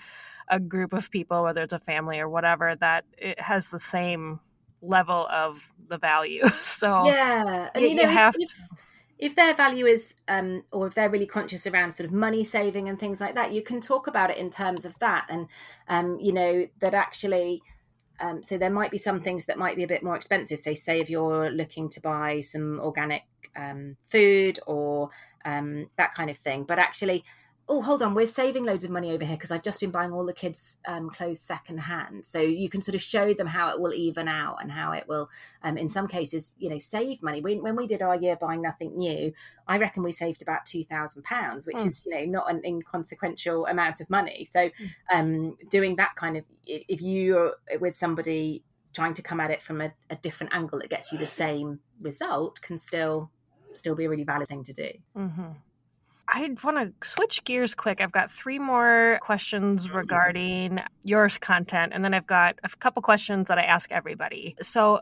a 0.48 0.58
group 0.58 0.92
of 0.92 1.10
people 1.10 1.42
whether 1.42 1.62
it's 1.62 1.72
a 1.74 1.78
family 1.78 2.18
or 2.18 2.28
whatever 2.28 2.74
that 2.76 3.04
it 3.18 3.38
has 3.40 3.68
the 3.68 3.78
same 3.78 4.40
level 4.80 5.26
of 5.30 5.70
the 5.88 5.98
value 5.98 6.42
so 6.62 7.04
yeah 7.06 7.68
and 7.74 7.82
you- 7.84 7.90
you 7.90 7.94
know 7.96 8.02
you 8.02 8.08
have 8.08 8.34
if, 8.38 8.52
if 9.18 9.35
their 9.35 9.54
value 9.54 9.87
is 9.87 10.14
um 10.28 10.64
or 10.72 10.87
if 10.87 10.94
they're 10.94 11.11
really 11.11 11.26
conscious 11.26 11.66
around 11.66 11.92
sort 11.92 12.07
of 12.07 12.12
money 12.12 12.44
saving 12.44 12.88
and 12.88 12.98
things 12.98 13.20
like 13.20 13.35
that 13.35 13.52
you 13.52 13.62
can 13.62 13.81
talk 13.81 14.07
about 14.07 14.31
it 14.31 14.38
in 14.38 14.50
terms 14.50 14.85
of 14.85 14.98
that 14.98 15.26
and 15.28 15.48
um 15.88 16.18
you 16.20 16.33
know 16.33 16.66
that 16.81 16.94
actually 16.94 17.62
um, 18.20 18.42
so 18.42 18.59
there 18.59 18.70
might 18.70 18.90
be 18.90 18.98
some 18.98 19.20
things 19.20 19.44
that 19.44 19.59
might 19.59 19.76
be 19.76 19.85
a 19.85 19.88
bit 19.88 20.02
more 20.02 20.16
expensive. 20.16 20.59
So, 20.59 20.74
say 20.74 21.00
if 21.00 21.09
you're 21.11 21.50
looking 21.50 21.88
to 21.90 22.00
buy 22.00 22.40
some 22.40 22.81
organic 22.81 23.22
um, 23.57 23.96
food 24.11 24.59
or 24.66 25.11
um, 25.44 25.88
that 25.96 26.14
kind 26.14 26.31
of 26.31 26.37
thing, 26.38 26.64
but 26.64 26.78
actually, 26.78 27.24
oh, 27.70 27.83
hold 27.83 28.02
on, 28.02 28.14
we're 28.14 28.26
saving 28.26 28.64
loads 28.64 28.83
of 28.85 28.90
money 28.90 29.11
over 29.12 29.24
here 29.24 29.37
because 29.37 29.50
I've 29.50 29.62
just 29.62 29.78
been 29.81 29.90
buying 29.90 30.11
all 30.12 30.24
the 30.24 30.33
kids' 30.33 30.76
um, 30.87 31.11
clothes 31.11 31.40
second 31.40 31.78
hand. 31.78 32.24
So 32.24 32.40
you 32.40 32.68
can 32.70 32.81
sort 32.81 32.94
of 32.94 33.02
show 33.02 33.35
them 33.35 33.46
how 33.46 33.68
it 33.70 33.78
will 33.81 33.92
even 33.92 34.26
out 34.26 34.57
and 34.62 34.72
how 34.72 34.92
it 34.92 35.07
will, 35.07 35.28
um, 35.62 35.76
in 35.76 35.88
some 35.88 36.09
cases, 36.09 36.54
you 36.59 36.70
know, 36.70 36.78
save 36.78 37.22
money. 37.22 37.40
We, 37.42 37.61
when 37.61 37.76
we 37.76 37.87
did 37.87 38.00
our 38.00 38.16
year 38.16 38.37
buying 38.37 38.62
nothing 38.62 38.96
new, 38.96 39.33
I 39.66 39.76
reckon 39.76 40.02
we 40.02 40.12
saved 40.12 40.40
about 40.40 40.64
two 40.64 40.83
thousand 40.83 41.24
pounds, 41.24 41.66
which 41.66 41.76
Mm. 41.76 41.87
is 41.87 42.02
you 42.07 42.14
know 42.14 42.24
not 42.24 42.50
an 42.50 42.62
inconsequential 42.64 43.66
amount 43.66 44.00
of 44.00 44.09
money. 44.09 44.46
So 44.50 44.70
um, 45.12 45.57
doing 45.70 45.96
that 45.96 46.16
kind 46.16 46.37
of 46.38 46.44
if 46.66 46.85
if 46.88 47.02
you're 47.02 47.57
with 47.81 47.94
somebody 47.96 48.64
trying 48.94 49.12
to 49.14 49.22
come 49.22 49.40
at 49.40 49.50
it 49.50 49.62
from 49.62 49.81
a, 49.83 49.92
a 50.09 50.16
different 50.16 50.54
angle 50.54 50.78
that 50.81 50.88
gets 50.88 51.12
you 51.12 51.18
the 51.18 51.26
same 51.26 51.81
result 52.00 52.61
can 52.62 52.78
still 52.78 53.31
still 53.74 53.94
be 53.94 54.07
a 54.07 54.09
really 54.09 54.24
valid 54.24 54.48
thing 54.48 54.64
to 54.64 54.72
do. 54.72 54.90
mhm. 55.14 55.54
I 56.30 56.54
want 56.62 56.76
to 56.76 57.08
switch 57.08 57.42
gears 57.44 57.74
quick. 57.74 58.00
I've 58.02 58.12
got 58.12 58.30
three 58.30 58.58
more 58.58 59.18
questions 59.22 59.90
regarding 59.90 60.80
your 61.02 61.28
content, 61.40 61.92
and 61.94 62.04
then 62.04 62.12
I've 62.12 62.26
got 62.26 62.58
a 62.62 62.68
couple 62.68 63.00
questions 63.00 63.48
that 63.48 63.58
I 63.58 63.62
ask 63.62 63.90
everybody. 63.90 64.54
So 64.60 65.00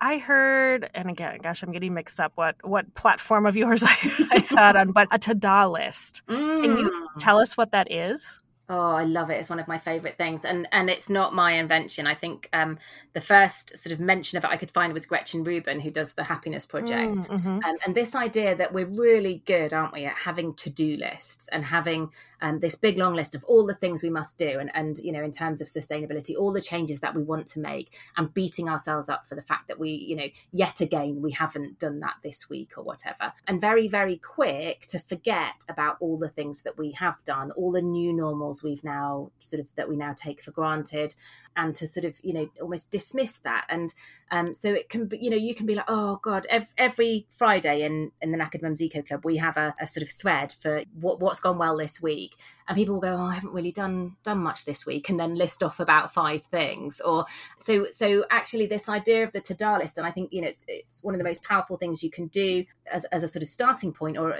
I 0.00 0.18
heard, 0.18 0.90
and 0.94 1.08
again, 1.08 1.38
gosh, 1.42 1.62
I'm 1.62 1.70
getting 1.70 1.94
mixed 1.94 2.18
up 2.18 2.32
what 2.34 2.56
what 2.64 2.92
platform 2.94 3.46
of 3.46 3.56
yours 3.62 3.84
I, 3.84 4.28
I 4.32 4.42
saw 4.42 4.70
it 4.70 4.76
on, 4.76 4.90
but 4.90 5.06
a 5.12 5.18
to-do 5.18 5.64
list. 5.66 6.22
Can 6.26 6.76
you 6.78 6.90
Mm. 6.90 7.18
tell 7.20 7.38
us 7.40 7.56
what 7.56 7.70
that 7.72 7.90
is? 7.92 8.40
Oh, 8.70 8.90
I 8.90 9.04
love 9.04 9.30
it. 9.30 9.34
It's 9.34 9.48
one 9.48 9.60
of 9.60 9.66
my 9.66 9.78
favorite 9.78 10.18
things. 10.18 10.44
And 10.44 10.68
and 10.72 10.90
it's 10.90 11.08
not 11.08 11.34
my 11.34 11.52
invention. 11.52 12.06
I 12.06 12.14
think 12.14 12.50
um, 12.52 12.78
the 13.14 13.20
first 13.20 13.78
sort 13.78 13.92
of 13.92 14.00
mention 14.00 14.36
of 14.36 14.44
it 14.44 14.50
I 14.50 14.58
could 14.58 14.70
find 14.70 14.92
was 14.92 15.06
Gretchen 15.06 15.42
Rubin, 15.42 15.80
who 15.80 15.90
does 15.90 16.12
the 16.12 16.24
Happiness 16.24 16.66
Project. 16.66 17.16
Mm, 17.16 17.26
mhm. 17.26 17.64
Um, 17.64 17.76
and 17.86 17.94
this 17.94 18.14
idea 18.14 18.54
that 18.54 18.74
we're 18.74 18.86
really 18.86 19.42
good, 19.46 19.72
aren't 19.72 19.94
we, 19.94 20.04
at 20.04 20.14
having 20.14 20.52
to-do 20.54 20.96
lists 20.98 21.48
and 21.48 21.64
having 21.64 22.10
um, 22.40 22.60
this 22.60 22.74
big 22.74 22.98
long 22.98 23.14
list 23.14 23.34
of 23.34 23.42
all 23.44 23.66
the 23.66 23.74
things 23.74 24.02
we 24.02 24.10
must 24.10 24.38
do, 24.38 24.58
and 24.58 24.70
and 24.74 24.98
you 24.98 25.12
know, 25.12 25.22
in 25.22 25.32
terms 25.32 25.60
of 25.60 25.68
sustainability, 25.68 26.36
all 26.38 26.52
the 26.52 26.60
changes 26.60 27.00
that 27.00 27.14
we 27.14 27.22
want 27.22 27.46
to 27.48 27.60
make, 27.60 27.96
and 28.16 28.34
beating 28.34 28.68
ourselves 28.68 29.08
up 29.08 29.26
for 29.26 29.34
the 29.34 29.42
fact 29.42 29.68
that 29.68 29.78
we, 29.78 29.90
you 29.90 30.14
know, 30.14 30.28
yet 30.52 30.80
again 30.80 31.22
we 31.22 31.32
haven't 31.32 31.78
done 31.78 32.00
that 32.00 32.16
this 32.22 32.48
week 32.50 32.76
or 32.76 32.84
whatever, 32.84 33.32
and 33.46 33.60
very 33.60 33.88
very 33.88 34.18
quick 34.18 34.86
to 34.86 34.98
forget 34.98 35.64
about 35.68 35.96
all 36.00 36.18
the 36.18 36.28
things 36.28 36.62
that 36.62 36.76
we 36.78 36.92
have 36.92 37.24
done, 37.24 37.50
all 37.52 37.72
the 37.72 37.82
new 37.82 38.12
normals 38.12 38.57
we've 38.62 38.84
now 38.84 39.30
sort 39.40 39.60
of 39.60 39.74
that 39.76 39.88
we 39.88 39.96
now 39.96 40.14
take 40.14 40.42
for 40.42 40.50
granted, 40.50 41.14
and 41.56 41.74
to 41.76 41.88
sort 41.88 42.04
of 42.04 42.18
you 42.22 42.32
know 42.32 42.48
almost 42.60 42.90
dismiss 42.90 43.38
that 43.38 43.66
and 43.68 43.94
um, 44.30 44.54
so 44.54 44.72
it 44.72 44.88
can 44.88 45.06
be, 45.06 45.18
you 45.18 45.30
know, 45.30 45.36
you 45.36 45.54
can 45.54 45.64
be 45.64 45.74
like, 45.74 45.86
oh 45.88 46.20
God, 46.22 46.46
every, 46.50 46.68
every 46.76 47.26
Friday 47.30 47.82
in, 47.82 48.12
in 48.20 48.30
the 48.30 48.38
Knackered 48.38 48.62
Mums 48.62 48.82
Eco 48.82 49.00
Club, 49.00 49.24
we 49.24 49.38
have 49.38 49.56
a, 49.56 49.74
a 49.80 49.86
sort 49.86 50.02
of 50.02 50.10
thread 50.10 50.52
for 50.60 50.82
what, 50.92 51.20
what's 51.20 51.40
gone 51.40 51.56
well 51.56 51.76
this 51.76 52.02
week. 52.02 52.34
And 52.66 52.76
people 52.76 52.94
will 52.94 53.00
go, 53.00 53.14
oh, 53.14 53.22
I 53.22 53.34
haven't 53.34 53.54
really 53.54 53.72
done 53.72 54.16
done 54.24 54.38
much 54.38 54.66
this 54.66 54.84
week, 54.84 55.08
and 55.08 55.18
then 55.18 55.34
list 55.34 55.62
off 55.62 55.80
about 55.80 56.12
five 56.12 56.42
things. 56.44 57.00
Or 57.00 57.24
so 57.58 57.86
so 57.90 58.24
actually, 58.30 58.66
this 58.66 58.88
idea 58.88 59.24
of 59.24 59.32
the 59.32 59.40
to-do 59.40 59.78
list, 59.78 59.96
and 59.96 60.06
I 60.06 60.10
think 60.10 60.32
you 60.32 60.42
know, 60.42 60.48
it's, 60.48 60.64
it's 60.68 61.02
one 61.02 61.14
of 61.14 61.18
the 61.18 61.24
most 61.24 61.42
powerful 61.42 61.78
things 61.78 62.02
you 62.02 62.10
can 62.10 62.26
do 62.26 62.66
as, 62.92 63.06
as 63.06 63.22
a 63.22 63.28
sort 63.28 63.42
of 63.42 63.48
starting 63.48 63.92
point, 63.92 64.18
or 64.18 64.34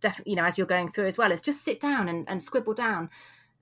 definitely, 0.00 0.32
you 0.32 0.36
know, 0.36 0.44
as 0.44 0.58
you're 0.58 0.66
going 0.66 0.92
through 0.92 1.06
as 1.06 1.16
well, 1.16 1.32
is 1.32 1.40
just 1.40 1.64
sit 1.64 1.80
down 1.80 2.08
and, 2.08 2.28
and 2.28 2.42
scribble 2.42 2.74
down 2.74 3.08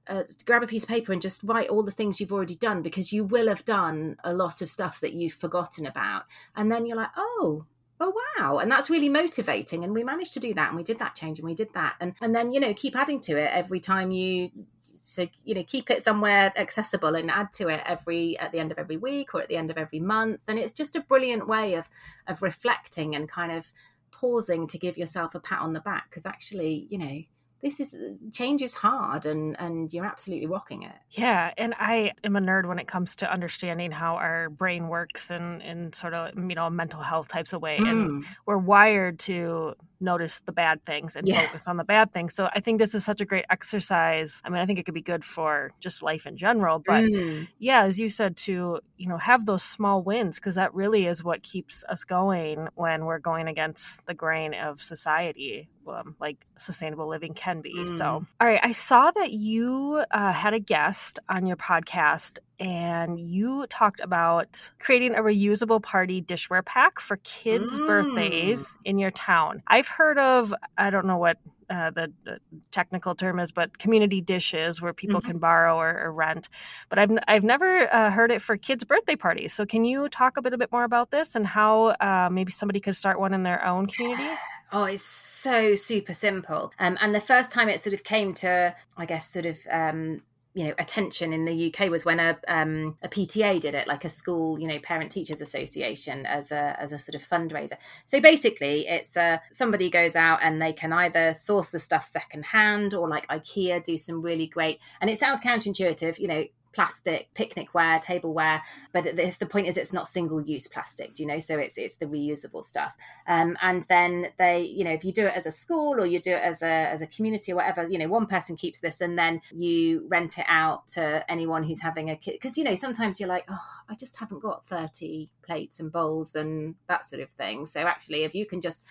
uh, 0.09 0.25
grab 0.47 0.63
a 0.63 0.67
piece 0.67 0.85
of 0.85 0.89
paper 0.89 1.13
and 1.13 1.23
just 1.23 1.43
write 1.45 1.69
all 1.69 1.83
the 1.83 1.93
things 1.93 2.21
you've 2.21 2.33
already 2.33 2.55
done 2.55 2.83
because 2.83 3.13
you 3.13 3.25
will 3.25 3.49
have 3.49 3.65
done 3.65 4.17
a 4.25 4.33
lot 4.33 4.63
of 4.63 4.71
stuff 4.71 5.01
that 5.01 5.13
you've 5.13 5.35
forgotten 5.35 5.87
about. 5.87 6.25
And 6.57 6.71
then 6.73 6.87
you're 6.87 6.97
like 6.97 7.11
oh 7.17 7.67
oh 8.01 8.13
wow. 8.39 8.59
And 8.59 8.71
that's 8.71 8.91
really 8.91 9.09
motivating. 9.09 9.85
And 9.85 9.93
we 9.93 10.05
managed 10.05 10.33
to 10.35 10.41
do 10.41 10.55
that 10.55 10.69
and 10.69 10.77
we 10.77 10.85
did 10.85 10.99
that 11.01 11.15
change 11.15 11.39
and 11.39 11.47
we 11.47 11.55
did 11.55 11.73
that. 11.75 11.97
And 12.01 12.15
and 12.21 12.35
then 12.35 12.53
you 12.53 12.61
know 12.61 12.75
keep 12.75 12.97
adding 12.97 13.21
to 13.21 13.37
it 13.37 13.51
every 13.53 13.81
time 13.81 14.11
you 14.11 14.51
so 14.95 15.27
you 15.45 15.55
know 15.55 15.63
keep 15.65 15.91
it 15.91 16.03
somewhere 16.03 16.53
accessible 16.57 17.15
and 17.15 17.31
add 17.31 17.53
to 17.55 17.69
it 17.69 17.81
every 17.87 18.39
at 18.39 18.53
the 18.53 18.59
end 18.59 18.73
of 18.73 18.79
every 18.79 18.97
week 18.97 19.35
or 19.35 19.41
at 19.41 19.49
the 19.49 19.57
end 19.57 19.71
of 19.71 19.79
every 19.79 20.01
month. 20.01 20.41
And 20.49 20.59
it's 20.59 20.73
just 20.73 20.97
a 20.97 21.01
brilliant 21.01 21.47
way 21.47 21.75
of 21.75 21.89
of 22.27 22.43
reflecting 22.43 23.15
and 23.15 23.29
kind 23.29 23.53
of 23.53 23.73
pausing 24.11 24.67
to 24.67 24.79
give 24.79 24.99
yourself 24.99 25.35
a 25.35 25.41
pat 25.41 25.61
on 25.61 25.73
the 25.73 25.81
back 25.81 26.09
because 26.11 26.27
actually 26.27 26.87
you 26.91 26.99
know 26.99 27.21
this 27.63 27.81
is 27.81 27.95
change 28.33 28.63
is 28.63 28.75
hard 28.75 29.27
and 29.27 29.59
and 29.61 29.93
you're 29.93 30.07
absolutely 30.07 30.47
rocking 30.47 30.83
it 30.83 30.97
Yeah, 31.11 31.53
and 31.57 31.75
I 31.79 32.13
am 32.23 32.37
a 32.37 32.41
nerd 32.41 32.67
when 32.67 32.79
it 32.79 32.87
comes 32.87 33.17
to 33.17 33.33
understanding 33.33 33.91
how 33.91 34.17
our 34.17 34.51
brain 34.51 34.89
works 34.89 35.31
and 35.31 35.63
in 35.63 35.93
sort 35.95 36.13
of 36.13 36.35
you 36.37 36.55
know 36.55 36.69
mental 36.69 37.01
health 37.03 37.29
types 37.29 37.53
of 37.55 37.63
way, 37.63 37.83
and 37.83 38.11
Mm. 38.11 38.37
we're 38.47 38.59
wired 38.59 39.19
to 39.21 39.75
notice 40.01 40.41
the 40.47 40.53
bad 40.53 40.85
things 40.87 41.17
and 41.17 41.27
Yeah. 41.27 41.41
focus 41.41 41.67
on 41.69 41.77
the 41.77 41.85
bad 41.85 42.13
things. 42.13 42.35
So 42.35 42.49
I 42.55 42.61
think 42.61 42.79
this 42.79 42.95
is 42.95 43.05
such 43.05 43.21
a 43.21 43.25
great 43.25 43.45
exercise. 43.51 44.41
I 44.45 44.49
mean, 44.51 44.61
I 44.61 44.67
think 44.67 44.79
it 44.79 44.85
could 44.85 44.95
be 44.95 45.03
good 45.03 45.25
for 45.25 45.73
just 45.81 46.03
life 46.03 46.27
in 46.27 46.37
general, 46.37 46.79
but 46.85 47.03
Mm. 47.05 47.49
yeah, 47.59 47.85
as 47.85 47.99
you 47.99 48.09
said, 48.09 48.37
to 48.39 48.81
you 48.97 49.09
know 49.09 49.19
have 49.19 49.47
those 49.47 49.63
small 49.65 50.03
wins 50.03 50.37
because 50.39 50.55
that 50.57 50.75
really 50.75 51.07
is 51.07 51.23
what 51.25 51.43
keeps 51.43 51.85
us 51.89 52.05
going 52.05 52.69
when 52.75 53.05
we're 53.07 53.19
going 53.19 53.49
against 53.49 54.05
the 54.07 54.15
grain 54.15 54.55
of 54.55 54.81
society, 54.81 55.69
um, 55.87 56.17
like 56.21 56.47
sustainable 56.59 57.09
living 57.09 57.35
can 57.35 57.61
be. 57.61 57.87
So, 57.87 58.05
Mm. 58.05 58.27
all 58.41 58.47
right, 58.49 58.61
I 58.63 58.73
saw 58.73 59.11
that 59.13 59.33
you 59.33 60.05
uh, 60.11 60.33
had 60.33 60.55
a 60.55 60.61
guest 60.61 61.19
on 61.29 61.47
your 61.47 61.57
podcast 61.57 62.39
and 62.61 63.21
you 63.21 63.67
talked 63.69 64.01
about 64.01 64.71
creating 64.81 65.15
a 65.15 65.21
reusable 65.21 65.83
party 65.83 66.21
dishware 66.21 66.65
pack 66.65 66.99
for 66.99 67.17
kids' 67.19 67.79
mm. 67.79 67.87
birthdays 67.87 68.77
in 68.85 68.99
your 68.99 69.11
town. 69.13 69.63
I've 69.69 69.89
heard 69.89 70.19
of, 70.19 70.53
I 70.77 70.91
don't 70.91 71.07
know 71.07 71.19
what 71.19 71.39
uh, 71.71 71.91
the, 71.91 72.13
the, 72.25 72.41
technical 72.71 73.15
term 73.15 73.39
is, 73.39 73.53
but 73.53 73.79
community 73.79 74.21
dishes 74.21 74.81
where 74.81 74.93
people 74.93 75.21
mm-hmm. 75.21 75.33
can 75.33 75.39
borrow 75.39 75.77
or, 75.77 76.03
or, 76.05 76.13
rent. 76.13 76.49
But 76.89 76.99
I've 76.99 77.11
I've 77.29 77.45
never 77.45 77.93
uh, 77.95 78.11
heard 78.11 78.31
it 78.31 78.41
for 78.41 78.57
kids' 78.57 78.85
birthday 78.85 79.17
parties. 79.17 79.53
So 79.53 79.67
can 79.67 79.85
you 79.85 80.09
talk 80.09 80.39
a 80.39 80.43
bit 80.43 80.55
a 80.55 80.59
bit 80.59 80.73
more 80.73 80.85
about 80.85 81.11
this 81.11 81.35
and 81.35 81.47
how 81.47 81.89
uh, 82.01 82.31
maybe 82.33 82.53
somebody 82.53 82.81
could 82.81 82.97
start 82.97 83.21
one 83.21 83.35
in 83.35 83.43
their 83.43 83.65
own 83.67 83.87
community? 83.87 84.31
Oh, 84.71 84.85
it's 84.85 85.03
so 85.03 85.75
super 85.75 86.13
simple. 86.13 86.73
Um, 86.79 86.99
and 87.01 87.15
the 87.15 87.21
first 87.21 87.51
time 87.51 87.69
it 87.69 87.81
sort 87.81 87.95
of 87.95 88.05
came 88.05 88.35
to, 88.35 88.75
I 88.97 89.07
guess, 89.07 89.29
sort 89.29 89.47
of 89.47 89.59
um, 89.71 90.23
you 90.55 90.65
know 90.65 90.75
attention 90.79 91.33
in 91.33 91.45
the 91.45 91.73
UK 91.73 91.91
was 91.91 92.05
when 92.05 92.21
a 92.21 92.39
um, 92.49 92.97
a 93.03 93.09
PTA 93.09 93.61
did 93.61 93.75
it, 93.75 93.87
like 93.87 94.05
a 94.05 94.09
school 94.09 94.59
you 94.59 94.67
know 94.67 94.79
parent 94.81 95.13
teachers 95.13 95.41
association 95.41 96.27
as 96.27 96.51
a 96.51 96.77
as 96.81 96.93
a 96.93 96.99
sort 96.99 97.15
of 97.15 97.23
fundraiser. 97.27 97.77
So 98.07 98.21
basically, 98.21 98.87
it's 98.87 99.17
uh, 99.17 99.39
somebody 99.53 99.91
goes 99.91 100.17
out 100.17 100.41
and 100.43 100.61
they 100.61 100.73
can 100.73 100.93
either 100.93 101.35
source 101.35 101.71
the 101.71 101.79
stuff 101.79 102.09
secondhand 102.11 102.95
or 102.95 103.09
like 103.09 103.27
IKEA 103.29 103.83
do 103.83 103.97
some 103.97 104.21
really 104.21 104.47
great. 104.47 104.81
And 105.01 105.11
it 105.11 105.19
sounds 105.19 105.41
counterintuitive, 105.41 106.19
you 106.19 106.29
know, 106.29 106.45
plastic 106.73 107.29
picnicware, 107.35 108.01
tableware, 108.01 108.63
but 108.93 109.05
the, 109.05 109.35
the 109.39 109.47
point 109.47 109.69
is 109.69 109.77
it's 109.77 109.93
not 109.93 110.09
single 110.09 110.41
use 110.41 110.69
plastic, 110.69 111.19
you 111.19 111.27
know, 111.27 111.39
so 111.39 111.59
it's 111.59 111.79
it's 111.79 111.97
the 111.97 112.07
reusable 112.07 112.65
stuff. 112.65 112.95
Um, 113.27 113.57
and 113.63 113.83
then 113.85 114.29
they, 114.39 114.63
you 114.63 114.85
know, 114.85 114.93
if 114.93 115.05
you 115.05 115.13
do 115.13 115.27
it 115.27 115.37
as 115.37 115.47
a 115.47 115.51
school 115.51 116.01
or 116.01 116.07
you 116.07 116.21
do 116.21 116.33
it 116.33 116.43
as 116.43 116.63
a 116.63 116.67
as 116.67 117.03
a 117.03 117.07
community 117.07 117.53
or 117.53 117.57
whatever, 117.57 117.87
you 117.89 117.99
know, 117.99 118.09
one 118.09 118.27
person 118.27 118.57
keeps 118.57 118.81
this 118.81 119.01
and 119.01 119.19
then 119.19 119.41
you 119.53 120.07
rent 120.09 120.39
it 120.39 120.47
out 120.49 120.89
to 120.89 121.25
anyone 121.31 121.65
who's 121.65 121.81
having 121.81 122.11
a 122.11 122.17
kid. 122.17 122.33
Because 122.33 122.57
you 122.57 122.65
know, 122.65 122.75
sometimes 122.75 123.19
you're 123.21 123.29
like, 123.29 123.45
oh, 123.49 123.59
I 123.89 123.95
just 123.95 124.17
haven't 124.17 124.43
got 124.43 124.67
thirty 124.67 125.31
plates 125.43 125.81
and 125.81 125.91
bowls 125.91 126.35
and 126.35 126.75
that 126.89 127.07
sort 127.07 127.23
of 127.23 127.31
thing. 127.31 127.67
So 127.67 127.81
actually, 127.81 128.25
if 128.25 128.35
you 128.35 128.47
can 128.47 128.61
just 128.61 128.83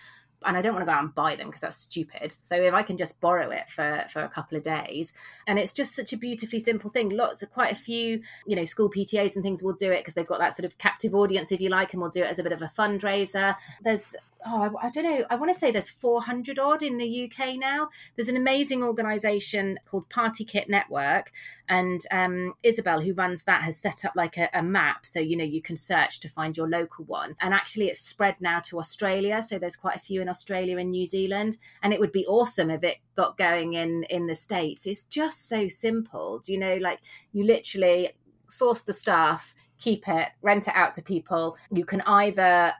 and 0.44 0.56
I 0.56 0.62
don't 0.62 0.72
want 0.72 0.82
to 0.82 0.86
go 0.86 0.92
out 0.92 1.02
and 1.02 1.14
buy 1.14 1.36
them 1.36 1.46
because 1.46 1.62
that's 1.62 1.76
stupid. 1.76 2.36
So 2.42 2.54
if 2.54 2.72
I 2.72 2.82
can 2.82 2.96
just 2.96 3.20
borrow 3.20 3.50
it 3.50 3.68
for 3.68 4.04
for 4.12 4.22
a 4.22 4.28
couple 4.28 4.56
of 4.56 4.62
days, 4.62 5.12
and 5.46 5.58
it's 5.58 5.72
just 5.72 5.94
such 5.94 6.12
a 6.12 6.16
beautifully 6.16 6.58
simple 6.58 6.90
thing. 6.90 7.10
Lots 7.10 7.42
of 7.42 7.50
quite 7.50 7.72
a 7.72 7.76
few, 7.76 8.22
you 8.46 8.56
know, 8.56 8.64
school 8.64 8.90
PTAs 8.90 9.34
and 9.34 9.42
things 9.42 9.62
will 9.62 9.72
do 9.72 9.90
it 9.90 9.98
because 10.00 10.14
they've 10.14 10.26
got 10.26 10.38
that 10.38 10.56
sort 10.56 10.64
of 10.64 10.78
captive 10.78 11.14
audience, 11.14 11.50
if 11.50 11.60
you 11.60 11.68
like, 11.68 11.92
and 11.92 12.02
will 12.02 12.10
do 12.10 12.22
it 12.22 12.30
as 12.30 12.38
a 12.38 12.42
bit 12.42 12.52
of 12.52 12.62
a 12.62 12.72
fundraiser. 12.78 13.56
There's 13.82 14.14
oh, 14.46 14.76
I, 14.80 14.86
I, 14.86 14.90
don't 14.90 15.04
know. 15.04 15.24
I 15.30 15.36
want 15.36 15.52
to 15.52 15.58
say 15.58 15.70
there's 15.70 15.90
400 15.90 16.58
odd 16.58 16.82
in 16.82 16.98
the 16.98 17.30
UK 17.30 17.56
now. 17.56 17.88
There's 18.16 18.28
an 18.28 18.36
amazing 18.36 18.82
organisation 18.82 19.78
called 19.84 20.08
Party 20.08 20.44
Kit 20.44 20.68
Network, 20.68 21.32
and 21.68 22.00
um, 22.10 22.54
Isabel, 22.62 23.00
who 23.00 23.12
runs 23.12 23.44
that, 23.44 23.62
has 23.62 23.78
set 23.78 24.04
up 24.04 24.12
like 24.16 24.36
a, 24.36 24.48
a, 24.52 24.62
map, 24.62 25.04
so 25.04 25.20
you 25.20 25.36
know 25.36 25.44
you 25.44 25.62
can 25.62 25.76
search 25.76 26.20
to 26.20 26.28
find 26.28 26.56
your 26.56 26.68
local 26.68 27.04
one. 27.04 27.36
And 27.40 27.52
actually, 27.52 27.86
it's 27.86 28.00
spread 28.00 28.36
now 28.40 28.60
to 28.60 28.78
Australia, 28.78 29.42
so 29.42 29.58
there's 29.58 29.76
quite 29.76 29.96
a 29.96 30.00
few 30.00 30.22
in 30.22 30.28
Australia 30.28 30.78
and 30.78 30.90
New 30.90 31.06
Zealand. 31.06 31.56
And 31.82 31.92
it 31.92 32.00
would 32.00 32.12
be 32.12 32.26
awesome 32.26 32.70
if 32.70 32.82
it 32.82 32.98
got 33.16 33.38
going 33.38 33.74
in 33.74 34.04
in 34.04 34.26
the 34.26 34.34
states. 34.34 34.86
It's 34.86 35.04
just 35.04 35.48
so 35.48 35.68
simple. 35.68 36.38
Do 36.38 36.52
you 36.52 36.58
know? 36.58 36.76
Like 36.76 37.00
you 37.32 37.44
literally 37.44 38.12
source 38.48 38.82
the 38.82 38.94
stuff 38.94 39.54
keep 39.78 40.08
it, 40.08 40.28
rent 40.42 40.68
it 40.68 40.74
out 40.74 40.94
to 40.94 41.02
people. 41.02 41.56
You 41.70 41.84
can 41.84 42.00
either 42.02 42.74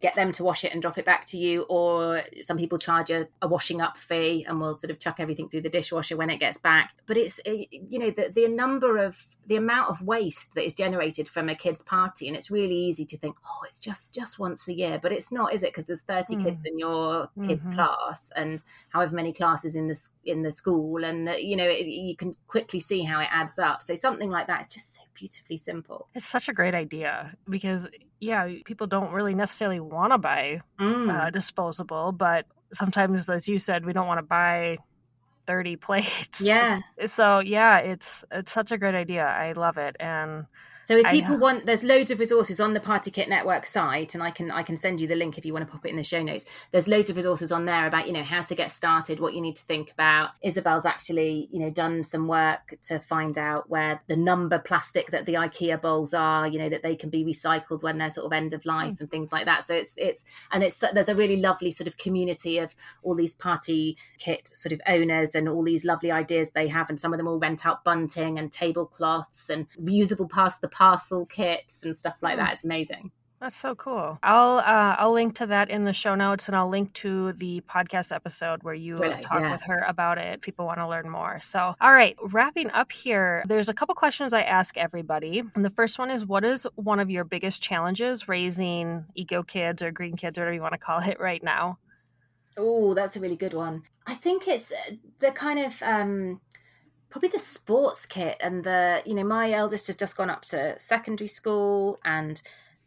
get 0.00 0.14
them 0.14 0.32
to 0.32 0.44
wash 0.44 0.64
it 0.64 0.72
and 0.72 0.80
drop 0.80 0.98
it 0.98 1.04
back 1.04 1.26
to 1.26 1.38
you 1.38 1.62
or 1.68 2.22
some 2.40 2.56
people 2.56 2.78
charge 2.78 3.10
a, 3.10 3.28
a, 3.42 3.48
washing 3.48 3.80
up 3.80 3.98
fee 3.98 4.44
and 4.48 4.58
will 4.58 4.76
sort 4.76 4.90
of 4.90 4.98
chuck 4.98 5.16
everything 5.18 5.48
through 5.48 5.60
the 5.60 5.68
dishwasher 5.68 6.16
when 6.16 6.30
it 6.30 6.38
gets 6.38 6.58
back. 6.58 6.94
But 7.06 7.16
it's 7.16 7.40
eh, 7.44 7.64
you 7.70 7.98
know 7.98 8.10
the, 8.10 8.30
the 8.34 8.48
number 8.48 8.96
of 8.96 9.22
the 9.46 9.56
amount 9.56 9.90
of 9.90 10.02
waste 10.02 10.54
that 10.54 10.64
is 10.64 10.74
generated 10.74 11.28
from 11.28 11.48
a 11.48 11.54
kid's 11.54 11.82
party 11.82 12.28
and 12.28 12.36
it's 12.36 12.50
really 12.50 12.74
easy 12.74 13.04
to 13.04 13.16
think 13.18 13.36
oh 13.44 13.60
it's 13.66 13.80
just 13.80 14.14
just 14.14 14.38
once 14.38 14.68
a 14.68 14.74
year 14.74 14.98
but 15.02 15.12
it's 15.12 15.32
not 15.32 15.52
is 15.52 15.62
it 15.62 15.70
because 15.70 15.86
there's 15.86 16.02
30 16.02 16.36
mm. 16.36 16.44
kids 16.44 16.60
in 16.64 16.78
your 16.78 17.28
kids 17.46 17.64
mm-hmm. 17.64 17.74
class 17.74 18.30
and 18.36 18.62
however 18.90 19.14
many 19.14 19.32
classes 19.32 19.76
in 19.76 19.88
the 19.88 20.08
in 20.24 20.42
the 20.42 20.52
school 20.52 21.04
and 21.04 21.28
you 21.38 21.56
know 21.56 21.66
it, 21.68 21.86
you 21.86 22.16
can 22.16 22.34
quickly 22.46 22.80
see 22.80 23.02
how 23.02 23.20
it 23.20 23.28
adds 23.30 23.58
up 23.58 23.82
so 23.82 23.94
something 23.94 24.30
like 24.30 24.46
that 24.46 24.62
is 24.62 24.68
just 24.68 24.96
so 24.96 25.02
beautifully 25.14 25.56
simple 25.56 26.08
it's 26.14 26.26
such 26.26 26.48
a 26.48 26.52
great 26.52 26.74
idea 26.74 27.34
because 27.48 27.88
yeah, 28.20 28.48
people 28.64 28.86
don't 28.86 29.12
really 29.12 29.34
necessarily 29.34 29.80
want 29.80 30.12
to 30.12 30.18
buy 30.18 30.60
mm. 30.78 31.10
uh, 31.10 31.30
disposable, 31.30 32.12
but 32.12 32.46
sometimes, 32.72 33.28
as 33.28 33.48
you 33.48 33.58
said, 33.58 33.84
we 33.84 33.92
don't 33.92 34.06
want 34.06 34.18
to 34.18 34.22
buy 34.22 34.76
30 35.50 35.76
plates. 35.76 36.40
Yeah. 36.40 36.80
So 37.06 37.40
yeah, 37.40 37.78
it's 37.78 38.24
it's 38.30 38.52
such 38.52 38.72
a 38.72 38.78
great 38.78 38.94
idea. 38.94 39.26
I 39.26 39.52
love 39.52 39.78
it. 39.78 39.96
And 40.00 40.46
so 40.90 40.96
if 40.96 41.06
people 41.06 41.38
want, 41.38 41.66
there's 41.66 41.84
loads 41.84 42.10
of 42.10 42.18
resources 42.18 42.58
on 42.58 42.72
the 42.72 42.80
Party 42.80 43.12
Kit 43.12 43.28
Network 43.28 43.64
site, 43.64 44.12
and 44.14 44.24
I 44.24 44.32
can 44.32 44.50
I 44.50 44.64
can 44.64 44.76
send 44.76 45.00
you 45.00 45.06
the 45.06 45.14
link 45.14 45.38
if 45.38 45.46
you 45.46 45.52
want 45.52 45.64
to 45.64 45.70
pop 45.70 45.86
it 45.86 45.90
in 45.90 45.96
the 45.96 46.02
show 46.02 46.20
notes. 46.20 46.44
There's 46.72 46.88
loads 46.88 47.08
of 47.08 47.16
resources 47.16 47.52
on 47.52 47.64
there 47.64 47.86
about 47.86 48.08
you 48.08 48.12
know 48.12 48.24
how 48.24 48.42
to 48.42 48.56
get 48.56 48.72
started, 48.72 49.20
what 49.20 49.32
you 49.32 49.40
need 49.40 49.54
to 49.54 49.62
think 49.62 49.92
about. 49.92 50.30
Isabel's 50.42 50.84
actually 50.84 51.48
you 51.52 51.60
know 51.60 51.70
done 51.70 52.02
some 52.02 52.26
work 52.26 52.74
to 52.88 52.98
find 52.98 53.38
out 53.38 53.70
where 53.70 54.02
the 54.08 54.16
number 54.16 54.58
plastic 54.58 55.12
that 55.12 55.26
the 55.26 55.34
IKEA 55.34 55.80
bowls 55.80 56.12
are, 56.12 56.48
you 56.48 56.58
know 56.58 56.68
that 56.68 56.82
they 56.82 56.96
can 56.96 57.08
be 57.08 57.24
recycled 57.24 57.84
when 57.84 57.98
they're 57.98 58.10
sort 58.10 58.26
of 58.26 58.32
end 58.32 58.52
of 58.52 58.66
life 58.66 58.94
mm. 58.94 59.00
and 59.00 59.12
things 59.12 59.30
like 59.30 59.44
that. 59.44 59.68
So 59.68 59.74
it's 59.74 59.94
it's 59.96 60.24
and 60.50 60.64
it's 60.64 60.80
there's 60.92 61.08
a 61.08 61.14
really 61.14 61.36
lovely 61.36 61.70
sort 61.70 61.86
of 61.86 61.98
community 61.98 62.58
of 62.58 62.74
all 63.04 63.14
these 63.14 63.36
Party 63.36 63.96
Kit 64.18 64.50
sort 64.54 64.72
of 64.72 64.80
owners 64.88 65.36
and 65.36 65.48
all 65.48 65.62
these 65.62 65.84
lovely 65.84 66.10
ideas 66.10 66.50
they 66.50 66.66
have, 66.66 66.90
and 66.90 66.98
some 66.98 67.12
of 67.12 67.18
them 67.18 67.28
all 67.28 67.38
rent 67.38 67.64
out 67.64 67.84
bunting 67.84 68.40
and 68.40 68.50
tablecloths 68.50 69.48
and 69.48 69.68
reusable 69.80 70.28
past 70.28 70.60
the 70.60 70.79
parcel 70.80 71.26
kits 71.26 71.84
and 71.84 71.94
stuff 71.94 72.16
like 72.22 72.38
that. 72.38 72.48
Hmm. 72.48 72.52
It's 72.52 72.64
amazing. 72.64 73.10
That's 73.38 73.56
so 73.56 73.74
cool. 73.74 74.18
I'll 74.22 74.58
uh, 74.58 74.96
I'll 74.98 75.12
link 75.12 75.34
to 75.36 75.46
that 75.46 75.70
in 75.70 75.84
the 75.84 75.94
show 75.94 76.14
notes, 76.14 76.48
and 76.48 76.56
I'll 76.56 76.68
link 76.68 76.92
to 76.94 77.32
the 77.32 77.62
podcast 77.62 78.14
episode 78.14 78.62
where 78.62 78.74
you 78.74 78.96
Brilliant, 78.96 79.22
talk 79.22 79.40
yeah. 79.40 79.52
with 79.52 79.62
her 79.62 79.82
about 79.88 80.18
it. 80.18 80.34
If 80.34 80.40
people 80.42 80.66
want 80.66 80.78
to 80.78 80.86
learn 80.86 81.08
more. 81.08 81.40
So, 81.42 81.74
all 81.80 81.92
right, 81.92 82.16
wrapping 82.22 82.70
up 82.72 82.92
here. 82.92 83.42
There's 83.46 83.70
a 83.70 83.74
couple 83.74 83.94
questions 83.94 84.34
I 84.34 84.42
ask 84.42 84.76
everybody, 84.76 85.42
and 85.54 85.64
the 85.64 85.70
first 85.70 85.98
one 85.98 86.10
is, 86.10 86.26
what 86.26 86.44
is 86.44 86.66
one 86.74 87.00
of 87.00 87.08
your 87.08 87.24
biggest 87.24 87.62
challenges 87.62 88.28
raising 88.28 89.06
eco 89.14 89.42
kids 89.42 89.82
or 89.82 89.90
green 89.90 90.16
kids, 90.16 90.38
or 90.38 90.42
whatever 90.42 90.54
you 90.54 90.62
want 90.62 90.74
to 90.74 90.78
call 90.78 91.00
it, 91.00 91.18
right 91.18 91.42
now? 91.42 91.78
Oh, 92.58 92.92
that's 92.92 93.16
a 93.16 93.20
really 93.20 93.36
good 93.36 93.54
one. 93.54 93.84
I 94.06 94.16
think 94.16 94.48
it's 94.48 94.70
uh, 94.70 94.96
the 95.18 95.30
kind 95.30 95.60
of 95.60 95.82
um, 95.82 96.40
probably 97.10 97.28
the 97.28 97.38
sports 97.38 98.06
kit 98.06 98.36
and 98.40 98.64
the 98.64 99.02
you 99.04 99.14
know 99.14 99.24
my 99.24 99.52
eldest 99.52 99.88
has 99.88 99.96
just 99.96 100.16
gone 100.16 100.30
up 100.30 100.44
to 100.44 100.78
secondary 100.80 101.28
school 101.28 102.00
and 102.04 102.40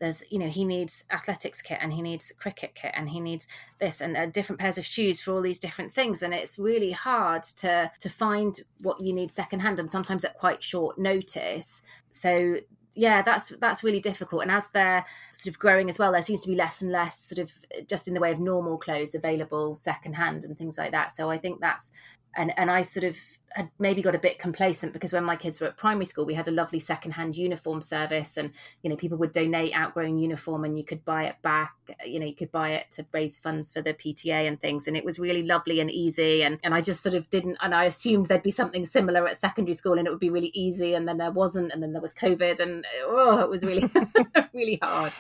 there's 0.04 0.24
you 0.30 0.38
know 0.38 0.48
he 0.48 0.66
needs 0.66 1.06
athletics 1.12 1.62
kit 1.62 1.78
and 1.82 1.94
he 1.94 2.02
needs 2.02 2.34
cricket 2.38 2.76
kit 2.76 2.92
and 2.94 3.10
he 3.10 3.20
needs 3.20 3.48
this 3.80 4.02
and 4.02 4.18
uh, 4.18 4.26
different 4.26 4.60
pairs 4.60 4.78
of 4.78 4.86
shoes 4.86 5.22
for 5.22 5.32
all 5.32 5.42
these 5.42 5.60
different 5.60 5.94
things. 5.94 6.22
And 6.22 6.34
it's 6.34 6.60
really 6.60 6.92
hard 6.92 7.44
to 7.44 7.90
to 8.00 8.10
find 8.10 8.60
what 8.80 9.00
you 9.00 9.14
need 9.14 9.32
secondhand 9.32 9.80
and 9.80 9.90
sometimes 9.90 10.26
at 10.26 10.38
quite 10.38 10.62
short 10.62 10.98
notice. 10.98 11.84
So 12.12 12.58
yeah 12.96 13.22
that's 13.22 13.50
that's 13.62 13.84
really 13.84 14.02
difficult. 14.02 14.42
And 14.42 14.52
as 14.52 14.68
they're 14.70 15.06
sort 15.32 15.54
of 15.54 15.60
growing 15.60 15.90
as 15.90 15.98
well 15.98 16.12
there 16.12 16.22
seems 16.22 16.42
to 16.42 16.50
be 16.50 16.56
less 16.56 16.82
and 16.82 16.92
less 16.92 17.18
sort 17.18 17.40
of 17.40 17.54
just 17.88 18.08
in 18.08 18.14
the 18.14 18.20
way 18.20 18.32
of 18.32 18.40
normal 18.40 18.78
clothes 18.78 19.16
available 19.16 19.76
secondhand 19.76 20.44
and 20.44 20.58
things 20.58 20.78
like 20.78 20.92
that. 20.92 21.12
So 21.14 21.30
i 21.30 21.38
think 21.38 21.62
that's 21.62 21.92
and 22.36 22.54
and 22.58 22.70
I 22.72 22.82
sort 22.82 23.04
of 23.04 23.18
had 23.56 23.70
maybe 23.78 24.02
got 24.02 24.16
a 24.16 24.20
bit 24.20 24.40
complacent 24.40 24.94
because 24.94 25.14
when 25.14 25.24
my 25.24 25.36
kids 25.36 25.60
were 25.60 25.68
at 25.68 25.78
primary 25.78 26.06
school, 26.06 26.26
we 26.26 26.34
had 26.34 26.48
a 26.48 26.52
lovely 26.52 26.80
secondhand 26.80 27.36
uniform 27.36 27.82
service, 27.82 28.38
and 28.38 28.52
you 28.82 28.90
know 28.90 28.96
people 28.96 29.18
would 29.18 29.32
donate 29.32 29.76
outgrown 29.76 30.18
uniform, 30.18 30.66
and 30.66 30.78
you 30.78 30.84
could 30.84 31.06
buy 31.06 31.26
it 31.26 31.36
back. 31.42 31.74
You 32.06 32.20
know, 32.20 32.26
you 32.26 32.36
could 32.36 32.52
buy 32.52 32.72
it 32.72 32.92
to 32.92 33.06
raise 33.14 33.38
funds 33.38 33.72
for 33.72 33.82
the 33.82 33.94
PTA 33.94 34.48
and 34.48 34.60
things, 34.60 34.88
and 34.88 34.98
it 34.98 35.06
was 35.06 35.20
really 35.20 35.44
lovely 35.44 35.80
and 35.80 35.92
easy. 35.92 36.44
And 36.44 36.60
and 36.64 36.74
I 36.74 36.82
just 36.82 37.04
sort 37.04 37.16
of 37.16 37.30
didn't, 37.30 37.58
and 37.62 37.74
I 37.74 37.86
assumed 37.86 38.28
there'd 38.28 38.44
be 38.44 38.52
something 38.52 38.86
similar 38.86 39.28
at 39.28 39.40
secondary 39.40 39.76
school, 39.76 39.98
and 39.98 40.08
it 40.08 40.12
would 40.12 40.20
be 40.20 40.30
really 40.30 40.52
easy, 40.54 40.94
and 40.94 41.08
then 41.08 41.18
there 41.18 41.32
wasn't, 41.32 41.72
and 41.72 41.82
then 41.82 41.94
there 41.94 42.02
was 42.02 42.14
COVID, 42.14 42.60
and 42.60 42.86
oh, 43.06 43.40
it 43.40 43.50
was 43.50 43.64
really 43.64 43.90
really 44.54 44.80
hard 44.82 45.14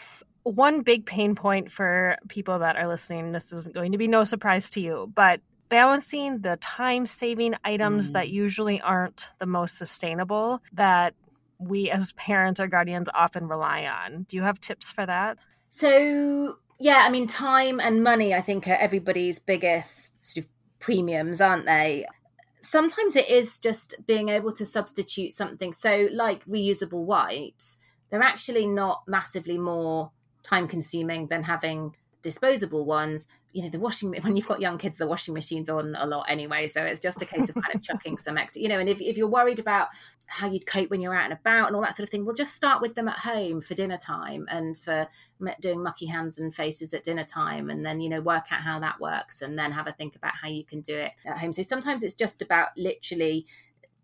one 0.44 0.82
big 0.82 1.06
pain 1.06 1.36
point 1.36 1.72
for 1.72 2.18
people 2.28 2.60
that 2.60 2.76
are 2.76 2.88
listening, 2.88 3.32
this 3.32 3.54
isn't 3.54 3.74
going 3.74 3.94
to 3.94 3.98
be 3.98 4.08
no 4.08 4.26
surprise 4.26 4.70
to 4.72 4.82
you, 4.82 5.10
but 5.16 5.40
balancing 5.74 6.42
the 6.42 6.56
time 6.58 7.08
saving 7.08 7.56
items 7.64 8.12
mm. 8.12 8.14
that 8.14 8.30
usually 8.30 8.80
aren't 8.80 9.32
the 9.40 9.48
most 9.48 9.76
sustainable 9.76 10.62
that 10.72 11.16
we 11.58 11.90
as 11.90 12.12
parents 12.12 12.60
or 12.60 12.68
guardians 12.68 13.10
often 13.16 13.48
rely 13.48 13.86
on. 13.86 14.28
Do 14.30 14.38
you 14.38 14.44
have 14.44 14.62
tips 14.62 14.92
for 14.92 15.04
that? 15.08 15.40
So, 15.72 16.58
yeah, 16.80 17.02
I 17.08 17.10
mean, 17.10 17.26
time 17.26 17.80
and 17.80 18.04
money, 18.04 18.36
I 18.36 18.42
think, 18.42 18.68
are 18.68 18.76
everybody's 18.76 19.40
biggest 19.40 20.24
sort 20.24 20.46
of 20.46 20.52
premiums, 20.78 21.42
aren't 21.42 21.66
they? 21.66 22.06
Sometimes 22.62 23.16
it 23.16 23.28
is 23.28 23.58
just 23.58 23.96
being 24.06 24.30
able 24.30 24.52
to 24.54 24.68
substitute 24.68 25.34
something. 25.34 25.74
So, 25.74 26.08
like 26.14 26.46
reusable 26.46 27.04
wipes, 27.04 27.80
they're 28.12 28.22
actually 28.22 28.68
not 28.68 29.02
massively 29.08 29.58
more 29.58 30.12
time 30.44 30.68
consuming 30.68 31.30
than 31.30 31.42
having 31.42 31.96
disposable 32.24 32.86
ones 32.86 33.28
you 33.52 33.62
know 33.62 33.70
the 33.70 33.80
washing 33.80 34.14
when 34.22 34.36
you've 34.36 34.48
got 34.48 34.60
young 34.60 34.78
kids 34.78 34.98
the 34.98 35.08
washing 35.08 35.34
machine's 35.34 35.70
on 35.70 35.96
a 36.00 36.08
lot 36.08 36.26
anyway 36.28 36.66
so 36.66 36.84
it's 36.84 37.00
just 37.00 37.22
a 37.22 37.26
case 37.26 37.50
of 37.50 37.56
kind 37.56 37.76
of 37.76 37.82
chucking 37.84 38.18
some 38.18 38.38
extra 38.38 38.62
you 38.62 38.68
know 38.68 38.80
and 38.80 38.90
if, 38.90 39.00
if 39.00 39.18
you're 39.18 39.28
worried 39.28 39.60
about 39.60 39.90
how 40.26 40.48
you'd 40.48 40.66
cope 40.66 40.90
when 40.90 41.02
you're 41.02 41.14
out 41.14 41.26
and 41.26 41.34
about 41.34 41.68
and 41.68 41.76
all 41.76 41.82
that 41.82 41.96
sort 41.96 42.06
of 42.06 42.10
thing 42.10 42.26
well 42.26 42.34
just 42.34 42.56
start 42.56 42.82
with 42.82 42.96
them 42.96 43.08
at 43.08 43.18
home 43.18 43.62
for 43.62 43.76
dinner 43.76 43.98
time 43.98 44.48
and 44.50 44.78
for 44.78 45.08
doing 45.62 45.84
mucky 45.84 46.06
hands 46.06 46.40
and 46.40 46.56
faces 46.56 46.94
at 46.94 47.04
dinner 47.04 47.26
time 47.26 47.70
and 47.70 47.86
then 47.86 48.00
you 48.00 48.10
know 48.10 48.22
work 48.22 48.46
out 48.52 48.62
how 48.62 48.80
that 48.80 49.00
works 49.00 49.42
and 49.42 49.60
then 49.60 49.72
have 49.72 49.88
a 49.88 49.92
think 49.92 50.16
about 50.16 50.34
how 50.42 50.48
you 50.48 50.64
can 50.64 50.82
do 50.82 50.96
it 50.96 51.12
at 51.26 51.38
home. 51.38 51.54
So 51.54 51.62
sometimes 51.62 52.04
it's 52.04 52.16
just 52.16 52.42
about 52.42 52.70
literally 52.78 53.46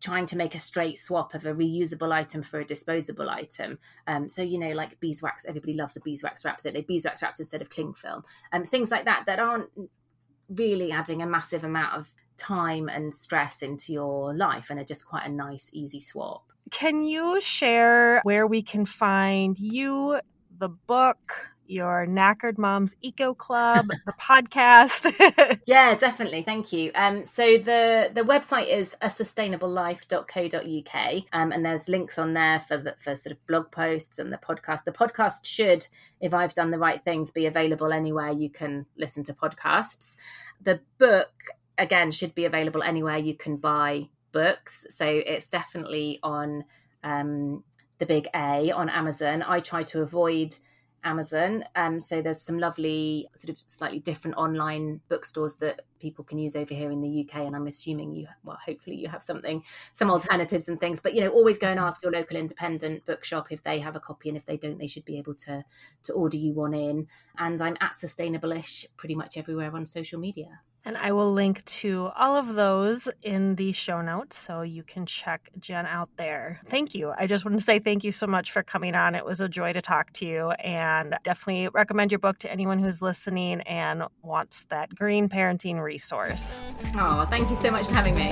trying 0.01 0.25
to 0.27 0.37
make 0.37 0.55
a 0.55 0.59
straight 0.59 0.97
swap 0.97 1.33
of 1.33 1.45
a 1.45 1.53
reusable 1.53 2.11
item 2.11 2.41
for 2.41 2.59
a 2.59 2.65
disposable 2.65 3.29
item. 3.29 3.79
Um, 4.07 4.29
so 4.29 4.41
you 4.41 4.57
know, 4.57 4.71
like 4.71 4.99
beeswax, 4.99 5.45
everybody 5.45 5.73
loves 5.73 5.93
the 5.93 6.01
beeswax 6.01 6.45
wraps, 6.45 6.63
they? 6.63 6.81
Beeswax 6.81 7.21
wraps 7.21 7.39
instead 7.39 7.61
of 7.61 7.69
cling 7.69 7.93
film, 7.93 8.23
and 8.51 8.63
um, 8.63 8.69
things 8.69 8.91
like 8.91 9.05
that 9.05 9.25
that 9.25 9.39
aren't 9.39 9.69
really 10.49 10.91
adding 10.91 11.21
a 11.21 11.27
massive 11.27 11.63
amount 11.63 11.95
of 11.95 12.11
time 12.37 12.89
and 12.89 13.13
stress 13.13 13.61
into 13.61 13.93
your 13.93 14.33
life, 14.33 14.69
and 14.69 14.79
are 14.79 14.85
just 14.85 15.05
quite 15.05 15.25
a 15.25 15.31
nice, 15.31 15.69
easy 15.73 15.99
swap. 15.99 16.43
Can 16.71 17.03
you 17.03 17.41
share 17.41 18.21
where 18.23 18.45
we 18.47 18.61
can 18.61 18.85
find 18.85 19.57
you, 19.59 20.19
the 20.57 20.69
book, 20.69 21.53
your 21.69 22.05
Knackered 22.07 22.57
Moms 22.57 22.95
Eco 23.01 23.33
Club, 23.33 23.87
the 24.05 24.13
podcast. 24.19 25.61
yeah, 25.65 25.95
definitely. 25.95 26.41
Thank 26.41 26.73
you. 26.73 26.91
Um, 26.95 27.23
so 27.25 27.57
the 27.57 28.11
the 28.13 28.23
website 28.23 28.67
is 28.67 28.97
a 29.01 29.07
sustainablelife.co.uk, 29.07 31.23
um, 31.31 31.51
and 31.51 31.65
there's 31.65 31.87
links 31.87 32.17
on 32.17 32.33
there 32.33 32.59
for 32.59 32.77
the, 32.77 32.95
for 32.99 33.15
sort 33.15 33.33
of 33.33 33.45
blog 33.47 33.71
posts 33.71 34.19
and 34.19 34.33
the 34.33 34.37
podcast. 34.37 34.83
The 34.83 34.91
podcast 34.91 35.45
should, 35.45 35.87
if 36.19 36.33
I've 36.33 36.55
done 36.55 36.71
the 36.71 36.79
right 36.79 37.01
things, 37.03 37.31
be 37.31 37.45
available 37.45 37.93
anywhere 37.93 38.31
you 38.31 38.49
can 38.49 38.85
listen 38.97 39.23
to 39.25 39.33
podcasts. 39.33 40.15
The 40.61 40.81
book 40.97 41.31
again 41.77 42.11
should 42.11 42.35
be 42.35 42.43
available 42.45 42.83
anywhere 42.83 43.17
you 43.17 43.35
can 43.35 43.57
buy 43.57 44.09
books. 44.31 44.85
So 44.89 45.05
it's 45.05 45.49
definitely 45.49 46.19
on 46.23 46.63
um, 47.03 47.63
the 47.99 48.05
big 48.05 48.27
A 48.35 48.71
on 48.71 48.89
Amazon. 48.89 49.43
I 49.43 49.59
try 49.59 49.83
to 49.83 50.01
avoid 50.01 50.55
Amazon. 51.03 51.63
Um, 51.75 51.99
so 51.99 52.21
there's 52.21 52.41
some 52.41 52.59
lovely, 52.59 53.27
sort 53.35 53.49
of 53.49 53.61
slightly 53.67 53.99
different 53.99 54.37
online 54.37 55.01
bookstores 55.09 55.55
that 55.55 55.81
people 55.99 56.23
can 56.23 56.39
use 56.39 56.55
over 56.55 56.73
here 56.73 56.91
in 56.91 57.01
the 57.01 57.25
UK. 57.25 57.45
And 57.45 57.55
I'm 57.55 57.67
assuming 57.67 58.13
you, 58.13 58.27
well, 58.43 58.57
hopefully 58.65 58.95
you 58.95 59.07
have 59.07 59.23
something, 59.23 59.63
some 59.93 60.11
alternatives 60.11 60.67
and 60.67 60.79
things. 60.79 60.99
But 60.99 61.13
you 61.13 61.21
know, 61.21 61.29
always 61.29 61.57
go 61.57 61.67
and 61.67 61.79
ask 61.79 62.03
your 62.03 62.11
local 62.11 62.37
independent 62.37 63.05
bookshop 63.05 63.51
if 63.51 63.63
they 63.63 63.79
have 63.79 63.95
a 63.95 63.99
copy, 63.99 64.29
and 64.29 64.37
if 64.37 64.45
they 64.45 64.57
don't, 64.57 64.79
they 64.79 64.87
should 64.87 65.05
be 65.05 65.17
able 65.17 65.35
to 65.35 65.63
to 66.03 66.13
order 66.13 66.37
you 66.37 66.53
one 66.53 66.73
in. 66.73 67.07
And 67.37 67.61
I'm 67.61 67.77
at 67.81 67.93
Sustainableish 67.93 68.85
pretty 68.97 69.15
much 69.15 69.37
everywhere 69.37 69.75
on 69.75 69.85
social 69.85 70.19
media. 70.19 70.61
And 70.85 70.97
I 70.97 71.11
will 71.11 71.31
link 71.33 71.63
to 71.65 72.09
all 72.17 72.35
of 72.35 72.55
those 72.55 73.09
in 73.21 73.55
the 73.55 73.73
show 73.73 74.01
notes 74.01 74.37
so 74.37 74.61
you 74.61 74.81
can 74.81 75.05
check 75.05 75.49
Jen 75.59 75.85
out 75.85 76.09
there. 76.15 76.61
Thank 76.67 76.95
you. 76.95 77.13
I 77.17 77.27
just 77.27 77.45
want 77.45 77.57
to 77.57 77.63
say 77.63 77.79
thank 77.79 78.03
you 78.03 78.11
so 78.11 78.25
much 78.25 78.51
for 78.51 78.63
coming 78.63 78.95
on. 78.95 79.13
It 79.13 79.25
was 79.25 79.41
a 79.41 79.49
joy 79.49 79.73
to 79.73 79.81
talk 79.81 80.13
to 80.13 80.25
you 80.25 80.51
and 80.51 81.15
definitely 81.23 81.67
recommend 81.67 82.11
your 82.11 82.19
book 82.19 82.39
to 82.39 82.51
anyone 82.51 82.79
who's 82.79 83.01
listening 83.01 83.61
and 83.61 84.03
wants 84.23 84.63
that 84.65 84.95
green 84.95 85.27
parenting 85.27 85.81
resource. 85.81 86.63
Oh, 86.95 87.27
thank 87.29 87.49
you 87.49 87.55
so 87.55 87.71
much 87.71 87.85
for 87.85 87.93
having 87.93 88.15
me. 88.15 88.31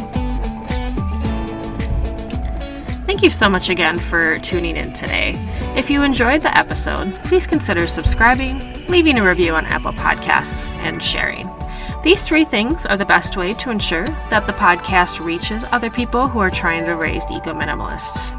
Thank 3.06 3.24
you 3.24 3.30
so 3.30 3.50
much 3.50 3.70
again 3.70 4.00
for 4.00 4.38
tuning 4.40 4.76
in 4.76 4.94
today. 4.94 5.36
If 5.78 5.90
you 5.90 6.04
enjoyed 6.04 6.44
the 6.44 6.58
episode, 6.58 7.14
please 7.24 7.48
consider 7.48 7.88
subscribing, 7.88 8.86
leaving 8.88 9.18
a 9.18 9.24
review 9.24 9.56
on 9.56 9.66
Apple 9.66 9.94
Podcasts, 9.94 10.72
and 10.84 11.02
sharing. 11.02 11.48
These 12.04 12.22
three 12.22 12.46
things 12.46 12.86
are 12.86 12.96
the 12.96 13.06
best 13.06 13.36
way 13.36 13.54
to 13.56 13.70
ensure 13.70 14.06
that 14.30 14.48
the 14.48 14.54
podcast 14.54 15.24
reaches 15.24 15.66
other 15.72 15.90
people 15.90 16.28
who 16.28 16.40
are 16.40 16.52
trying 16.52 16.86
to 16.86 16.96
raise 16.96 17.24
eco 17.30 17.54
minimalists. 17.54 18.34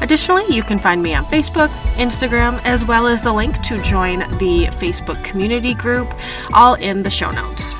Additionally, 0.00 0.44
you 0.48 0.62
can 0.62 0.78
find 0.78 1.02
me 1.02 1.14
on 1.14 1.24
Facebook, 1.24 1.68
Instagram, 1.96 2.60
as 2.64 2.84
well 2.84 3.08
as 3.08 3.20
the 3.20 3.32
link 3.32 3.60
to 3.62 3.82
join 3.82 4.20
the 4.38 4.66
Facebook 4.70 5.22
community 5.24 5.74
group, 5.74 6.12
all 6.52 6.74
in 6.74 7.02
the 7.02 7.10
show 7.10 7.32
notes. 7.32 7.72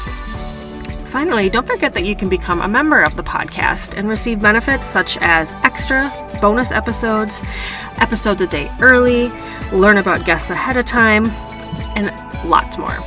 Finally, 1.05 1.49
don't 1.49 1.67
forget 1.67 1.95
that 1.95 2.05
you 2.05 2.17
can 2.17 2.29
become 2.29 2.61
a 2.61 2.69
member 2.69 3.01
of 3.01 3.17
the 3.17 3.23
podcast 3.23 3.97
and 3.97 4.09
receive 4.09 4.41
benefits 4.41 4.87
such 4.87 5.17
as 5.21 5.53
extra 5.63 6.11
bonus 6.41 6.73
episodes, 6.73 7.43
episodes 7.99 8.43
a 8.43 8.47
day 8.47 8.71
early, 8.81 9.29
learn 9.73 9.99
about 9.99 10.27
guests 10.27 10.51
ahead 10.51 10.77
of 10.77 10.85
time, 10.85 11.27
and 11.97 12.07
lots 12.49 12.79
more. 12.79 12.99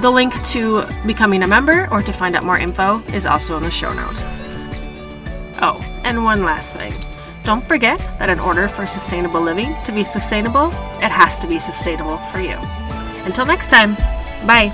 The 0.00 0.10
link 0.10 0.34
to 0.48 0.84
becoming 1.06 1.42
a 1.42 1.46
member 1.46 1.88
or 1.90 2.02
to 2.02 2.12
find 2.12 2.36
out 2.36 2.44
more 2.44 2.58
info 2.58 3.00
is 3.14 3.24
also 3.24 3.56
in 3.56 3.62
the 3.62 3.70
show 3.70 3.92
notes. 3.94 4.24
Oh, 5.60 5.80
and 6.04 6.22
one 6.22 6.42
last 6.42 6.74
thing. 6.74 6.92
Don't 7.42 7.66
forget 7.66 7.98
that 8.18 8.28
in 8.28 8.38
order 8.38 8.68
for 8.68 8.86
sustainable 8.86 9.40
living 9.40 9.74
to 9.84 9.92
be 9.92 10.04
sustainable, 10.04 10.66
it 11.00 11.10
has 11.10 11.38
to 11.38 11.46
be 11.46 11.58
sustainable 11.58 12.18
for 12.18 12.40
you. 12.40 12.58
Until 13.24 13.46
next 13.46 13.70
time, 13.70 13.94
bye. 14.46 14.72